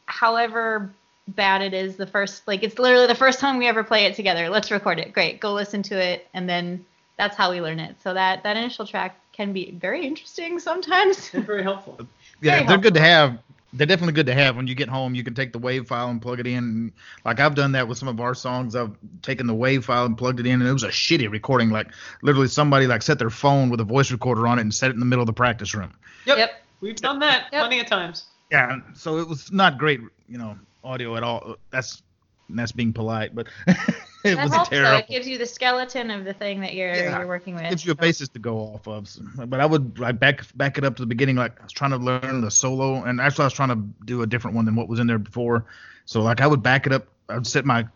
however 0.07 0.93
bad 1.29 1.63
it 1.63 1.73
is 1.73 1.97
the 1.97 2.07
first 2.07 2.47
like 2.49 2.63
it's 2.63 2.79
literally 2.79 3.07
the 3.07 3.15
first 3.15 3.39
time 3.39 3.57
we 3.57 3.67
ever 3.67 3.83
play 3.83 4.05
it 4.05 4.15
together. 4.15 4.49
Let's 4.49 4.71
record 4.71 4.99
it. 4.99 5.13
Great. 5.13 5.41
Go 5.41 5.53
listen 5.53 5.83
to 5.85 5.95
it 5.97 6.29
and 6.35 6.49
then 6.49 6.85
that's 7.17 7.37
how 7.37 7.51
we 7.51 7.61
learn 7.61 7.79
it. 7.79 7.97
So 8.03 8.15
that 8.15 8.43
that 8.43 8.57
initial 8.57 8.87
track 8.87 9.19
can 9.33 9.53
be 9.53 9.73
very 9.73 10.07
interesting 10.07 10.59
sometimes. 10.59 11.31
and 11.35 11.45
very 11.47 11.63
helpful. 11.63 11.99
yeah, 12.41 12.57
very 12.57 12.67
they're 12.67 12.79
good 12.79 12.95
to 12.95 13.01
have. 13.01 13.39
They're 13.75 13.87
definitely 13.87 14.13
good 14.13 14.27
to 14.27 14.35
have 14.35 14.57
when 14.57 14.67
you 14.67 14.75
get 14.75 14.91
home. 14.91 15.15
You 15.15 15.25
can 15.25 15.35
take 15.35 15.53
the 15.53 15.59
wave 15.59 15.87
file 15.87 16.11
and 16.11 16.21
plug 16.21 16.39
it 16.41 16.47
in. 16.47 16.93
Like 17.25 17.41
I've 17.41 17.55
done 17.55 17.73
that 17.73 17.89
with 17.89 17.97
some 17.97 18.09
of 18.09 18.21
our 18.21 18.35
songs. 18.35 18.77
I've 18.77 18.95
taken 19.23 19.47
the 19.47 19.55
wave 19.55 19.87
file 19.87 20.05
and 20.05 20.17
plugged 20.19 20.41
it 20.41 20.47
in, 20.47 20.61
and 20.61 20.69
it 20.69 20.73
was 20.73 20.83
a 20.83 20.89
shitty 20.89 21.31
recording. 21.31 21.71
Like 21.71 21.89
literally, 22.21 22.49
somebody 22.49 22.87
like 22.87 23.01
set 23.01 23.19
their 23.19 23.31
phone 23.31 23.71
with 23.71 23.81
a 23.81 23.85
voice 23.85 24.11
recorder 24.13 24.47
on 24.47 24.59
it 24.59 24.63
and 24.63 24.75
set 24.75 24.91
it 24.91 24.95
in 24.95 25.01
the 25.01 25.07
middle 25.07 25.23
of 25.23 25.27
the 25.27 25.33
practice 25.33 25.75
room. 25.75 25.95
Yep. 26.27 26.37
Yep. 26.37 26.51
We've 26.83 26.97
done 26.97 27.19
that 27.21 27.47
Yep. 27.53 27.61
plenty 27.63 27.81
of 27.81 27.87
times. 27.87 28.27
Yeah, 28.51 28.77
so 28.93 29.17
it 29.19 29.27
was 29.27 29.51
not 29.51 29.79
great, 29.79 30.01
you 30.29 30.37
know, 30.37 30.59
audio 30.85 31.17
at 31.17 31.23
all. 31.23 31.57
That's 31.71 32.03
that's 32.51 32.73
being 32.73 32.93
polite, 32.93 33.35
but 33.35 33.47
it 34.33 34.37
that 34.37 34.45
was 34.45 34.53
helps 34.53 34.71
though. 34.71 34.97
It 34.97 35.09
gives 35.09 35.27
you 35.29 35.39
the 35.39 35.47
skeleton 35.47 36.11
of 36.11 36.25
the 36.25 36.33
thing 36.33 36.61
that 36.61 36.75
you're 36.75 36.95
Yeah. 36.95 37.19
you're 37.19 37.27
working 37.27 37.55
with. 37.55 37.69
gives 37.69 37.85
you 37.85 37.93
a 37.93 37.95
basis 37.97 38.29
to 38.31 38.39
go 38.39 38.59
off 38.59 38.87
of. 38.87 39.09
So- 39.09 39.23
But 39.47 39.61
I 39.61 39.67
would 39.67 39.99
like 39.99 40.19
back 40.19 40.45
back 40.57 40.79
it 40.79 40.85
up 40.85 40.97
to 40.97 41.03
the 41.03 41.07
beginning. 41.07 41.37
Like 41.37 41.61
I 41.61 41.65
was 41.65 41.73
trying 41.73 41.91
to 41.93 41.97
learn 41.99 42.41
the 42.41 42.51
solo, 42.51 43.03
and 43.05 43.21
actually 43.21 43.43
I 43.45 43.47
was 43.47 43.53
trying 43.55 43.71
to 43.71 44.05
do 44.05 44.23
a 44.23 44.27
different 44.27 44.57
one 44.57 44.65
than 44.65 44.75
what 44.77 44.89
was 44.89 45.01
in 45.01 45.07
there 45.07 45.19
before. 45.19 45.65
So 46.05 46.21
like 46.23 46.41
I 46.41 46.47
would 46.47 46.63
back 46.63 46.87
it 46.87 46.93
up. 46.93 47.07
I'd 47.29 47.47
set 47.47 47.65
my 47.65 47.87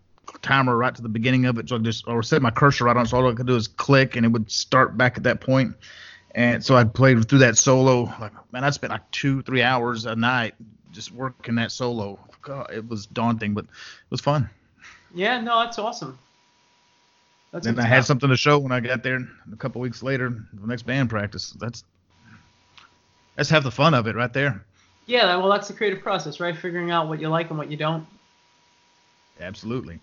timer 0.43 0.77
right 0.77 0.95
to 0.95 1.03
the 1.03 1.09
beginning 1.09 1.47
of 1.47 1.59
it, 1.59 1.69
so 1.69 1.77
I 1.77 1.79
just 1.79 2.07
or 2.09 2.23
set 2.23 2.43
my 2.43 2.51
cursor 2.51 2.85
right 2.85 2.97
on. 2.97 3.05
it, 3.05 3.09
So 3.09 3.17
all 3.19 3.31
I 3.31 3.35
could 3.35 3.47
do 3.47 3.57
is 3.57 3.69
click, 3.69 4.17
and 4.17 4.25
it 4.27 4.31
would 4.31 4.51
start 4.51 4.97
back 4.97 5.17
at 5.17 5.23
that 5.25 5.41
point. 5.41 5.75
And 6.35 6.63
so 6.63 6.77
I 6.77 6.85
played 6.85 7.27
through 7.29 7.39
that 7.39 7.57
solo. 7.57 8.13
Like 8.21 8.33
man, 8.53 8.65
I 8.65 8.71
spent 8.71 8.91
like 8.91 9.11
two 9.11 9.43
three 9.43 9.63
hours 9.63 10.05
a 10.05 10.17
night 10.17 10.55
just 10.93 11.13
working 11.13 11.55
that 11.57 11.73
solo. 11.73 12.19
God, 12.43 12.71
it 12.73 12.89
was 12.89 13.07
daunting, 13.07 13.55
but 13.55 13.65
it 13.65 13.71
was 14.11 14.21
fun. 14.21 14.49
Yeah, 15.17 15.41
no, 15.41 15.61
that's 15.61 15.79
awesome. 15.79 16.19
That's 17.51 17.65
Then 17.65 17.79
I 17.79 17.87
had 17.87 18.05
something 18.05 18.29
to 18.29 18.37
show 18.37 18.59
when 18.59 18.71
I 18.71 18.81
got 18.81 19.03
there 19.03 19.27
a 19.51 19.57
couple 19.57 19.81
weeks 19.81 20.03
later, 20.03 20.29
the 20.53 20.67
next 20.67 20.83
band 20.83 21.09
practice. 21.09 21.53
That's 21.59 21.85
that's 23.35 23.49
half 23.49 23.63
the 23.63 23.71
fun 23.71 23.95
of 23.95 24.07
it 24.07 24.15
right 24.15 24.33
there. 24.33 24.63
Yeah, 25.07 25.37
well, 25.37 25.49
that's 25.49 25.69
the 25.69 25.75
creative 25.75 26.03
process, 26.03 26.39
right? 26.39 26.55
Figuring 26.55 26.91
out 26.91 27.09
what 27.09 27.19
you 27.19 27.29
like 27.29 27.49
and 27.49 27.59
what 27.59 27.71
you 27.71 27.79
don't. 27.79 28.07
Absolutely. 29.41 30.01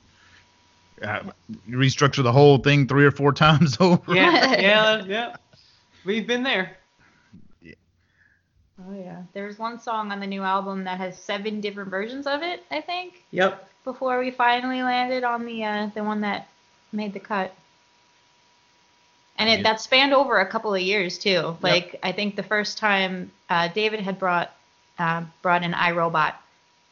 Uh, 0.99 1.19
you 1.67 1.77
restructure 1.77 2.23
the 2.23 2.31
whole 2.31 2.57
thing 2.57 2.87
three 2.87 3.05
or 3.05 3.11
four 3.11 3.33
times 3.45 3.77
over. 3.79 4.15
Yeah, 4.15 4.59
yeah, 4.59 5.03
yeah. 5.05 5.35
We've 6.05 6.25
been 6.25 6.41
there. 6.41 6.77
Yeah. 7.61 7.73
Oh 8.79 8.93
yeah. 8.95 9.21
There's 9.33 9.59
one 9.59 9.79
song 9.79 10.11
on 10.11 10.19
the 10.19 10.27
new 10.27 10.41
album 10.41 10.85
that 10.85 10.97
has 10.97 11.19
seven 11.19 11.61
different 11.61 11.89
versions 11.89 12.25
of 12.25 12.41
it, 12.41 12.63
I 12.71 12.81
think, 12.81 13.23
Yep. 13.29 13.69
Before 13.83 14.19
we 14.19 14.31
finally 14.31 14.81
landed 14.81 15.23
on 15.23 15.45
the 15.45 15.63
uh, 15.63 15.89
the 15.93 16.03
one 16.03 16.21
that 16.21 16.47
made 16.91 17.13
the 17.13 17.19
cut. 17.19 17.53
And 19.37 19.49
it 19.49 19.63
that 19.63 19.81
spanned 19.81 20.13
over 20.13 20.39
a 20.39 20.45
couple 20.45 20.73
of 20.73 20.81
years 20.81 21.17
too. 21.17 21.57
Like 21.61 21.99
I 22.03 22.11
think 22.11 22.35
the 22.35 22.43
first 22.43 22.77
time 22.77 23.31
uh, 23.49 23.67
David 23.69 23.99
had 23.99 24.19
brought 24.19 24.51
uh, 24.99 25.23
brought 25.41 25.63
in 25.63 25.73
iRobot, 25.73 26.33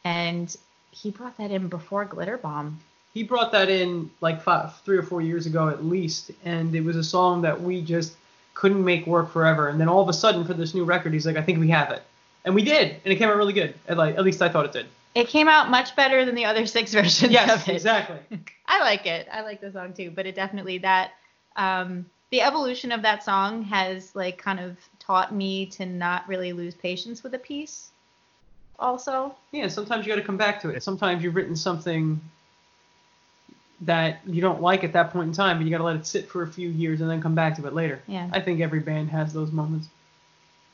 and 0.04 0.56
he 0.92 1.12
brought 1.12 1.38
that 1.38 1.52
in 1.52 1.68
before 1.68 2.06
Glitter 2.06 2.38
Bomb. 2.38 2.80
He 3.14 3.24
brought 3.24 3.52
that 3.52 3.70
in 3.70 4.10
like 4.22 4.42
five, 4.42 4.76
three 4.82 4.98
or 4.98 5.04
four 5.04 5.22
years 5.22 5.46
ago 5.46 5.70
at 5.70 5.86
least, 5.86 6.32
and 6.44 6.74
it 6.74 6.82
was 6.82 6.96
a 6.96 7.04
song 7.04 7.42
that 7.44 7.62
we 7.62 7.82
just 7.82 8.14
couldn't 8.54 8.84
make 8.84 9.06
work 9.06 9.32
forever. 9.32 9.68
And 9.68 9.80
then 9.80 9.88
all 9.88 10.02
of 10.02 10.10
a 10.10 10.14
sudden, 10.14 10.46
for 10.46 10.54
this 10.54 10.74
new 10.74 10.84
record, 10.84 11.14
he's 11.14 11.26
like, 11.26 11.38
"I 11.38 11.42
think 11.42 11.60
we 11.60 11.70
have 11.70 11.92
it," 11.92 12.02
and 12.44 12.56
we 12.56 12.64
did, 12.64 12.96
and 13.04 13.14
it 13.14 13.18
came 13.18 13.30
out 13.30 13.38
really 13.38 13.54
good. 13.54 13.76
At 13.88 13.98
like, 13.98 14.18
at 14.18 14.24
least 14.24 14.42
I 14.42 14.50
thought 14.50 14.66
it 14.66 14.72
did. 14.72 14.88
It 15.14 15.28
came 15.28 15.48
out 15.48 15.70
much 15.70 15.96
better 15.96 16.24
than 16.26 16.36
the 16.36 16.46
other 16.46 16.66
six 16.66 16.94
versions 16.94 17.32
Yes, 17.32 17.64
of 17.64 17.70
it. 17.70 17.74
exactly. 17.76 18.18
I 18.68 18.80
like 18.80 19.06
it. 19.06 19.28
I 19.32 19.42
like 19.42 19.62
the 19.62 19.72
song 19.72 19.94
too, 19.94 20.12
but 20.12 20.26
it 20.26 20.36
definitely 20.36 20.78
that 20.80 21.12
um, 21.58 22.06
the 22.30 22.42
evolution 22.42 22.92
of 22.92 23.02
that 23.02 23.24
song 23.24 23.64
has 23.64 24.16
like 24.16 24.38
kind 24.38 24.60
of 24.60 24.78
taught 25.00 25.34
me 25.34 25.66
to 25.68 25.86
not 25.86 26.28
really 26.28 26.54
lose 26.54 26.74
patience 26.76 27.24
with 27.24 27.34
a 27.34 27.40
piece. 27.40 27.90
Also, 28.80 29.36
Yeah, 29.52 29.68
sometimes 29.68 30.06
you 30.06 30.12
got 30.12 30.20
to 30.20 30.26
come 30.26 30.38
back 30.38 30.60
to 30.62 30.70
it. 30.70 30.82
Sometimes 30.82 31.24
you've 31.24 31.36
written 31.36 31.56
something 31.56 32.20
that 33.82 34.22
you 34.26 34.42
don't 34.42 34.62
like 34.62 34.84
at 34.84 34.94
that 34.94 35.12
point 35.12 35.28
in 35.28 35.34
time, 35.34 35.58
but 35.58 35.66
you 35.66 35.72
got 35.72 35.80
to 35.80 35.84
let 35.84 35.96
it 35.96 36.06
sit 36.08 36.30
for 36.30 36.44
a 36.44 36.48
few 36.48 36.70
years 36.70 37.02
and 37.02 37.10
then 37.10 37.22
come 37.22 37.36
back 37.36 37.56
to 37.58 37.68
it 37.68 37.74
later. 37.74 38.02
Yeah. 38.08 38.30
I 38.32 38.40
think 38.40 38.62
every 38.62 38.80
band 38.80 39.10
has 39.10 39.34
those 39.34 39.52
moments. 39.52 39.88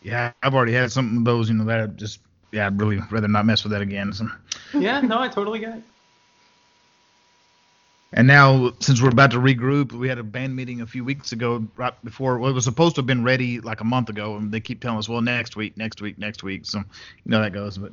Yeah, 0.01 0.31
I've 0.43 0.53
already 0.53 0.73
had 0.73 0.91
some 0.91 1.17
of 1.17 1.25
those, 1.25 1.49
you 1.49 1.55
know, 1.55 1.65
that 1.65 1.81
I 1.81 1.87
just 1.87 2.19
yeah, 2.57 2.65
I'd 2.65 2.79
really 2.81 2.99
rather 3.11 3.27
not 3.27 3.45
mess 3.45 3.63
with 3.63 3.71
that 3.71 3.83
again. 3.83 4.11
So. 4.13 4.27
Yeah, 4.73 4.99
no, 5.01 5.19
I 5.19 5.27
totally 5.27 5.59
get 5.59 5.77
it. 5.77 5.83
And 8.13 8.25
now, 8.25 8.71
since 8.79 9.01
we're 9.01 9.09
about 9.09 9.31
to 9.31 9.37
regroup, 9.37 9.91
we 9.91 10.07
had 10.07 10.17
a 10.17 10.23
band 10.23 10.55
meeting 10.55 10.81
a 10.81 10.87
few 10.87 11.03
weeks 11.03 11.33
ago, 11.33 11.67
right 11.75 11.93
before 12.03 12.39
well, 12.39 12.49
it 12.49 12.53
was 12.53 12.63
supposed 12.63 12.95
to 12.95 12.99
have 12.99 13.05
been 13.05 13.23
ready 13.23 13.59
like 13.59 13.81
a 13.81 13.83
month 13.83 14.09
ago, 14.09 14.37
and 14.37 14.51
they 14.51 14.59
keep 14.59 14.81
telling 14.81 14.97
us, 14.97 15.07
well, 15.07 15.21
next 15.21 15.55
week, 15.55 15.77
next 15.77 16.01
week, 16.01 16.17
next 16.17 16.41
week. 16.41 16.65
So 16.65 16.79
you 16.79 16.85
know 17.25 17.41
that 17.41 17.53
goes, 17.53 17.77
but 17.77 17.91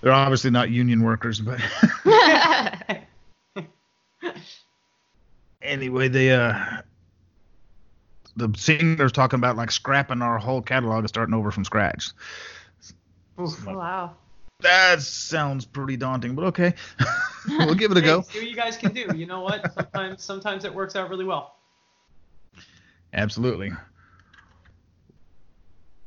they're 0.00 0.12
obviously 0.12 0.50
not 0.50 0.70
union 0.70 1.02
workers. 1.02 1.40
But 1.40 1.60
anyway, 5.62 6.08
the 6.08 6.30
uh, 6.30 6.82
the 8.34 8.48
singer's 8.56 9.12
talking 9.12 9.38
about 9.38 9.56
like 9.56 9.70
scrapping 9.70 10.22
our 10.22 10.38
whole 10.38 10.62
catalog 10.62 11.00
and 11.00 11.08
starting 11.08 11.34
over 11.34 11.50
from 11.50 11.64
scratch. 11.64 12.10
Oof. 13.40 13.66
wow. 13.66 14.16
That 14.60 15.00
sounds 15.02 15.64
pretty 15.64 15.96
daunting, 15.96 16.34
but 16.34 16.46
okay, 16.46 16.74
we'll 17.48 17.74
give 17.76 17.92
it 17.92 17.96
a 17.98 18.00
Hey, 18.00 18.06
go. 18.06 18.22
see 18.22 18.40
what 18.40 18.48
you 18.48 18.56
guys 18.56 18.76
can 18.76 18.92
do. 18.92 19.16
You 19.16 19.24
know 19.26 19.40
what? 19.40 19.72
Sometimes, 19.72 20.22
sometimes 20.24 20.64
it 20.64 20.74
works 20.74 20.96
out 20.96 21.08
really 21.10 21.24
well. 21.24 21.54
Absolutely. 23.12 23.70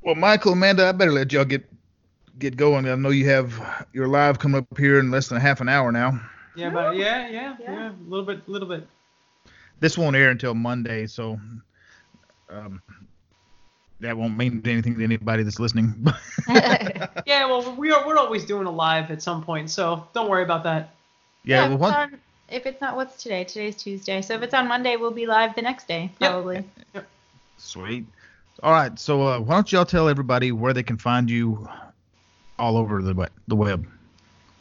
Well, 0.01 0.15
Michael, 0.15 0.53
Amanda, 0.53 0.87
I 0.87 0.91
better 0.91 1.11
let 1.11 1.31
y'all 1.31 1.45
get 1.45 1.63
get 2.39 2.57
going. 2.57 2.87
I 2.89 2.95
know 2.95 3.09
you 3.09 3.29
have 3.29 3.87
your 3.93 4.07
live 4.07 4.39
coming 4.39 4.59
up 4.61 4.77
here 4.77 4.99
in 4.99 5.11
less 5.11 5.29
than 5.29 5.37
a 5.37 5.41
half 5.41 5.61
an 5.61 5.69
hour 5.69 5.91
now. 5.91 6.19
Yeah, 6.55 6.71
but 6.71 6.95
yeah, 6.97 7.29
yeah, 7.29 7.55
Yeah. 7.59 7.71
yeah, 7.71 7.91
a 7.91 8.09
little 8.09 8.25
bit, 8.25 8.41
a 8.47 8.51
little 8.51 8.67
bit. 8.67 8.87
This 9.79 9.97
won't 9.97 10.15
air 10.15 10.29
until 10.29 10.53
Monday, 10.53 11.07
so 11.07 11.39
um, 12.49 12.81
that 14.01 14.17
won't 14.17 14.37
mean 14.37 14.61
anything 14.65 14.97
to 14.97 15.03
anybody 15.03 15.43
that's 15.43 15.59
listening. 15.59 16.05
Yeah, 17.25 17.45
well, 17.45 17.75
we 17.75 17.91
are, 17.91 18.05
we're 18.05 18.17
always 18.17 18.45
doing 18.45 18.65
a 18.65 18.71
live 18.71 19.11
at 19.11 19.21
some 19.21 19.43
point, 19.43 19.69
so 19.69 20.07
don't 20.13 20.29
worry 20.29 20.43
about 20.43 20.63
that. 20.63 20.93
yeah, 21.43 21.65
if, 21.65 21.79
well, 21.79 21.89
it's 21.89 21.97
one, 21.97 22.13
on, 22.13 22.19
if 22.49 22.65
it's 22.65 22.81
not 22.81 22.95
what's 22.95 23.21
today, 23.21 23.43
today's 23.43 23.75
Tuesday. 23.75 24.21
So 24.21 24.33
if 24.33 24.41
it's 24.41 24.53
on 24.53 24.67
Monday, 24.67 24.97
we'll 24.97 25.11
be 25.11 25.25
live 25.25 25.55
the 25.55 25.61
next 25.61 25.87
day, 25.87 26.11
probably. 26.19 26.55
Yep. 26.55 26.65
probably. 26.93 27.09
sweet. 27.57 28.05
All 28.63 28.71
right, 28.71 28.97
so 28.99 29.21
uh, 29.21 29.39
why 29.39 29.55
don't 29.55 29.71
y'all 29.71 29.85
tell 29.85 30.09
everybody 30.09 30.51
where 30.51 30.73
they 30.73 30.83
can 30.83 30.97
find 30.97 31.29
you 31.29 31.67
all 32.59 32.77
over 32.77 33.01
the 33.01 33.13
web, 33.13 33.31
the 33.47 33.55
web? 33.55 33.87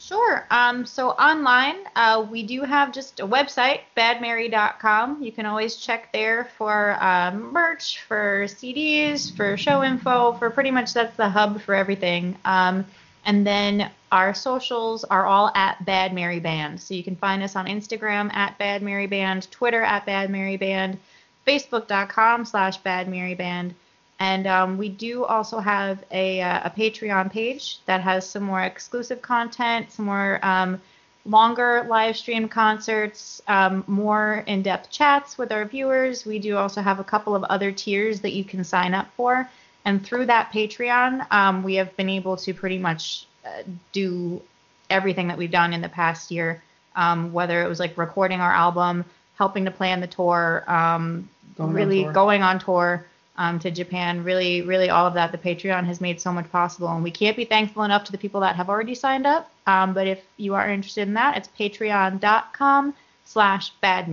Sure. 0.01 0.47
Um, 0.51 0.87
so 0.87 1.11
online, 1.11 1.77
uh, 1.95 2.27
we 2.29 2.43
do 2.43 2.63
have 2.63 2.91
just 2.91 3.21
a 3.21 3.27
website, 3.27 3.81
badmary.com. 3.95 5.23
You 5.23 5.31
can 5.31 5.45
always 5.45 5.77
check 5.77 6.11
there 6.11 6.49
for 6.57 6.97
um, 7.05 7.53
merch, 7.53 8.01
for 8.09 8.45
CDs, 8.47 9.35
for 9.37 9.59
show 9.59 9.85
info, 9.85 10.33
for 10.33 10.49
pretty 10.49 10.71
much 10.71 10.95
that's 10.95 11.15
the 11.19 11.29
hub 11.29 11.61
for 11.61 11.75
everything. 11.75 12.35
Um, 12.47 12.87
and 13.27 13.47
then 13.47 13.91
our 14.11 14.33
socials 14.33 15.05
are 15.05 15.27
all 15.27 15.53
at 15.55 15.85
Bad 15.85 16.15
Mary 16.15 16.41
Band. 16.41 16.81
So 16.81 16.95
you 16.95 17.05
can 17.05 17.17
find 17.17 17.43
us 17.43 17.55
on 17.55 17.67
Instagram 17.67 18.33
at 18.33 18.57
Bad 18.57 18.83
Mary 18.83 19.07
Band, 19.07 19.51
Twitter 19.51 19.83
at 19.83 20.07
Bad 20.07 20.31
Mary 20.31 20.57
Band, 20.57 20.99
Facebook.com 21.47 22.47
slash 22.47 22.79
Bad 22.79 23.07
Mary 23.07 23.35
Band. 23.35 23.75
And 24.21 24.47
um, 24.47 24.77
we 24.77 24.91
do 24.91 25.25
also 25.25 25.59
have 25.59 26.05
a, 26.11 26.43
uh, 26.43 26.61
a 26.65 26.71
Patreon 26.71 27.33
page 27.33 27.81
that 27.87 28.03
has 28.03 28.29
some 28.29 28.43
more 28.43 28.61
exclusive 28.61 29.23
content, 29.23 29.91
some 29.91 30.05
more 30.05 30.39
um, 30.43 30.81
longer 31.25 31.87
live 31.89 32.19
stream 32.19 32.47
concerts, 32.47 33.41
um, 33.49 33.83
more 33.87 34.45
in 34.47 34.63
depth 34.63 34.91
chats 34.91 35.39
with 35.39 35.51
our 35.51 35.65
viewers. 35.65 36.27
We 36.27 36.39
do 36.39 36.59
also 36.59 36.83
have 36.83 37.01
a 37.01 37.05
couple 37.05 37.35
of 37.35 37.45
other 37.45 37.73
tiers 37.73 38.21
that 38.21 38.33
you 38.33 38.45
can 38.45 38.63
sign 38.63 38.93
up 38.93 39.09
for. 39.17 39.49
And 39.87 40.05
through 40.05 40.27
that 40.27 40.53
Patreon, 40.53 41.27
um, 41.33 41.63
we 41.63 41.77
have 41.77 41.97
been 41.97 42.11
able 42.11 42.37
to 42.37 42.53
pretty 42.53 42.79
much 42.79 43.27
uh, 43.47 43.63
do 43.93 44.43
everything 44.91 45.29
that 45.29 45.39
we've 45.39 45.51
done 45.51 45.73
in 45.73 45.81
the 45.81 45.89
past 45.89 46.31
year, 46.31 46.63
um, 46.95 47.33
whether 47.33 47.63
it 47.63 47.69
was 47.69 47.81
like 47.81 47.97
recording 47.97 48.43
our 48.43 48.53
album, 48.53 49.07
helping 49.37 49.65
to 49.65 49.71
plan 49.71 50.01
the 50.01 50.07
tour, 50.07 50.63
um, 50.67 51.27
Going 51.57 51.71
on 51.71 51.75
really 51.75 52.03
tour. 52.05 52.13
going 52.13 52.43
on 52.43 52.59
tour 52.59 53.07
um, 53.41 53.59
to 53.59 53.71
Japan. 53.71 54.23
Really, 54.23 54.61
really 54.61 54.91
all 54.91 55.07
of 55.07 55.15
that. 55.15 55.33
The 55.33 55.39
Patreon 55.39 55.87
has 55.87 55.99
made 55.99 56.21
so 56.21 56.31
much 56.31 56.53
possible, 56.53 56.89
and 56.89 57.03
we 57.03 57.11
can't 57.11 57.39
be 57.39 57.47
thankful 57.47 57.83
enough 57.85 58.05
to 58.05 58.13
the 58.13 58.19
people 58.19 58.41
that 58.43 58.55
have 58.55 58.69
already 58.69 58.95
signed 58.95 59.27
up. 59.27 59.51
Um, 59.67 59.95
but 59.95 60.07
if 60.07 60.21
you 60.37 60.55
are 60.55 60.69
interested 60.69 61.09
in 61.09 61.15
that, 61.15 61.39
it's 61.39 61.49
patreon.com 61.59 62.95
slash 63.25 63.71
Bad 63.81 64.09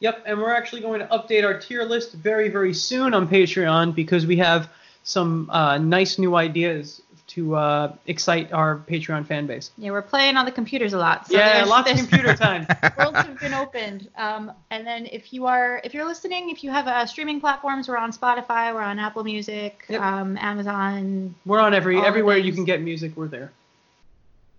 Yep, 0.00 0.24
and 0.26 0.38
we're 0.38 0.54
actually 0.54 0.82
going 0.82 1.00
to 1.00 1.06
update 1.06 1.42
our 1.42 1.58
tier 1.58 1.84
list 1.84 2.12
very, 2.12 2.50
very 2.50 2.74
soon 2.74 3.14
on 3.14 3.26
Patreon 3.26 3.94
because 3.94 4.26
we 4.26 4.36
have 4.36 4.68
some 5.04 5.48
uh, 5.50 5.78
nice 5.78 6.18
new 6.18 6.36
ideas 6.36 7.00
to 7.30 7.54
uh, 7.56 7.96
excite 8.06 8.52
our 8.52 8.76
Patreon 8.76 9.26
fan 9.26 9.46
base. 9.46 9.70
Yeah, 9.78 9.90
we're 9.90 10.02
playing 10.02 10.36
on 10.36 10.44
the 10.44 10.52
computers 10.52 10.92
a 10.92 10.98
lot. 10.98 11.26
So 11.28 11.34
yeah, 11.36 11.52
there's- 11.54 11.68
lots 11.68 11.90
of 11.90 11.96
computer 11.96 12.34
time. 12.36 12.66
worlds 12.98 13.16
have 13.18 13.38
been 13.40 13.54
opened. 13.54 14.08
Um, 14.16 14.52
and 14.70 14.86
then 14.86 15.06
if 15.06 15.32
you 15.32 15.46
are 15.46 15.80
if 15.84 15.94
you're 15.94 16.06
listening, 16.06 16.50
if 16.50 16.62
you 16.64 16.70
have 16.70 16.86
uh, 16.86 17.06
streaming 17.06 17.40
platforms, 17.40 17.88
we're 17.88 17.96
on 17.96 18.12
Spotify, 18.12 18.74
we're 18.74 18.82
on 18.82 18.98
Apple 18.98 19.24
Music, 19.24 19.84
Yep. 19.88 20.00
um, 20.00 20.38
Amazon. 20.38 21.34
We're 21.46 21.60
on 21.60 21.74
every 21.74 21.98
everywhere 22.00 22.36
you 22.36 22.52
can 22.52 22.64
get 22.64 22.80
music. 22.82 23.16
We're 23.16 23.28
there. 23.28 23.52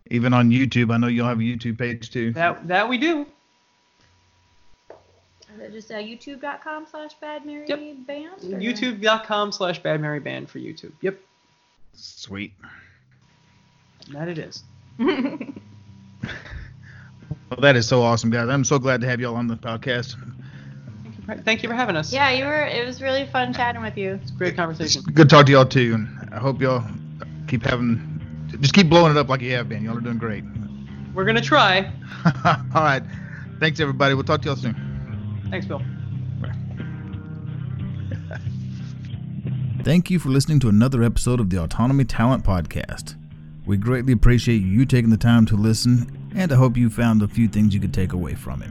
Even 0.10 0.34
on 0.34 0.50
YouTube, 0.50 0.94
I 0.94 0.98
know 0.98 1.08
you'll 1.08 1.28
have 1.28 1.40
a 1.40 1.44
YouTube 1.44 1.78
page 1.78 2.10
too. 2.12 2.32
That 2.34 2.68
that 2.68 2.90
we 2.90 2.98
do. 2.98 3.26
Is 5.54 5.60
it 5.60 5.72
just 5.74 5.92
uh, 5.92 5.96
youtube.com 5.96 6.86
slash 6.90 7.14
Bad 7.16 7.46
Mary 7.46 7.66
Yep. 7.68 7.80
Band? 8.08 8.40
YouTube.com 8.42 9.52
slash 9.52 9.84
Bad 9.84 10.00
Mary 10.00 10.20
Band 10.20 10.50
for 10.50 10.60
YouTube. 10.60 10.94
Yep, 11.02 11.20
Sweet. 11.94 12.54
and 14.08 14.16
that 14.16 14.28
it 14.28 14.38
is. 14.38 14.64
Well, 17.50 17.60
that 17.62 17.76
is 17.76 17.86
so 17.86 18.02
awesome, 18.02 18.30
guys. 18.30 18.48
I'm 18.48 18.64
so 18.64 18.80
glad 18.80 19.02
to 19.02 19.08
have 19.08 19.20
y'all 19.20 19.36
on 19.36 19.48
the 19.48 19.58
podcast. 19.58 20.16
Thank 21.04 21.18
you 21.18 21.24
for, 21.26 21.36
thank 21.44 21.64
you 21.64 21.70
for 21.70 21.76
having 21.76 21.98
us. 21.98 22.14
yeah, 22.14 22.30
you 22.32 22.46
were. 22.46 22.66
It 22.66 22.86
was 22.86 23.02
really 23.02 23.26
fun 23.26 23.54
chatting 23.54 23.82
with 23.82 23.98
you. 23.98 24.20
It's 24.22 24.32
a 24.32 24.34
great 24.36 24.56
conversation. 24.56 25.02
Good 25.04 25.28
to 25.30 25.36
talk 25.36 25.46
to 25.48 25.52
y'all 25.52 25.66
too, 25.66 25.96
and 25.96 26.30
I 26.34 26.40
hope 26.40 26.62
y'all 26.62 26.82
keep 27.50 27.64
having, 27.64 28.48
just 28.62 28.74
keep 28.74 28.90
blowing 28.90 29.12
it 29.12 29.18
up 29.18 29.28
like 29.28 29.42
you 29.42 29.52
have 29.52 29.68
been. 29.68 29.84
Y'all 29.84 29.98
are 29.98 30.02
doing 30.02 30.18
great. 30.18 30.46
We're 31.14 31.26
gonna 31.26 31.42
try. 31.42 31.92
All 32.74 32.84
right. 32.84 33.04
Thanks, 33.60 33.82
everybody. 33.82 34.14
We'll 34.14 34.24
talk 34.24 34.42
to 34.44 34.48
y'all 34.48 34.56
soon. 34.56 35.44
Thanks, 35.50 35.66
Bill. 35.66 35.82
Thank 39.84 40.12
you 40.12 40.20
for 40.20 40.30
listening 40.30 40.60
to 40.60 40.70
another 40.70 41.02
episode 41.02 41.40
of 41.40 41.50
the 41.50 41.58
Autonomy 41.58 42.06
Talent 42.06 42.44
Podcast. 42.44 43.16
We 43.66 43.78
greatly 43.78 44.14
appreciate 44.14 44.62
you 44.62 44.86
taking 44.86 45.10
the 45.10 45.18
time 45.18 45.48
to 45.48 45.56
listen, 45.56 46.30
and 46.36 46.54
I 46.54 46.56
hope 46.56 46.78
you 46.78 46.88
found 46.88 47.24
a 47.24 47.28
few 47.28 47.48
things 47.48 47.74
you 47.74 47.80
could 47.80 47.94
take 47.94 48.14
away 48.14 48.36
from 48.36 48.62
it. 48.62 48.70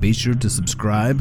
Be 0.00 0.12
sure 0.12 0.34
to 0.34 0.48
subscribe 0.48 1.20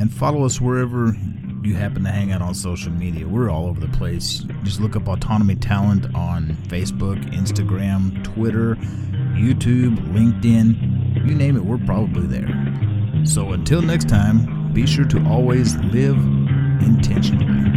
and 0.00 0.12
follow 0.12 0.44
us 0.44 0.60
wherever 0.60 1.16
you 1.62 1.76
happen 1.76 2.02
to 2.02 2.10
hang 2.10 2.32
out 2.32 2.42
on 2.42 2.56
social 2.56 2.90
media. 2.90 3.28
We're 3.28 3.50
all 3.50 3.66
over 3.66 3.78
the 3.78 3.96
place. 3.96 4.44
Just 4.64 4.80
look 4.80 4.96
up 4.96 5.06
Autonomy 5.06 5.54
Talent 5.54 6.12
on 6.16 6.56
Facebook, 6.66 7.22
Instagram, 7.32 8.24
Twitter, 8.24 8.74
YouTube, 9.36 9.96
LinkedIn. 10.12 11.24
You 11.24 11.34
name 11.36 11.56
it, 11.56 11.64
we're 11.64 11.78
probably 11.78 12.26
there. 12.26 13.24
So 13.24 13.52
until 13.52 13.80
next 13.80 14.08
time, 14.08 14.72
be 14.72 14.88
sure 14.88 15.04
to 15.04 15.24
always 15.28 15.76
live 15.76 16.18
intentionally. 16.82 17.75